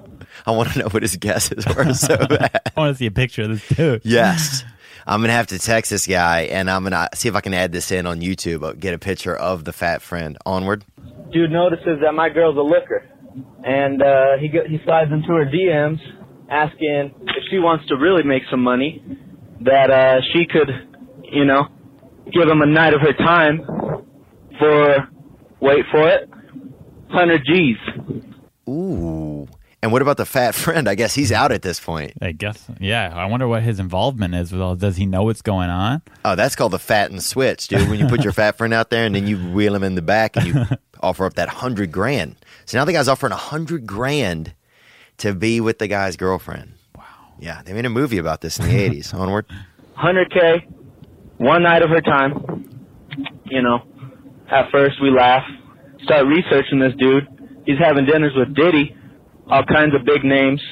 [0.46, 2.60] I want to know what his guesses were so bad.
[2.74, 4.02] I want to see a picture of this dude.
[4.04, 4.64] Yes.
[5.06, 7.72] I'm gonna have to text this guy, and I'm gonna see if I can add
[7.72, 8.62] this in on YouTube.
[8.62, 10.36] uh, Get a picture of the fat friend.
[10.46, 10.84] Onward.
[11.32, 13.04] dude notices that my girl's a looker,
[13.64, 15.98] and uh, he go- he slides into her DMs
[16.50, 19.02] asking if she wants to really make some money,
[19.62, 20.68] that uh, she could,
[21.24, 21.66] you know,
[22.32, 23.62] give him a night of her time
[24.58, 25.08] for
[25.60, 26.28] wait for it,
[27.08, 27.76] hundred G's.
[28.68, 29.48] Ooh.
[29.82, 30.88] And what about the fat friend?
[30.88, 32.12] I guess he's out at this point.
[32.22, 32.64] I guess.
[32.80, 33.12] Yeah.
[33.14, 34.76] I wonder what his involvement is with all.
[34.76, 36.02] Does he know what's going on?
[36.24, 37.88] Oh, that's called the fat and switch, dude.
[37.88, 40.02] When you put your fat friend out there and then you wheel him in the
[40.02, 40.64] back and you
[41.00, 42.36] offer up that hundred grand.
[42.64, 44.54] So now the guy's offering a hundred grand
[45.18, 46.74] to be with the guy's girlfriend.
[46.96, 47.04] Wow.
[47.40, 49.12] Yeah, they made a movie about this in the eighties.
[49.12, 49.46] Onward.
[49.98, 50.64] 100k,
[51.38, 52.68] one night of her time.
[53.44, 53.82] You know,
[54.50, 55.42] at first we laugh,
[56.04, 57.28] start researching this dude.
[57.66, 58.96] He's having dinners with Diddy,
[59.48, 60.62] all kinds of big names,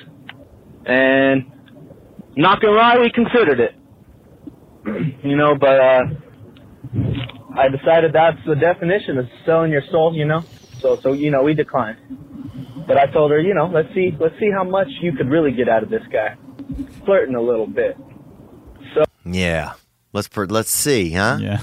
[0.86, 1.44] and
[2.36, 3.74] not gonna lie, we considered it.
[5.24, 6.02] you know, but uh,
[7.56, 10.14] I decided that's the definition of selling your soul.
[10.14, 10.44] You know,
[10.80, 11.98] so so you know we declined.
[12.86, 15.52] But I told her, you know, let's see let's see how much you could really
[15.52, 16.36] get out of this guy.
[17.04, 17.96] Flirting a little bit.
[18.94, 19.74] So yeah.
[20.12, 21.38] Let's per- let's see, huh?
[21.40, 21.60] Yeah.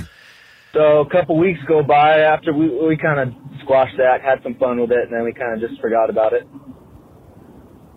[0.74, 3.34] So a couple weeks go by after we we kind of
[3.64, 6.34] squashed that, had some fun with it, and then we kind of just forgot about
[6.34, 6.48] it.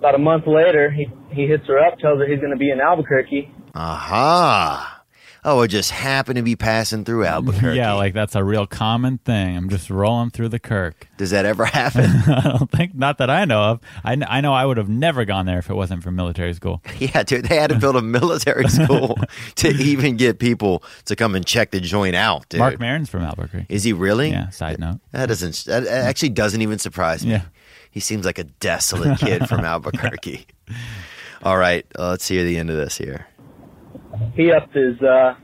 [0.00, 2.70] About a month later, he he hits her up, tells her he's going to be
[2.70, 3.52] in Albuquerque.
[3.74, 5.00] Aha.
[5.44, 7.76] Oh, it just happened to be passing through Albuquerque.
[7.76, 9.58] Yeah, like that's a real common thing.
[9.58, 11.06] I'm just rolling through the Kirk.
[11.18, 12.04] Does that ever happen?
[12.26, 13.80] I don't think, not that I know of.
[14.04, 16.82] I, I know I would have never gone there if it wasn't for military school.
[16.98, 17.46] yeah, dude.
[17.46, 19.18] They had to build a military school
[19.56, 22.58] to even get people to come and check the joint out, dude.
[22.58, 23.66] Marc Maron's from Albuquerque.
[23.68, 24.30] Is he really?
[24.30, 25.00] Yeah, side note.
[25.12, 25.64] That doesn't.
[25.66, 27.32] That actually doesn't even surprise me.
[27.32, 27.42] Yeah.
[27.90, 30.46] He seems like a desolate kid from Albuquerque.
[31.42, 33.26] All right, uh, let's hear the end of this here.
[34.34, 35.34] He upped his uh,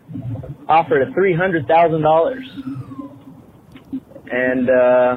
[0.68, 2.44] offer to three hundred thousand dollars,
[4.30, 5.16] and uh,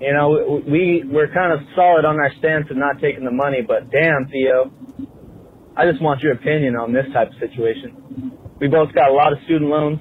[0.00, 3.62] you know we we're kind of solid on our stance of not taking the money.
[3.66, 4.72] But damn, Theo,
[5.76, 8.32] I just want your opinion on this type of situation.
[8.60, 10.00] We both got a lot of student loans.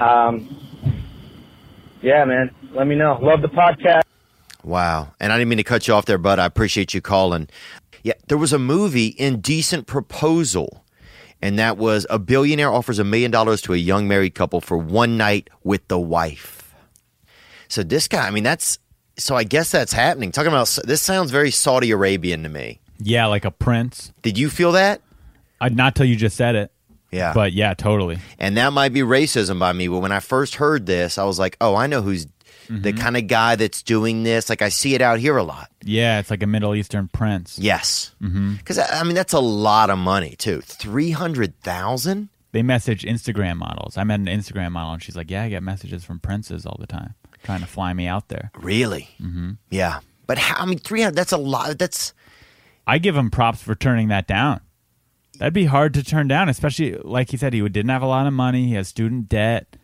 [0.00, 0.56] Um,
[2.02, 3.18] yeah, man, let me know.
[3.20, 4.02] Love the podcast.
[4.62, 5.14] Wow.
[5.20, 7.48] And I didn't mean to cut you off there, but I appreciate you calling.
[8.02, 10.84] Yeah, there was a movie, Indecent Proposal,
[11.42, 14.76] and that was a billionaire offers a million dollars to a young married couple for
[14.76, 16.74] one night with the wife.
[17.68, 18.78] So this guy, I mean, that's
[19.16, 20.32] so I guess that's happening.
[20.32, 22.80] Talking about this sounds very Saudi Arabian to me.
[22.98, 24.12] Yeah, like a prince.
[24.22, 25.02] Did you feel that?
[25.60, 26.72] I'd not till you just said it.
[27.10, 27.32] Yeah.
[27.34, 28.18] But yeah, totally.
[28.38, 29.88] and that might be racism by me.
[29.88, 32.26] But when I first heard this, I was like, oh, I know who's
[32.70, 34.48] the kind of guy that's doing this.
[34.48, 35.70] Like I see it out here a lot.
[35.82, 37.58] Yeah, it's like a Middle Eastern prince.
[37.58, 40.60] Yes, because I I mean that's a lot of money too.
[40.60, 42.28] Three hundred thousand.
[42.52, 43.96] They message Instagram models.
[43.96, 46.76] I met an Instagram model, and she's like, "Yeah, I get messages from princes all
[46.80, 49.08] the time, trying to fly me out there." Really?
[49.20, 49.52] Mm-hmm.
[49.70, 51.16] Yeah, but how, I mean three hundred.
[51.16, 51.78] That's a lot.
[51.78, 52.12] That's
[52.86, 54.60] I give him props for turning that down.
[55.38, 58.26] That'd be hard to turn down, especially like he said, he didn't have a lot
[58.26, 58.66] of money.
[58.66, 59.76] He has student debt.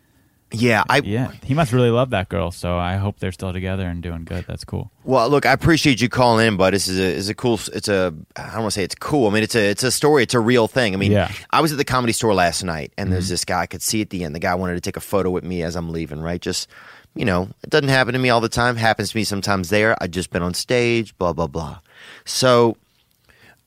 [0.52, 0.84] Yeah.
[0.88, 2.50] I Yeah, he must really love that girl.
[2.50, 4.44] So I hope they're still together and doing good.
[4.46, 4.90] That's cool.
[5.04, 7.60] Well, look, I appreciate you calling in, but this is a is a cool.
[7.72, 9.28] It's a I don't want to say it's cool.
[9.28, 10.22] I mean, it's a it's a story.
[10.22, 10.94] It's a real thing.
[10.94, 11.28] I mean, Yeah.
[11.28, 11.44] Mm-hmm.
[11.50, 14.00] I was at the comedy store last night, and there's this guy I could see
[14.02, 14.34] at the end.
[14.34, 16.20] The guy wanted to take a photo with me as I'm leaving.
[16.20, 16.68] Right, just
[17.14, 18.76] you know, it doesn't happen to me all the time.
[18.76, 19.70] Happens to me sometimes.
[19.70, 21.16] There, I just been on stage.
[21.18, 21.80] Blah blah blah.
[22.24, 22.76] So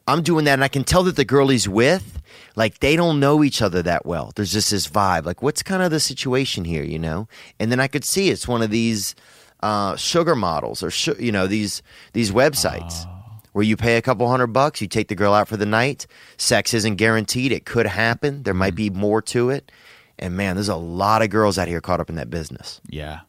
[0.08, 2.19] I'm doing that, and I can tell that the girl he's with,
[2.60, 4.34] like they don't know each other that well.
[4.36, 7.28] There's just this vibe, like what's kind of the situation here, you know?
[7.58, 9.16] And then I could see it's one of these
[9.62, 11.82] uh, sugar models or su- you know these
[12.14, 13.08] these websites
[13.54, 16.06] where you pay a couple hundred bucks, you take the girl out for the night.
[16.38, 18.44] Sex isn't guaranteed; it could happen.
[18.44, 19.72] There might be more to it.
[20.20, 22.82] And man, there's a lot of girls out here caught up in that business.
[22.90, 23.22] Yeah,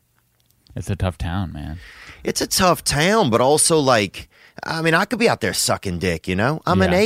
[0.75, 1.79] it's a tough town, man.
[2.25, 4.29] It's a tough town, but also like,
[4.65, 6.27] I mean, I could be out there sucking dick.
[6.27, 6.99] You know, I'm an Yeah.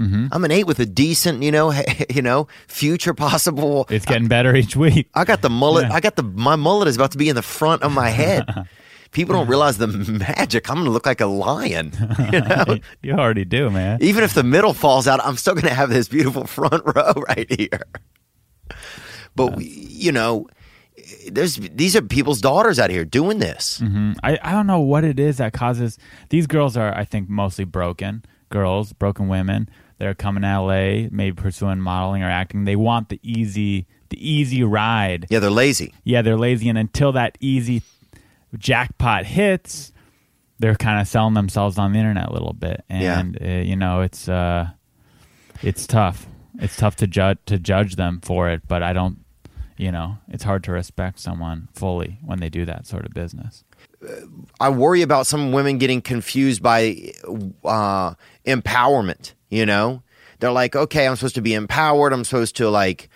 [0.00, 1.72] 8 I'm an eight with a decent, you know,
[2.10, 3.86] you know, future possible.
[3.90, 5.08] It's getting better each week.
[5.14, 5.86] I got the mullet.
[5.88, 5.94] Yeah.
[5.94, 8.44] I got the my mullet is about to be in the front of my head.
[9.12, 10.68] People don't realize the magic.
[10.68, 11.92] I'm going to look like a lion.
[12.32, 13.98] You know, you already do, man.
[14.02, 17.12] even if the middle falls out, I'm still going to have this beautiful front row
[17.28, 17.80] right here.
[19.36, 20.48] But we, you know,
[21.30, 23.80] there's these are people's daughters out here doing this.
[23.80, 25.96] Mm, I, I don't know what it is that causes
[26.30, 28.24] these girls are I think mostly broken
[28.54, 29.68] girls, broken women.
[30.04, 32.66] They're coming to LA, maybe pursuing modeling or acting.
[32.66, 35.24] They want the easy the easy ride.
[35.30, 35.94] Yeah, they're lazy.
[36.04, 37.80] Yeah, they're lazy and until that easy
[38.58, 39.94] jackpot hits,
[40.58, 42.84] they're kind of selling themselves on the internet a little bit.
[42.90, 44.68] And uh, you know, it's uh
[45.62, 46.26] it's tough.
[46.58, 49.24] It's tough to judge to judge them for it, but I don't
[49.78, 53.64] you know, it's hard to respect someone fully when they do that sort of business.
[54.60, 57.12] I worry about some women getting confused by
[57.64, 58.14] uh,
[58.46, 59.32] empowerment.
[59.54, 60.02] You know,
[60.40, 62.12] they're like, okay, I'm supposed to be empowered.
[62.12, 63.08] I'm supposed to like,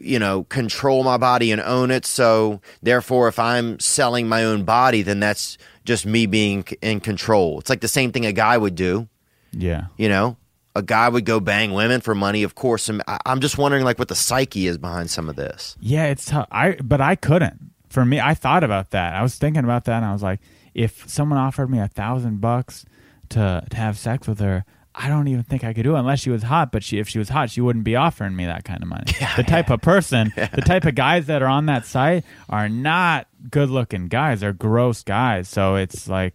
[0.00, 2.04] you know, control my body and own it.
[2.04, 7.60] So therefore, if I'm selling my own body, then that's just me being in control.
[7.60, 9.08] It's like the same thing a guy would do.
[9.52, 9.84] Yeah.
[9.96, 10.36] You know,
[10.74, 12.42] a guy would go bang women for money.
[12.42, 15.76] Of course, and I'm just wondering like what the psyche is behind some of this.
[15.80, 16.48] Yeah, it's tough.
[16.50, 17.70] I but I couldn't.
[17.88, 19.14] For me, I thought about that.
[19.14, 20.40] I was thinking about that, and I was like,
[20.74, 22.84] if someone offered me a thousand bucks
[23.30, 24.64] to to have sex with her,
[25.00, 26.72] I don't even think I could do it unless she was hot.
[26.72, 29.04] But she, if she was hot, she wouldn't be offering me that kind of money.
[29.36, 33.28] the type of person, the type of guys that are on that site are not
[33.48, 34.40] good looking guys.
[34.40, 35.48] They're gross guys.
[35.48, 36.34] So it's like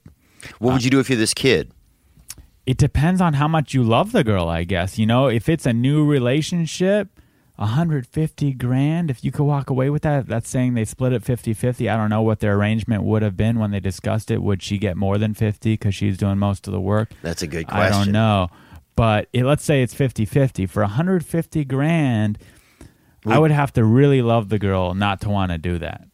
[0.59, 1.71] What would you do if you're this kid?
[2.65, 4.97] it depends on how much you love the girl, I guess.
[4.97, 7.12] You know, if it's a new relationship,
[7.55, 11.53] 150 grand, if you could walk away with that, that's saying they split it 50
[11.53, 11.87] 50.
[11.87, 14.41] I don't know what their arrangement would have been when they discussed it.
[14.41, 17.11] Would she get more than 50 because she's doing most of the work?
[17.21, 17.93] That's a good question.
[17.93, 18.49] I don't know.
[18.95, 20.65] But it, let's say it's 50 50.
[20.65, 22.39] For 150 grand,
[23.25, 26.05] I would have to really love the girl not to want to do that.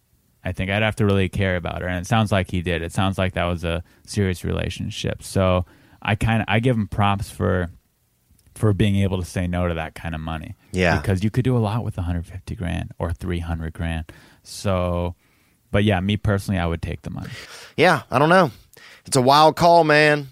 [0.44, 1.88] I think I'd have to really care about her.
[1.88, 2.82] And it sounds like he did.
[2.82, 5.24] It sounds like that was a serious relationship.
[5.24, 5.66] So
[6.02, 7.70] I kind of I give him props for
[8.60, 10.56] for being able to say no to that kind of money.
[10.74, 11.00] Yeah.
[11.00, 14.12] Because you could do a lot with 150 grand or 300 grand.
[14.44, 15.16] So
[15.72, 17.30] but yeah, me personally I would take the money.
[17.78, 18.52] Yeah, I don't know.
[19.06, 20.28] It's a wild call, man.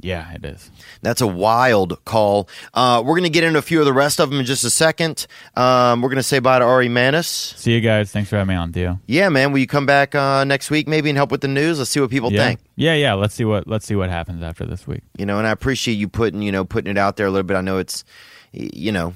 [0.00, 0.70] Yeah, it is.
[1.02, 2.48] That's a wild call.
[2.74, 4.62] Uh, we're going to get into a few of the rest of them in just
[4.62, 5.26] a second.
[5.56, 7.26] Um, we're going to say bye to Ari Manis.
[7.26, 8.12] See you guys.
[8.12, 9.00] Thanks for having me on, Theo.
[9.06, 9.52] Yeah, man.
[9.52, 11.78] Will you come back uh, next week maybe and help with the news?
[11.78, 12.46] Let's see what people yeah.
[12.46, 12.60] think.
[12.76, 13.14] Yeah, yeah.
[13.14, 15.02] Let's see what let's see what happens after this week.
[15.16, 17.46] You know, and I appreciate you putting you know putting it out there a little
[17.46, 17.56] bit.
[17.56, 18.04] I know it's
[18.52, 19.14] you know.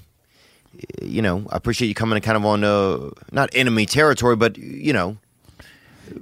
[1.02, 4.92] You know, I appreciate you coming kind of on uh, not enemy territory, but you
[4.92, 5.18] know,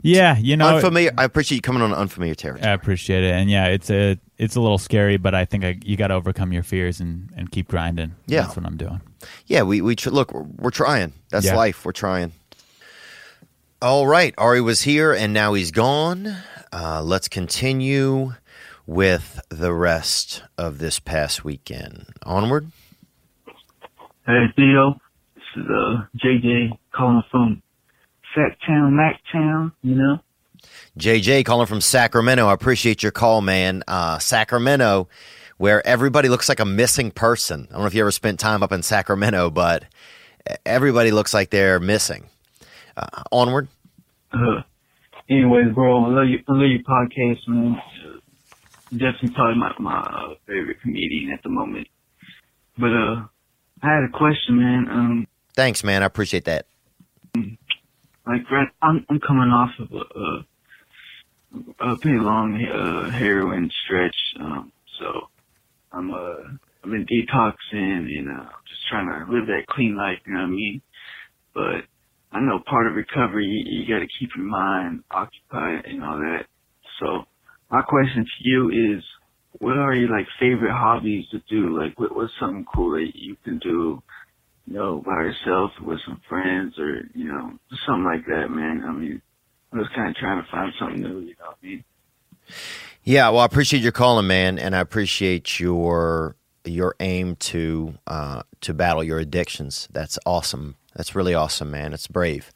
[0.02, 1.12] Yeah, you know, unfamiliar.
[1.16, 2.68] I appreciate you coming on unfamiliar territory.
[2.68, 5.78] I appreciate it, and yeah, it's a it's a little scary, but I think I,
[5.84, 8.14] you got to overcome your fears and and keep grinding.
[8.26, 8.42] Yeah.
[8.42, 9.00] that's what I'm doing.
[9.46, 10.32] Yeah, we we tr- look.
[10.32, 11.12] We're, we're trying.
[11.30, 11.56] That's Yeah.
[11.56, 11.84] life.
[11.84, 12.32] We're trying.
[13.80, 16.34] All right, Ari was here and now he's gone.
[16.72, 18.32] Uh, let's continue
[18.86, 22.06] with the rest of this past weekend.
[22.26, 22.72] Onward.
[24.26, 25.00] Hey Theo,
[25.34, 27.62] this is uh JJ calling from
[28.36, 30.18] Sactown, Mactown, you know.
[30.98, 32.46] JJ calling from Sacramento.
[32.46, 33.84] I appreciate your call, man.
[33.86, 35.08] Uh, Sacramento,
[35.56, 37.68] where everybody looks like a missing person.
[37.70, 39.84] I don't know if you ever spent time up in Sacramento, but
[40.66, 42.28] everybody looks like they're missing.
[42.96, 43.68] Uh, onward.
[44.32, 44.62] Uh,
[45.30, 46.40] anyways, bro, I love you.
[46.48, 47.80] I love your podcast, man.
[48.90, 51.86] Definitely probably my my favorite comedian at the moment.
[52.76, 53.26] But uh,
[53.82, 54.88] I had a question, man.
[54.90, 56.02] Um, Thanks, man.
[56.02, 56.66] I appreciate that.
[58.26, 58.42] like
[58.82, 60.44] I'm I'm coming off of a, a,
[61.80, 65.28] a pretty long uh, heroin stretch, um, so
[65.92, 70.18] I'm uh I've detoxing and uh, just trying to live that clean life.
[70.26, 70.82] You know what I mean?
[71.54, 76.04] But I know part of recovery you, you got to keep your mind occupied and
[76.04, 76.46] all that.
[77.00, 77.24] So
[77.70, 79.04] my question to you is,
[79.58, 81.76] what are your like favorite hobbies to do?
[81.78, 84.02] Like, what, what's something cool that you can do?
[84.68, 87.52] you know, by yourself with some friends or, you know,
[87.86, 88.84] something like that, man.
[88.86, 89.22] I mean,
[89.72, 91.84] I'm just kind of trying to find something new, you know what I mean?
[93.04, 98.42] Yeah, well, I appreciate your calling, man, and I appreciate your your aim to uh,
[98.62, 99.88] to battle your addictions.
[99.92, 100.76] That's awesome.
[100.94, 101.92] That's really awesome, man.
[101.92, 102.50] It's brave.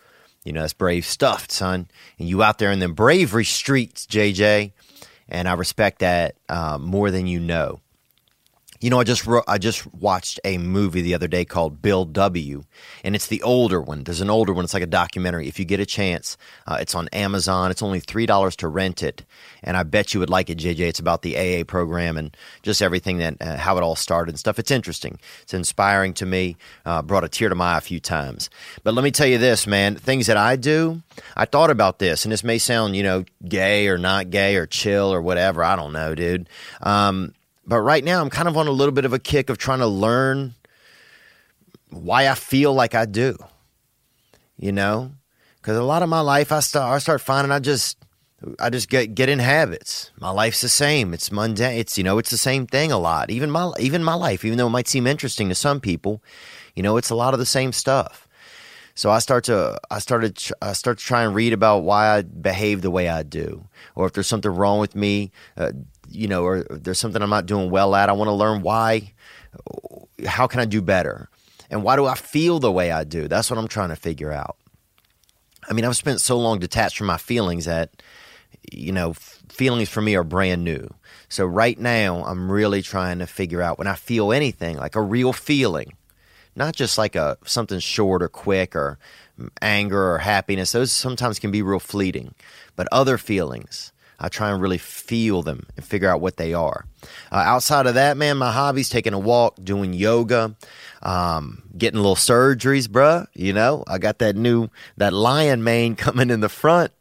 [0.44, 1.88] You know, that's brave stuff, son.
[2.18, 4.72] And you out there in the bravery streets, JJ,
[5.28, 7.80] and I respect that uh, more than you know.
[8.83, 12.05] You know, I just wrote, I just watched a movie the other day called Bill
[12.05, 12.64] W,
[13.05, 14.03] and it's the older one.
[14.03, 14.64] There's an older one.
[14.64, 15.47] It's like a documentary.
[15.47, 17.70] If you get a chance, uh, it's on Amazon.
[17.70, 19.24] It's only three dollars to rent it,
[19.62, 20.80] and I bet you would like it, JJ.
[20.80, 24.39] It's about the AA program and just everything that uh, how it all started and
[24.41, 24.59] stuff.
[24.59, 25.20] It's interesting.
[25.43, 26.57] It's inspiring to me.
[26.85, 28.51] Uh, brought a tear to my eye a few times.
[28.83, 29.95] But let me tell you this, man.
[29.95, 31.03] Things that I do,
[31.37, 34.66] I thought about this, and this may sound, you know, gay or not gay or
[34.66, 35.62] chill or whatever.
[35.62, 36.49] I don't know, dude.
[36.80, 37.33] Um,
[37.66, 39.78] but right now, I'm kind of on a little bit of a kick of trying
[39.80, 40.54] to learn
[41.90, 43.36] why I feel like I do.
[44.56, 45.12] You know,
[45.56, 47.98] because a lot of my life, I start I start finding I just
[48.58, 50.10] I just get get in habits.
[50.20, 51.14] My life's the same.
[51.14, 51.78] It's mundane.
[51.78, 53.30] It's you know it's the same thing a lot.
[53.30, 56.22] Even my even my life, even though it might seem interesting to some people,
[56.74, 58.28] you know, it's a lot of the same stuff.
[58.94, 62.22] So I start to I started I start to try and read about why I
[62.22, 65.72] behave the way I do, or if there's something wrong with me, uh,
[66.14, 68.08] you know, or there's something I'm not doing well at.
[68.08, 69.12] I want to learn why.
[70.26, 71.28] How can I do better?
[71.70, 73.28] And why do I feel the way I do?
[73.28, 74.56] That's what I'm trying to figure out.
[75.68, 78.02] I mean, I've spent so long detached from my feelings that,
[78.70, 79.14] you know,
[79.48, 80.88] feelings for me are brand new.
[81.28, 85.02] So right now, I'm really trying to figure out when I feel anything, like a
[85.02, 85.94] real feeling,
[86.54, 88.98] not just like a something short or quick or
[89.38, 90.72] mm, anger or happiness.
[90.72, 92.34] Those sometimes can be real fleeting,
[92.76, 93.91] but other feelings.
[94.23, 96.87] I try and really feel them and figure out what they are.
[97.33, 100.55] Uh, outside of that, man, my hobbies taking a walk, doing yoga,
[101.03, 103.27] um, getting little surgeries, bruh.
[103.35, 106.93] You know, I got that new that lion mane coming in the front.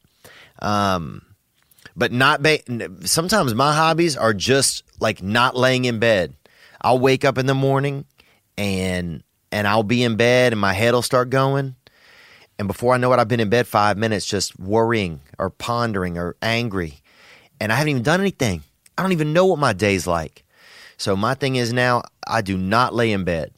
[0.59, 1.21] Um,
[1.95, 2.59] but not ba-
[3.05, 6.33] sometimes my hobbies are just like not laying in bed.
[6.81, 8.05] I'll wake up in the morning
[8.57, 11.75] and and I'll be in bed and my head'll start going.
[12.57, 16.17] And before I know it, I've been in bed five minutes just worrying or pondering
[16.17, 17.00] or angry.
[17.61, 18.63] And I haven't even done anything.
[18.97, 20.43] I don't even know what my day's like.
[20.97, 23.53] So my thing is now I do not lay in bed.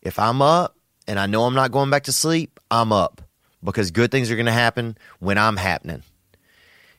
[0.00, 0.74] If I'm up
[1.06, 3.20] and I know I'm not going back to sleep, I'm up
[3.62, 6.02] because good things are going to happen when I'm happening.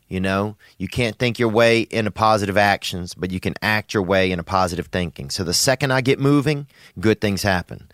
[0.07, 4.03] You know, you can't think your way into positive actions, but you can act your
[4.03, 5.31] way into positive thinking.
[5.31, 6.67] So the second I get moving,
[6.99, 7.89] good things happen.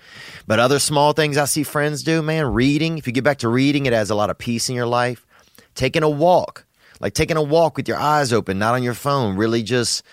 [0.48, 3.48] But other small things I see friends do, man, reading, if you get back to
[3.48, 5.26] reading, it has a lot of peace in your life.
[5.76, 6.66] Taking a walk,
[7.00, 10.04] like taking a walk with your eyes open, not on your phone, really just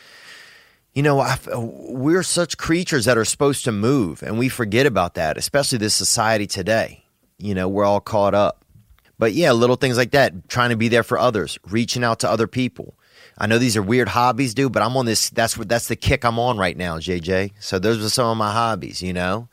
[0.97, 5.13] you know, I, we're such creatures that are supposed to move, and we forget about
[5.17, 7.05] that, especially this society today.
[7.37, 8.65] You know, we're all caught up.
[9.19, 12.31] But yeah, little things like that, trying to be there for others, reaching out to
[12.31, 12.95] other people.
[13.37, 15.29] I know these are weird hobbies, dude, but I'm on this.
[15.29, 17.53] That's what that's the kick I'm on right now, JJ.
[17.61, 19.49] So those are some of my hobbies, you know.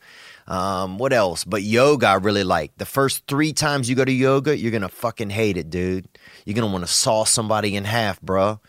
[0.46, 1.44] Um, what else?
[1.44, 2.76] But yoga, I really like.
[2.76, 6.06] The first three times you go to yoga, you're gonna fucking hate it, dude.
[6.44, 8.60] You're gonna want to saw somebody in half, bro.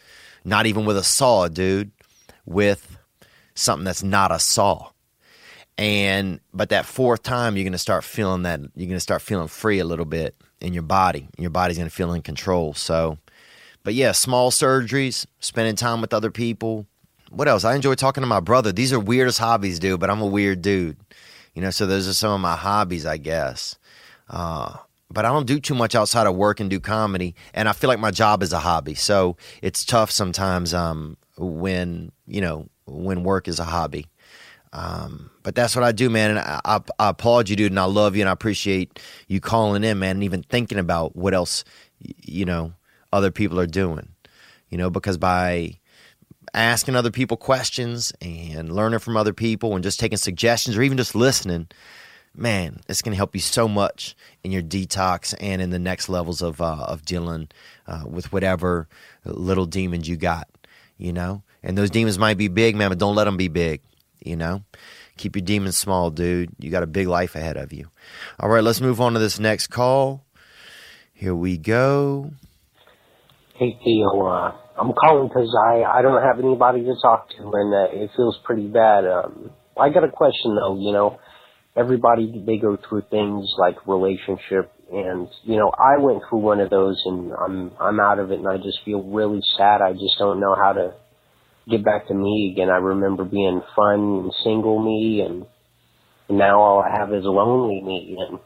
[0.44, 1.92] Not even with a saw, dude.
[2.46, 2.98] With
[3.56, 4.92] something that's not a saw
[5.78, 9.80] and but that fourth time you're to start feeling that you're to start feeling free
[9.80, 13.18] a little bit in your body your body's to feel in control so
[13.84, 16.86] but yeah small surgeries spending time with other people
[17.30, 20.22] what else i enjoy talking to my brother these are weirdest hobbies dude but i'm
[20.22, 20.98] a weird dude
[21.56, 23.78] you know so those are some of my hobbies i guess
[24.30, 24.76] uh,
[25.10, 27.88] but i don't do too much outside of work and do comedy and i feel
[27.88, 33.24] like my job is a hobby so it's tough sometimes um, when you know when
[33.24, 34.06] work is a hobby
[34.76, 36.32] um, but that's what I do, man.
[36.32, 39.00] And I, I, I, applaud you, dude, and I love you, and I appreciate
[39.30, 41.64] you calling in, man, and even thinking about what else,
[42.02, 42.74] you know,
[43.14, 44.10] other people are doing.
[44.70, 45.80] You know, because by
[46.56, 50.98] asking other people questions and learning from other people and just taking suggestions or even
[50.98, 51.68] just listening,
[52.34, 56.10] man, it's going to help you so much in your detox and in the next
[56.10, 57.50] levels of uh, of dealing
[57.88, 58.88] uh, with whatever
[59.26, 60.48] little demons you got.
[60.98, 63.82] You know, and those demons might be big, man, but don't let them be big
[64.26, 64.64] you know?
[65.18, 66.50] Keep your demons small, dude.
[66.60, 67.88] You got a big life ahead of you.
[68.40, 70.26] All right, let's move on to this next call.
[71.14, 72.32] Here we go.
[73.54, 77.74] Hey Theo, uh, I'm calling because I I don't have anybody to talk to, and
[77.74, 79.06] uh, it feels pretty bad.
[79.06, 80.78] Um, I got a question though.
[80.80, 81.20] You know,
[81.76, 86.70] everybody they go through things like relationship, and you know, I went through one of
[86.70, 89.82] those, and I'm I'm out of it, and I just feel really sad.
[89.82, 90.94] I just don't know how to
[91.70, 92.70] get back to me again.
[92.70, 95.46] I remember being fun and single me, and,
[96.28, 98.18] now all I have is lonely me.
[98.20, 98.40] And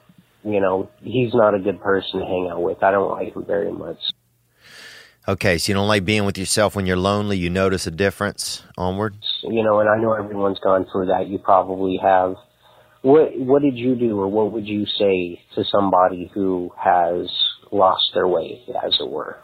[0.53, 2.83] you know, he's not a good person to hang out with.
[2.83, 3.97] I don't like him very much.
[5.27, 7.37] Okay, so you don't like being with yourself when you're lonely.
[7.37, 9.15] You notice a difference onward.
[9.43, 11.27] You know, and I know everyone's gone through that.
[11.27, 12.35] You probably have.
[13.01, 17.29] What What did you do, or what would you say to somebody who has
[17.71, 19.37] lost their way, as it were?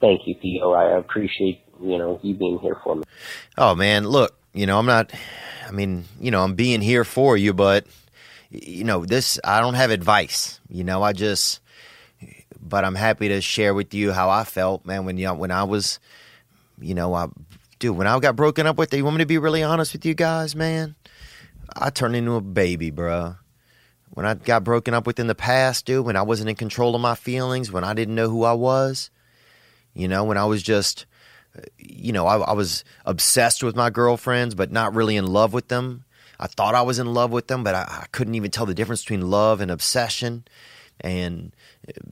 [0.00, 0.72] Thank you, Theo.
[0.72, 3.02] I appreciate you know you being here for me.
[3.58, 5.12] Oh man, look, you know I'm not.
[5.66, 7.86] I mean, you know I'm being here for you, but
[8.50, 9.38] you know this.
[9.42, 10.60] I don't have advice.
[10.68, 11.60] You know, I just.
[12.62, 15.04] But I'm happy to share with you how I felt, man.
[15.04, 15.98] When you know, when I was,
[16.80, 17.26] you know, I,
[17.78, 20.06] dude, when I got broken up with, you want me to be really honest with
[20.06, 20.94] you guys, man?
[21.74, 23.36] I turned into a baby, bro.
[24.10, 26.94] When I got broken up with in the past, dude, when I wasn't in control
[26.94, 29.10] of my feelings, when I didn't know who I was,
[29.94, 31.06] you know, when I was just
[31.78, 35.68] you know, I, I, was obsessed with my girlfriends, but not really in love with
[35.68, 36.04] them.
[36.40, 38.74] I thought I was in love with them, but I, I couldn't even tell the
[38.74, 40.44] difference between love and obsession,
[41.00, 41.54] and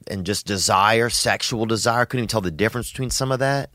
[0.07, 2.05] and just desire, sexual desire.
[2.05, 3.69] Couldn't even tell the difference between some of that.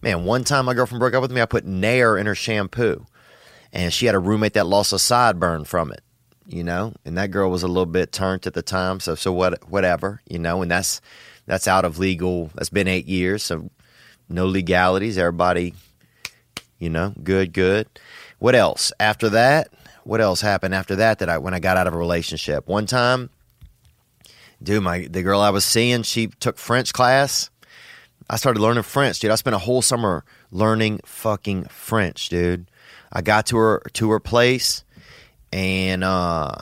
[0.00, 1.40] Man, one time my girlfriend broke up with me.
[1.40, 3.04] I put Nair in her shampoo,
[3.72, 6.02] and she had a roommate that lost a sideburn from it.
[6.46, 9.00] You know, and that girl was a little bit turned at the time.
[9.00, 10.22] So so what whatever.
[10.28, 11.00] You know, and that's
[11.46, 12.50] that's out of legal.
[12.54, 13.42] That's been eight years.
[13.42, 13.70] So
[14.30, 15.18] no legalities.
[15.18, 15.74] Everybody,
[16.78, 17.86] you know, good, good.
[18.38, 18.92] What else?
[19.00, 19.68] After that,
[20.04, 21.18] what else happened after that?
[21.18, 23.28] That I when I got out of a relationship, one time,
[24.62, 27.50] dude, my the girl I was seeing, she took French class.
[28.30, 29.30] I started learning French, dude.
[29.30, 32.70] I spent a whole summer learning fucking French, dude.
[33.12, 34.84] I got to her to her place,
[35.52, 36.54] and uh,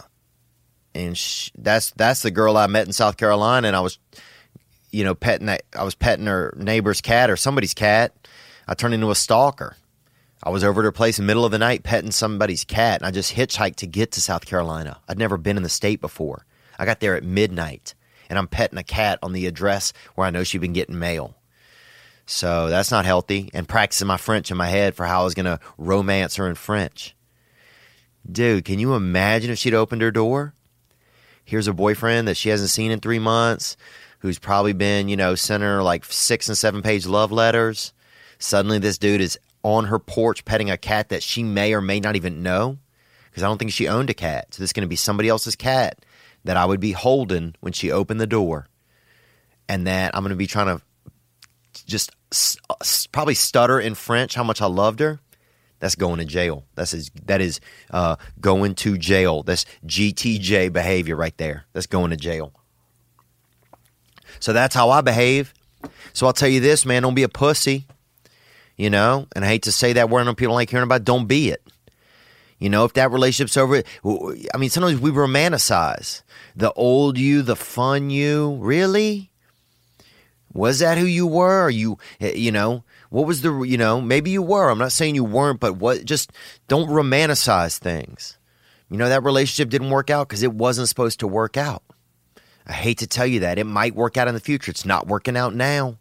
[0.94, 3.98] and she, that's that's the girl I met in South Carolina, and I was
[4.96, 5.62] you know, petting that.
[5.78, 8.14] I was petting her neighbor's cat or somebody's cat.
[8.66, 9.76] I turned into a stalker.
[10.42, 13.00] I was over at her place in the middle of the night petting somebody's cat,
[13.00, 14.98] and I just hitchhiked to get to South Carolina.
[15.06, 16.46] I'd never been in the state before.
[16.78, 17.94] I got there at midnight,
[18.28, 21.36] and I'm petting a cat on the address where I know she'd been getting mail.
[22.26, 23.50] So that's not healthy.
[23.54, 26.48] And practicing my French in my head for how I was going to romance her
[26.48, 27.14] in French.
[28.30, 30.52] Dude, can you imagine if she'd opened her door?
[31.44, 33.76] Here's a boyfriend that she hasn't seen in three months,
[34.18, 37.92] who's probably been, you know, sending her like six and seven page love letters.
[38.40, 42.00] Suddenly, this dude is on her porch petting a cat that she may or may
[42.00, 42.78] not even know
[43.30, 44.54] because I don't think she owned a cat.
[44.54, 46.04] So this is going to be somebody else's cat
[46.46, 48.66] that I would be holding when she opened the door.
[49.68, 50.82] And that I'm going to be trying to
[51.86, 52.10] just
[53.12, 55.20] probably stutter in French how much I loved her.
[55.78, 56.64] That's going to jail.
[56.74, 59.42] That's is, that is uh, going to jail.
[59.42, 61.66] That's GTJ behavior right there.
[61.72, 62.52] That's going to jail.
[64.40, 65.52] So that's how I behave.
[66.12, 67.86] So I'll tell you this, man, don't be a pussy.
[68.76, 70.24] You know, and I hate to say that word.
[70.24, 70.96] Know people like hearing about.
[70.96, 71.04] it.
[71.04, 71.62] Don't be it.
[72.58, 73.82] You know, if that relationship's over,
[74.54, 76.22] I mean, sometimes we romanticize
[76.54, 78.56] the old you, the fun you.
[78.60, 79.30] Really?
[80.54, 81.66] Was that who you were?
[81.66, 84.70] Or you, eh, you know, what was the, you know, maybe you were.
[84.70, 86.32] I'm not saying you weren't, but what, just
[86.66, 88.38] don't romanticize things.
[88.88, 91.82] You know, that relationship didn't work out because it wasn't supposed to work out.
[92.66, 93.58] I hate to tell you that.
[93.58, 94.70] It might work out in the future.
[94.70, 95.98] It's not working out now.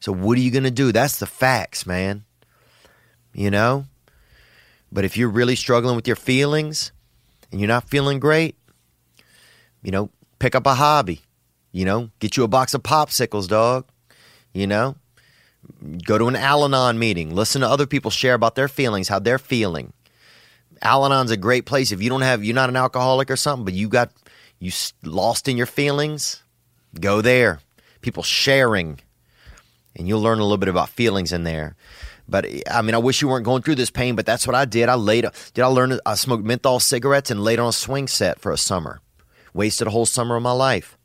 [0.00, 0.90] So what are you going to do?
[0.90, 2.24] That's the facts, man.
[3.34, 3.86] You know?
[4.92, 6.92] But if you're really struggling with your feelings
[7.50, 8.56] and you're not feeling great,
[9.82, 11.22] you know, pick up a hobby.
[11.72, 13.86] You know, get you a box of popsicles, dog.
[14.52, 14.96] You know,
[16.04, 19.18] go to an Al Anon meeting, listen to other people share about their feelings, how
[19.18, 19.94] they're feeling.
[20.82, 23.64] Al Anon's a great place if you don't have, you're not an alcoholic or something,
[23.64, 24.12] but you got,
[24.58, 24.70] you
[25.02, 26.42] lost in your feelings,
[27.00, 27.60] go there.
[28.02, 29.00] People sharing,
[29.96, 31.76] and you'll learn a little bit about feelings in there.
[32.32, 34.64] But I mean, I wish you weren't going through this pain, but that's what I
[34.64, 34.88] did.
[34.88, 36.00] I laid, did I learn?
[36.04, 39.00] I smoked menthol cigarettes and laid on a swing set for a summer.
[39.52, 40.96] Wasted a whole summer of my life.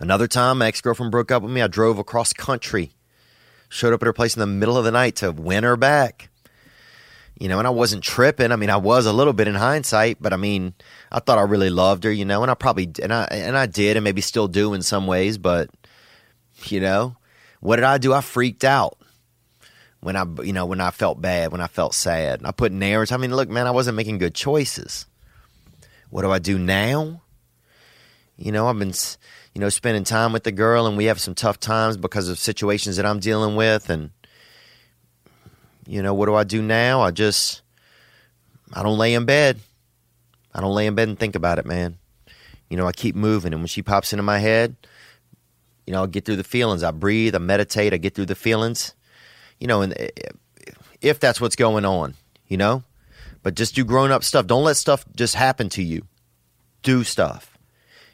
[0.00, 1.62] Another time, my ex girlfriend broke up with me.
[1.62, 2.90] I drove across country,
[3.68, 6.28] showed up at her place in the middle of the night to win her back.
[7.38, 8.50] You know, and I wasn't tripping.
[8.50, 10.74] I mean, I was a little bit in hindsight, but I mean,
[11.12, 12.10] I thought I really loved her.
[12.10, 14.82] You know, and I probably and I and I did, and maybe still do in
[14.82, 15.38] some ways.
[15.38, 15.70] But
[16.64, 17.16] you know,
[17.60, 18.12] what did I do?
[18.12, 18.98] I freaked out
[20.02, 22.42] when I, you know, when I felt bad, when I felt sad.
[22.44, 23.12] I put narratives.
[23.12, 25.06] I mean, look, man, I wasn't making good choices.
[26.10, 27.22] What do I do now?
[28.36, 28.92] You know, I've been,
[29.54, 32.40] you know, spending time with the girl, and we have some tough times because of
[32.40, 33.90] situations that I'm dealing with.
[33.90, 34.10] And,
[35.86, 37.00] you know, what do I do now?
[37.00, 37.62] I just,
[38.72, 39.60] I don't lay in bed.
[40.52, 41.96] I don't lay in bed and think about it, man.
[42.68, 44.74] You know, I keep moving, and when she pops into my head,
[45.86, 46.82] you know, I get through the feelings.
[46.82, 48.94] I breathe, I meditate, I get through the feelings
[49.62, 50.08] you know, and eh,
[51.00, 52.14] if that's what's going on,
[52.48, 52.82] you know,
[53.44, 54.44] but just do grown up stuff.
[54.44, 56.02] Don't let stuff just happen to you.
[56.82, 57.56] Do stuff.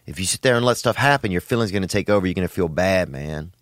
[0.05, 2.27] If you sit there and let stuff happen, your feelings going to take over.
[2.27, 3.53] You're going to feel bad, man.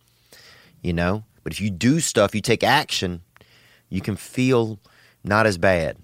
[0.82, 3.22] You know, but if you do stuff, you take action,
[3.88, 4.80] you can feel
[5.22, 5.96] not as bad.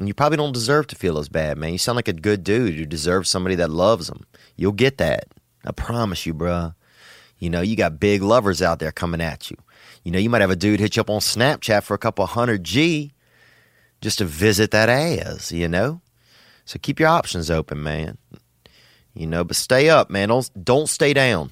[0.00, 1.70] And you probably don't deserve to feel as bad, man.
[1.70, 2.74] You sound like a good dude.
[2.74, 4.26] You deserve somebody that loves them.
[4.56, 5.28] You'll get that.
[5.64, 6.74] I promise you, bruh.
[7.38, 9.56] You know, you got big lovers out there coming at you.
[10.06, 12.24] You know, you might have a dude hit you up on Snapchat for a couple
[12.26, 13.12] hundred G
[14.00, 16.00] just to visit that ass, you know?
[16.64, 18.16] So keep your options open, man.
[19.14, 20.28] You know, but stay up, man.
[20.28, 21.50] Don't don't stay down.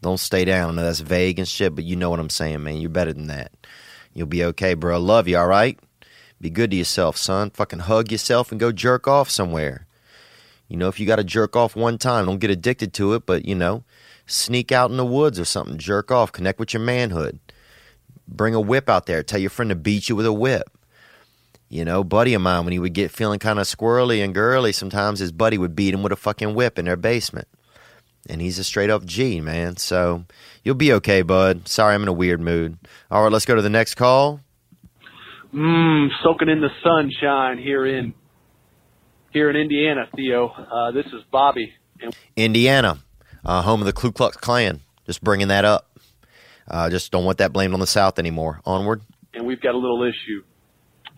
[0.00, 0.70] Don't stay down.
[0.70, 2.78] I know that's vague and shit, but you know what I'm saying, man.
[2.78, 3.52] You're better than that.
[4.14, 4.98] You'll be okay, bro.
[4.98, 5.78] Love you, all right?
[6.40, 7.50] Be good to yourself, son.
[7.50, 9.86] Fucking hug yourself and go jerk off somewhere.
[10.68, 13.26] You know, if you got to jerk off one time, don't get addicted to it,
[13.26, 13.84] but, you know,
[14.24, 17.38] sneak out in the woods or something, jerk off, connect with your manhood.
[18.28, 19.22] Bring a whip out there.
[19.22, 20.70] Tell your friend to beat you with a whip.
[21.70, 24.72] You know, buddy of mine, when he would get feeling kind of squirrely and girly,
[24.72, 27.48] sometimes his buddy would beat him with a fucking whip in their basement.
[28.28, 29.76] And he's a straight up G, man.
[29.76, 30.24] So
[30.64, 31.68] you'll be okay, bud.
[31.68, 32.78] Sorry, I'm in a weird mood.
[33.10, 34.40] All right, let's go to the next call.
[35.54, 38.12] Mmm, soaking in the sunshine here in
[39.30, 40.48] here in Indiana, Theo.
[40.48, 41.72] Uh, this is Bobby,
[42.36, 42.98] Indiana,
[43.44, 44.80] uh, home of the Ku Klux Klan.
[45.06, 45.87] Just bringing that up.
[46.68, 48.60] Uh, just don't want that blamed on the South anymore.
[48.64, 49.02] Onward.
[49.34, 50.42] and we've got a little issue.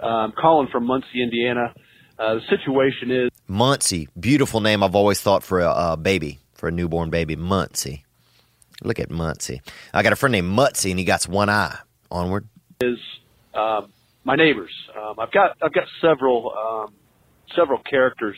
[0.01, 1.75] I'm calling from Muncie, Indiana.
[2.19, 4.83] Uh, the situation is Muncie, beautiful name.
[4.83, 7.37] I've always thought for a, a baby, for a newborn baby.
[7.37, 8.05] Muncie.
[8.83, 9.61] Look at Muncie.
[9.93, 11.79] I got a friend named Mutsy, and he got one eye.
[12.11, 12.49] Onward.
[12.81, 12.99] is
[13.55, 13.93] um,
[14.25, 14.71] my neighbors.
[14.97, 16.95] Um, I've got I've got several um,
[17.57, 18.37] several characters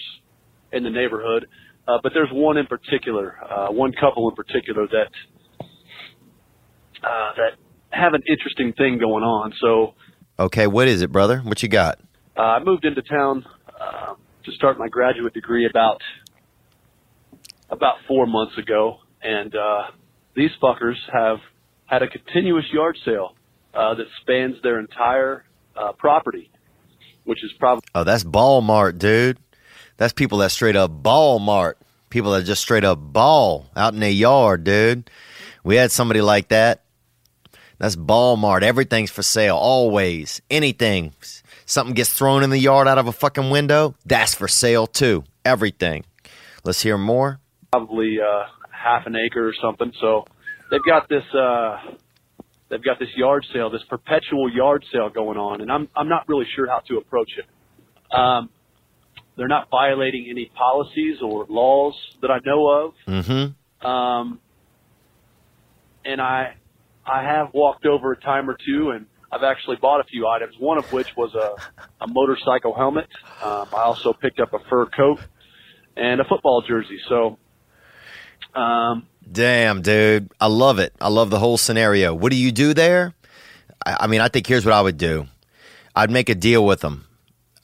[0.72, 1.46] in the neighborhood,
[1.86, 5.08] uh, but there's one in particular, uh, one couple in particular that
[7.02, 7.52] uh, that
[7.90, 9.52] have an interesting thing going on.
[9.60, 9.94] So
[10.38, 11.38] Okay, what is it, brother?
[11.40, 11.98] What you got?
[12.36, 13.44] uh, I moved into town
[13.80, 14.14] uh,
[14.44, 16.00] to start my graduate degree about
[17.70, 19.82] about four months ago, and uh,
[20.36, 21.38] these fuckers have
[21.86, 23.34] had a continuous yard sale
[23.74, 25.44] uh, that spans their entire
[25.76, 26.50] uh, property.
[27.24, 29.38] which is probably Oh, that's Walmart, dude.
[29.96, 31.78] That's people that straight up ball mart.
[32.10, 35.08] People that just straight up ball out in their yard, dude.
[35.64, 36.81] We had somebody like that.
[37.82, 38.62] That's Walmart.
[38.62, 40.40] Everything's for sale, always.
[40.48, 41.14] Anything.
[41.66, 45.24] Something gets thrown in the yard out of a fucking window, that's for sale too.
[45.44, 46.04] Everything.
[46.62, 47.40] Let's hear more.
[47.72, 49.92] probably uh, half an acre or something.
[50.00, 50.26] So
[50.70, 51.78] they've got this uh,
[52.68, 56.28] they've got this yard sale, this perpetual yard sale going on, and I'm I'm not
[56.28, 58.16] really sure how to approach it.
[58.16, 58.48] Um,
[59.36, 62.94] they're not violating any policies or laws that I know of.
[63.08, 63.84] Mm-hmm.
[63.84, 64.38] Um,
[66.04, 66.54] and I,
[67.06, 70.54] I have walked over a time or two, and I've actually bought a few items.
[70.58, 71.54] One of which was a,
[72.00, 73.08] a motorcycle helmet.
[73.42, 75.20] Um, I also picked up a fur coat
[75.96, 76.98] and a football jersey.
[77.08, 77.38] So,
[78.54, 80.30] um, Damn, dude.
[80.40, 80.92] I love it.
[81.00, 82.14] I love the whole scenario.
[82.14, 83.14] What do you do there?
[83.84, 85.26] I, I mean, I think here's what I would do.
[85.94, 87.06] I'd make a deal with them.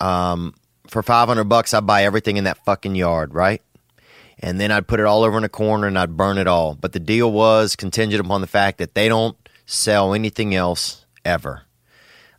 [0.00, 0.54] Um,
[0.86, 3.62] for 500 bucks, I'd buy everything in that fucking yard, right?
[4.40, 6.74] And then I'd put it all over in a corner and I'd burn it all.
[6.74, 9.36] But the deal was contingent upon the fact that they don't
[9.66, 11.62] sell anything else ever.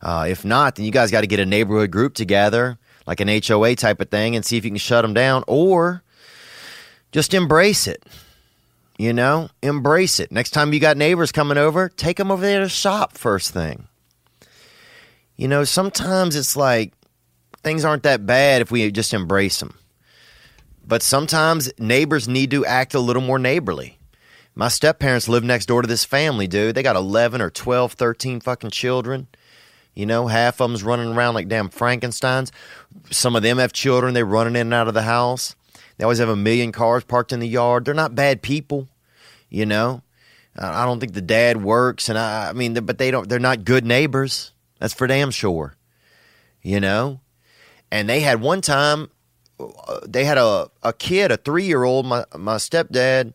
[0.02, 3.28] Uh, if not, then you guys got to get a neighborhood group together, like an
[3.28, 6.02] HOA type of thing, and see if you can shut them down or
[7.12, 8.02] just embrace it.
[8.96, 10.30] You know, embrace it.
[10.30, 13.88] Next time you got neighbors coming over, take them over there to shop first thing.
[15.36, 16.92] You know, sometimes it's like
[17.62, 19.74] things aren't that bad if we just embrace them.
[20.86, 23.98] But sometimes neighbors need to act a little more neighborly.
[24.54, 26.74] My step parents live next door to this family, dude.
[26.74, 29.28] They got 11 or 12, 13 fucking children.
[29.94, 32.50] You know, half of them's running around like damn Frankensteins.
[33.10, 34.14] Some of them have children.
[34.14, 35.54] They're running in and out of the house.
[35.96, 37.84] They always have a million cars parked in the yard.
[37.84, 38.88] They're not bad people,
[39.48, 40.02] you know.
[40.56, 43.28] I don't think the dad works, and I, I mean, but they don't.
[43.28, 44.52] They're not good neighbors.
[44.78, 45.74] That's for damn sure,
[46.62, 47.20] you know.
[47.90, 49.10] And they had one time,
[50.06, 52.06] they had a a kid, a three year old.
[52.06, 53.34] My my stepdad,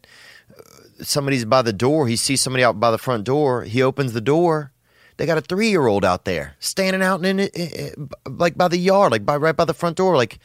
[1.02, 2.08] somebody's by the door.
[2.08, 3.64] He sees somebody out by the front door.
[3.64, 4.72] He opens the door.
[5.18, 7.96] They got a three year old out there standing out in it,
[8.28, 10.40] like by the yard, like by right by the front door, like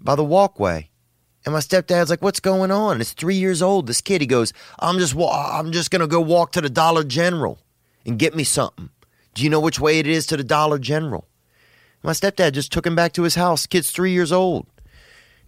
[0.00, 0.88] by the walkway.
[1.44, 3.88] And my stepdad's like, "What's going on?" It's three years old.
[3.88, 7.02] This kid, he goes, "I'm just, wa- I'm just gonna go walk to the Dollar
[7.02, 7.58] General
[8.06, 8.90] and get me something."
[9.34, 11.26] Do you know which way it is to the Dollar General?
[12.02, 13.66] My stepdad just took him back to his house.
[13.66, 14.66] Kid's three years old,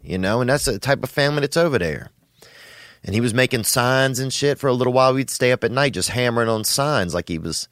[0.05, 2.11] you know, and that's the type of family that's over there.
[3.03, 5.15] And he was making signs and shit for a little while.
[5.15, 7.69] We'd stay up at night just hammering on signs like he was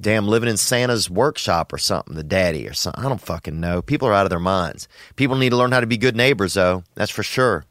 [0.00, 3.04] damn living in Santa's workshop or something, the daddy or something.
[3.04, 3.82] I don't fucking know.
[3.82, 4.88] People are out of their minds.
[5.16, 6.84] People need to learn how to be good neighbors, though.
[6.94, 7.64] That's for sure.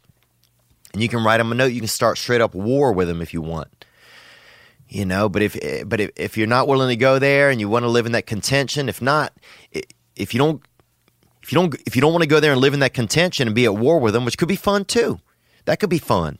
[0.93, 1.71] And you can write them a note.
[1.71, 3.85] You can start straight up war with them if you want.
[4.87, 7.69] You know, but if but if, if you're not willing to go there and you
[7.69, 9.33] want to live in that contention, if not,
[10.17, 10.61] if you don't
[11.51, 13.45] if you don't if you don't want to go there and live in that contention
[13.45, 15.19] and be at war with them, which could be fun too,
[15.65, 16.37] that could be fun.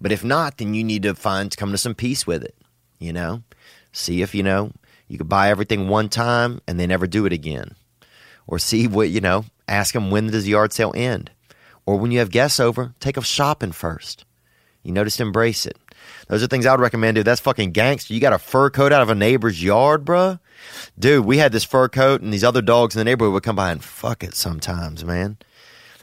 [0.00, 2.56] But if not, then you need to find come to some peace with it.
[2.98, 3.44] You know,
[3.92, 4.72] see if you know
[5.06, 7.76] you could buy everything one time and then never do it again,
[8.48, 9.44] or see what you know.
[9.68, 11.30] Ask them when does the yard sale end,
[11.86, 14.24] or when you have guests over, take them shopping first.
[14.82, 15.78] You know, just embrace it.
[16.26, 17.26] Those are things I would recommend, dude.
[17.26, 18.12] That's fucking gangster.
[18.12, 20.40] You got a fur coat out of a neighbor's yard, bruh?
[20.98, 23.56] Dude, we had this fur coat, and these other dogs in the neighborhood would come
[23.56, 25.38] by and fuck it sometimes, man.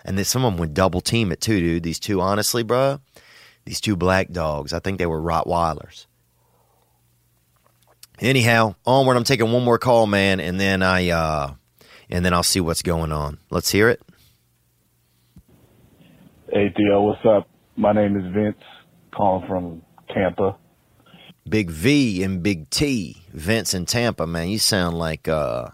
[0.05, 1.83] And then some of them would double team it too, dude.
[1.83, 2.99] These two, honestly, bruh,
[3.65, 6.05] these two black dogs, I think they were Rottweilers.
[8.19, 9.17] Anyhow, onward.
[9.17, 11.53] I'm taking one more call, man, and then I, uh,
[12.09, 13.39] and then I'll see what's going on.
[13.49, 14.01] Let's hear it.
[16.51, 17.49] Hey Theo, what's up?
[17.75, 18.61] My name is Vince,
[19.15, 19.81] calling from
[20.13, 20.55] Tampa.
[21.47, 24.49] Big V and Big T, Vince in Tampa, man.
[24.49, 25.69] You sound like uh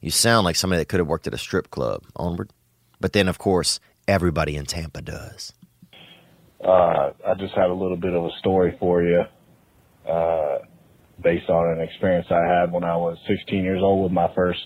[0.00, 2.04] you sound like somebody that could have worked at a strip club.
[2.16, 2.50] Onward.
[3.00, 5.52] But then of course, everybody in Tampa does.
[6.62, 9.22] Uh, I just had a little bit of a story for you,
[10.10, 10.58] uh,
[11.22, 14.60] based on an experience I had when I was 16 years old with my first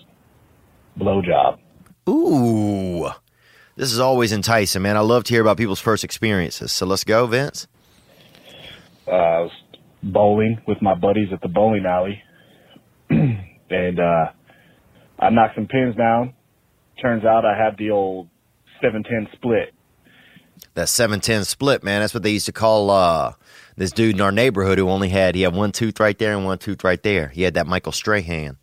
[0.99, 1.59] blowjob.
[2.09, 3.09] Ooh.
[3.77, 4.97] This is always enticing, man.
[4.97, 6.73] I love to hear about people's first experiences.
[6.73, 7.67] So let's go, Vince.
[9.07, 9.53] Uh, I was
[10.03, 12.23] bowling with my buddies at the bowling alley,
[13.11, 14.27] and uh,
[15.19, 16.35] I knocked some pins down.
[17.01, 18.29] Turns out I had the old
[18.83, 19.75] 710 split.
[20.75, 22.01] That 710 split, man.
[22.01, 23.33] That's what they used to call uh
[23.77, 26.45] this dude in our neighborhood who only had he had one tooth right there and
[26.45, 27.29] one tooth right there.
[27.29, 28.59] He had that Michael Strahan.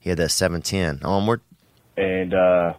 [0.00, 1.04] He had that 710.
[1.08, 1.40] Onward.
[1.96, 2.72] and uh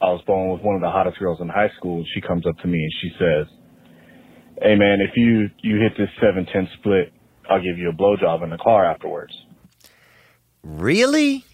[0.00, 2.46] I was bowling with one of the hottest girls in high school and she comes
[2.46, 3.46] up to me and she says,
[4.60, 7.12] Hey man, if you you hit this seven ten split,
[7.48, 9.32] I'll give you a blowjob in the car afterwards.
[10.62, 11.44] Really?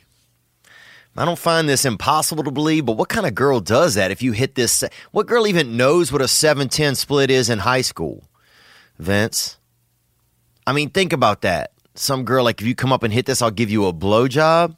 [1.16, 4.20] I don't find this impossible to believe, but what kind of girl does that if
[4.20, 4.82] you hit this?
[5.12, 8.24] What girl even knows what a 710 split is in high school?
[8.98, 9.58] Vince?
[10.66, 11.70] I mean, think about that.
[11.94, 14.76] Some girl, like, if you come up and hit this, I'll give you a blowjob.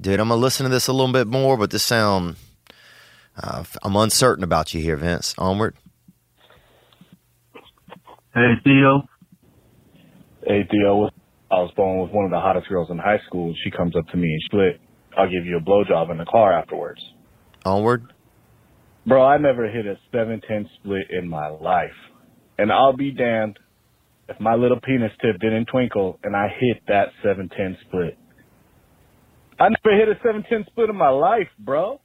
[0.00, 2.34] Dude, I'm going to listen to this a little bit more, but this sound,
[3.40, 5.32] uh, I'm uncertain about you here, Vince.
[5.38, 5.76] Onward.
[8.34, 9.02] Hey, Theo.
[10.46, 11.10] Hey Theo,
[11.50, 13.54] I was born with one of the hottest girls in high school.
[13.62, 14.80] She comes up to me and split.
[15.18, 17.00] I'll give you a blowjob in the car afterwards.
[17.66, 18.10] Onward.
[19.06, 21.90] Bro, I never hit a 710 split in my life.
[22.56, 23.58] And I'll be damned
[24.30, 28.16] if my little penis tip didn't twinkle and I hit that 710 split.
[29.60, 32.00] I never hit a 710 split in my life, bro.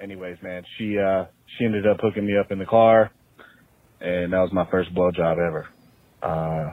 [0.00, 1.24] Anyways, man, she uh
[1.58, 3.10] she ended up hooking me up in the car
[4.00, 5.68] and that was my first blowjob ever.
[6.22, 6.72] Uh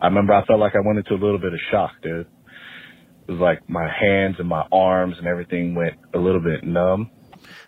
[0.00, 2.26] I remember I felt like I went into a little bit of shock, dude.
[3.26, 7.10] It was like my hands and my arms and everything went a little bit numb.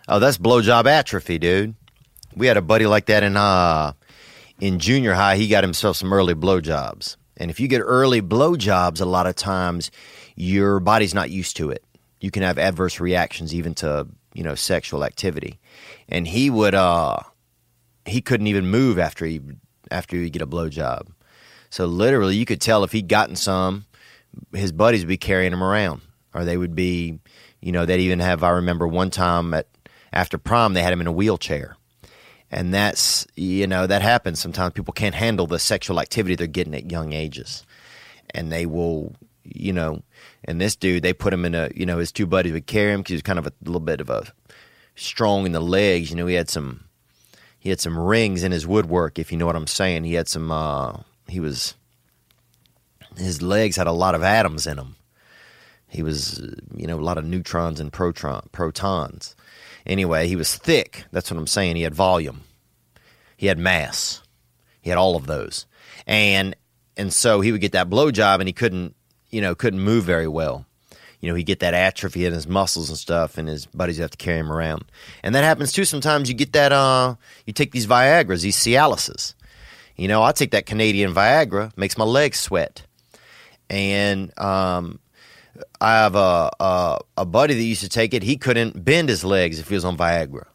[0.07, 1.75] Oh, that's blowjob atrophy, dude.
[2.35, 3.93] We had a buddy like that in uh
[4.59, 5.35] in junior high.
[5.35, 9.35] He got himself some early blowjobs, and if you get early blowjobs, a lot of
[9.35, 9.91] times
[10.35, 11.83] your body's not used to it.
[12.21, 15.59] You can have adverse reactions even to you know sexual activity,
[16.07, 17.17] and he would uh
[18.05, 19.41] he couldn't even move after he
[19.89, 21.07] after he get a blowjob.
[21.69, 23.85] So literally, you could tell if he'd gotten some,
[24.53, 26.01] his buddies would be carrying him around,
[26.33, 27.19] or they would be,
[27.61, 28.43] you know, they'd even have.
[28.43, 29.67] I remember one time at
[30.11, 31.77] after prom, they had him in a wheelchair,
[32.49, 34.39] and that's you know that happens.
[34.39, 37.65] Sometimes people can't handle the sexual activity they're getting at young ages,
[38.31, 40.01] and they will, you know,
[40.45, 42.91] and this dude, they put him in a, you know, his two buddies would carry
[42.91, 44.27] him because he was kind of a little bit of a
[44.95, 46.09] strong in the legs.
[46.09, 46.85] You know, he had some
[47.61, 50.03] he had some rings in his woodwork, if you know what I'm saying.
[50.03, 50.97] He had some uh
[51.27, 51.75] he was
[53.17, 54.95] his legs had a lot of atoms in them.
[55.87, 59.35] He was uh, you know, a lot of neutrons and proton protons.
[59.85, 61.05] Anyway, he was thick.
[61.11, 61.75] That's what I'm saying.
[61.75, 62.41] He had volume.
[63.37, 64.23] He had mass.
[64.81, 65.67] He had all of those.
[66.07, 66.55] And
[66.97, 68.95] and so he would get that blowjob and he couldn't,
[69.29, 70.65] you know, couldn't move very well
[71.21, 74.11] you know, he get that atrophy in his muscles and stuff, and his buddies have
[74.11, 74.85] to carry him around.
[75.23, 75.85] And that happens too.
[75.85, 77.15] Sometimes you get that, uh,
[77.45, 79.35] you take these Viagra's, these Cialises.
[79.95, 82.83] You know, I take that Canadian Viagra, makes my legs sweat.
[83.69, 84.99] And um,
[85.79, 88.23] I have a, a a buddy that used to take it.
[88.23, 90.45] He couldn't bend his legs if he was on Viagra,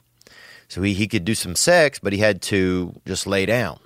[0.69, 3.79] so he he could do some sex, but he had to just lay down,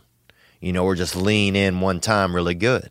[0.60, 2.90] you know, or just lean in one time really good.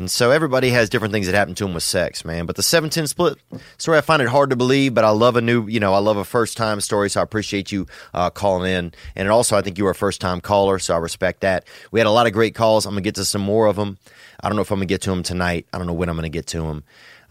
[0.00, 2.46] And so everybody has different things that happen to them with sex, man.
[2.46, 3.36] But the 710 split
[3.76, 5.98] story, I find it hard to believe, but I love a new, you know, I
[5.98, 7.10] love a first time story.
[7.10, 8.94] So I appreciate you uh, calling in.
[9.14, 11.66] And also, I think you were a first time caller, so I respect that.
[11.90, 12.86] We had a lot of great calls.
[12.86, 13.98] I'm going to get to some more of them.
[14.42, 15.66] I don't know if I'm going to get to them tonight.
[15.70, 16.84] I don't know when I'm going to get to them.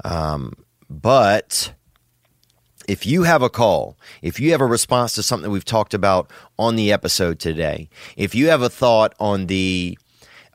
[0.06, 0.54] Um,
[0.92, 1.74] but
[2.88, 6.30] if you have a call, if you have a response to something we've talked about
[6.60, 9.98] on the episode today, if you have a thought on the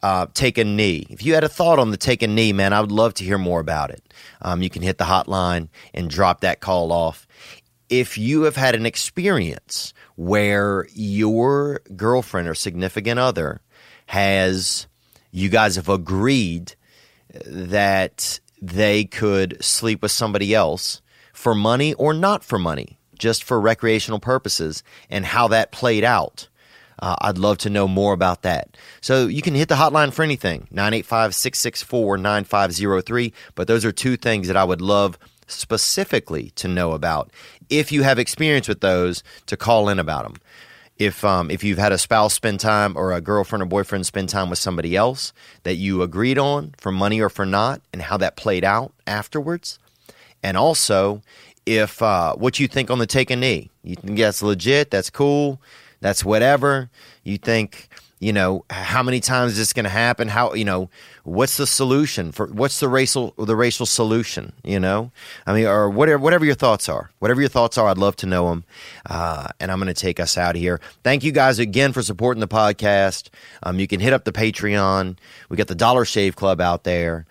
[0.04, 1.06] uh, take a knee.
[1.08, 3.24] If you had a thought on the take a knee, man, I would love to
[3.24, 4.02] hear more about it.
[4.42, 7.26] Um, you can hit the hotline and drop that call off.
[7.88, 13.62] If you have had an experience where your girlfriend or significant other
[14.04, 14.88] has,
[15.30, 16.74] you guys have agreed
[17.46, 21.00] that they could sleep with somebody else
[21.32, 26.46] for money or not for money, just for recreational purposes, and how that played out.
[27.00, 28.76] Uh, I'd love to know more about that.
[29.00, 33.32] So you can hit the hotline for anything 985 664 9503.
[33.54, 37.30] But those are two things that I would love specifically to know about.
[37.68, 40.36] If you have experience with those, to call in about them.
[40.96, 44.28] If um, if you've had a spouse spend time or a girlfriend or boyfriend spend
[44.28, 45.32] time with somebody else
[45.64, 49.80] that you agreed on for money or for not, and how that played out afterwards,
[50.40, 51.20] and also
[51.66, 55.10] if uh, what you think on the take a knee, you think that's legit, that's
[55.10, 55.60] cool,
[56.04, 56.90] that's whatever.
[57.22, 57.88] You think,
[58.20, 60.28] you know, how many times is this going to happen?
[60.28, 60.90] How, you know,
[61.22, 64.52] what's the solution for what's the racial the racial solution?
[64.62, 65.12] You know,
[65.46, 68.26] I mean, or whatever whatever your thoughts are, whatever your thoughts are, I'd love to
[68.26, 68.64] know them.
[69.06, 70.78] Uh, and I'm going to take us out here.
[71.04, 73.30] Thank you guys again for supporting the podcast.
[73.62, 75.16] Um, you can hit up the Patreon.
[75.48, 77.24] We got the Dollar Shave Club out there.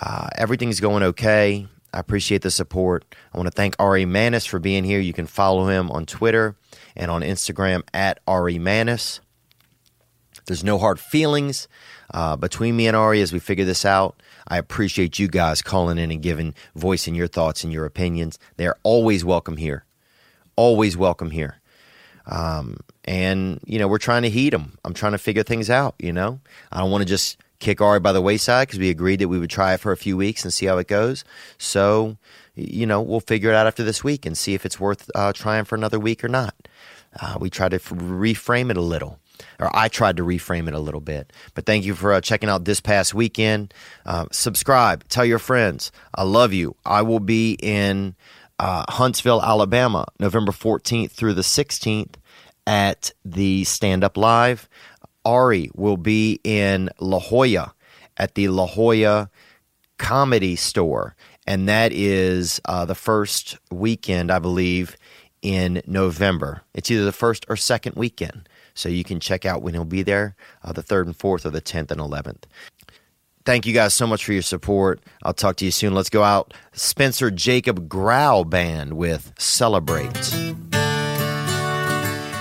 [0.00, 1.66] Uh, everything's going okay.
[1.92, 3.04] I appreciate the support.
[3.34, 4.98] I want to thank Ari Matti for being here.
[4.98, 6.56] You can follow him on Twitter
[6.96, 9.20] and on Instagram at Ari Matti.
[10.46, 11.68] There's no hard feelings
[12.12, 14.20] uh, between me and Ari as we figure this out.
[14.46, 18.38] I appreciate you guys calling in and giving voice in your thoughts and your opinions.
[18.56, 19.84] They're always welcome here.
[20.56, 21.60] Always welcome here.
[22.26, 24.78] Um, and, you know, we're trying to heat them.
[24.84, 26.40] I'm trying to figure things out, you know?
[26.70, 29.38] I don't want to just kick Ari by the wayside because we agreed that we
[29.38, 31.24] would try it for a few weeks and see how it goes.
[31.58, 32.16] So,
[32.54, 35.32] you know, we'll figure it out after this week and see if it's worth uh,
[35.32, 36.54] trying for another week or not.
[37.20, 39.18] Uh, we tried to f- reframe it a little,
[39.58, 41.32] or I tried to reframe it a little bit.
[41.54, 43.72] But thank you for uh, checking out this past weekend.
[44.04, 45.92] Uh, subscribe, tell your friends.
[46.14, 46.76] I love you.
[46.84, 48.14] I will be in
[48.58, 52.14] uh, Huntsville, Alabama, November 14th through the 16th
[52.66, 54.68] at the Stand Up Live.
[55.24, 57.74] Ari will be in La Jolla
[58.16, 59.30] at the La Jolla
[59.98, 61.14] Comedy Store,
[61.46, 64.96] and that is uh, the first weekend, I believe,
[65.44, 66.62] in November.
[66.72, 70.02] It's either the first or second weekend, so you can check out when he'll be
[70.02, 70.34] there,
[70.64, 72.46] uh, the third and fourth, or the tenth and eleventh.
[73.44, 75.02] Thank you guys so much for your support.
[75.22, 75.94] I'll talk to you soon.
[75.94, 76.54] Let's go out.
[76.72, 80.34] Spencer Jacob Growl Band with Celebrate.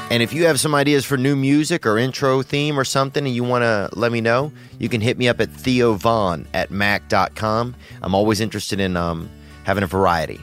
[0.10, 3.36] And if you have some ideas for new music or intro theme or something and
[3.36, 7.76] you want to let me know, you can hit me up at theovon at mac.com.
[8.02, 9.30] I'm always interested in um,
[9.66, 10.40] having a variety.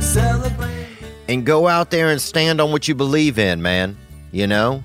[0.00, 0.86] Celebrate.
[1.28, 3.96] And go out there and stand on what you believe in, man.
[4.32, 4.82] You know?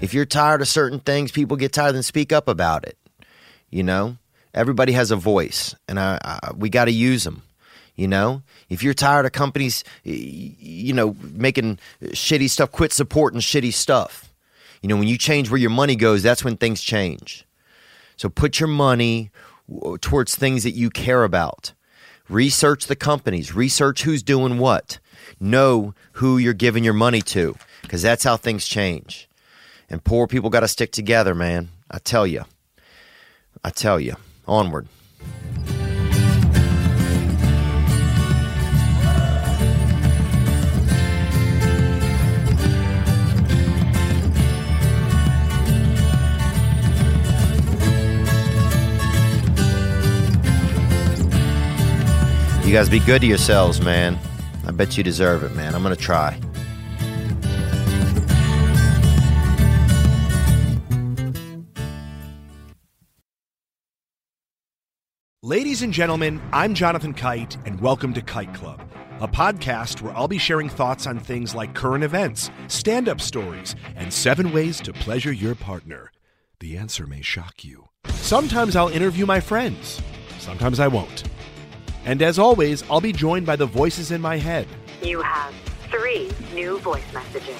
[0.00, 2.96] If you're tired of certain things, people get tired and speak up about it.
[3.68, 4.16] You know?
[4.54, 7.42] Everybody has a voice, and I, I we got to use them.
[7.94, 13.74] You know, if you're tired of companies, you know, making shitty stuff, quit supporting shitty
[13.74, 14.32] stuff.
[14.80, 17.44] You know, when you change where your money goes, that's when things change.
[18.16, 19.30] So put your money
[20.00, 21.72] towards things that you care about.
[22.28, 24.98] Research the companies, research who's doing what.
[25.40, 29.28] Know who you're giving your money to, because that's how things change.
[29.88, 31.70] And poor people got to stick together, man.
[31.90, 32.44] I tell you.
[33.64, 34.14] I tell you.
[34.46, 34.86] Onward.
[52.70, 54.16] You guys be good to yourselves, man.
[54.64, 55.74] I bet you deserve it, man.
[55.74, 56.40] I'm going to try.
[65.42, 68.80] Ladies and gentlemen, I'm Jonathan Kite, and welcome to Kite Club,
[69.18, 73.74] a podcast where I'll be sharing thoughts on things like current events, stand up stories,
[73.96, 76.12] and seven ways to pleasure your partner.
[76.60, 77.88] The answer may shock you.
[78.10, 80.00] Sometimes I'll interview my friends,
[80.38, 81.24] sometimes I won't.
[82.04, 84.66] And as always, I'll be joined by the voices in my head.
[85.02, 85.54] You have
[85.90, 87.56] three new voice messages.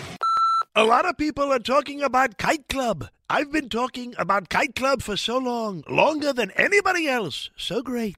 [0.74, 3.08] A lot of people are talking about Kite Club.
[3.28, 7.50] I've been talking about Kite Club for so long, longer than anybody else.
[7.56, 8.16] So great.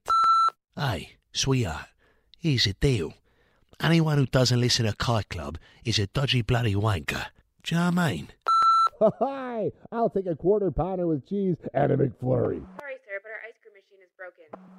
[0.76, 1.86] Hey, sweetheart,
[2.38, 3.14] here's the deal.
[3.80, 7.26] Anyone who doesn't listen to Kite Club is a dodgy bloody wanker.
[7.64, 8.28] Do you know what I mean?
[9.18, 12.62] Hi, I'll take a quarter pounder with cheese and a McFlurry.
[12.78, 14.44] Sorry, sir, but our ice cream machine is broken.
[14.56, 14.60] Oh,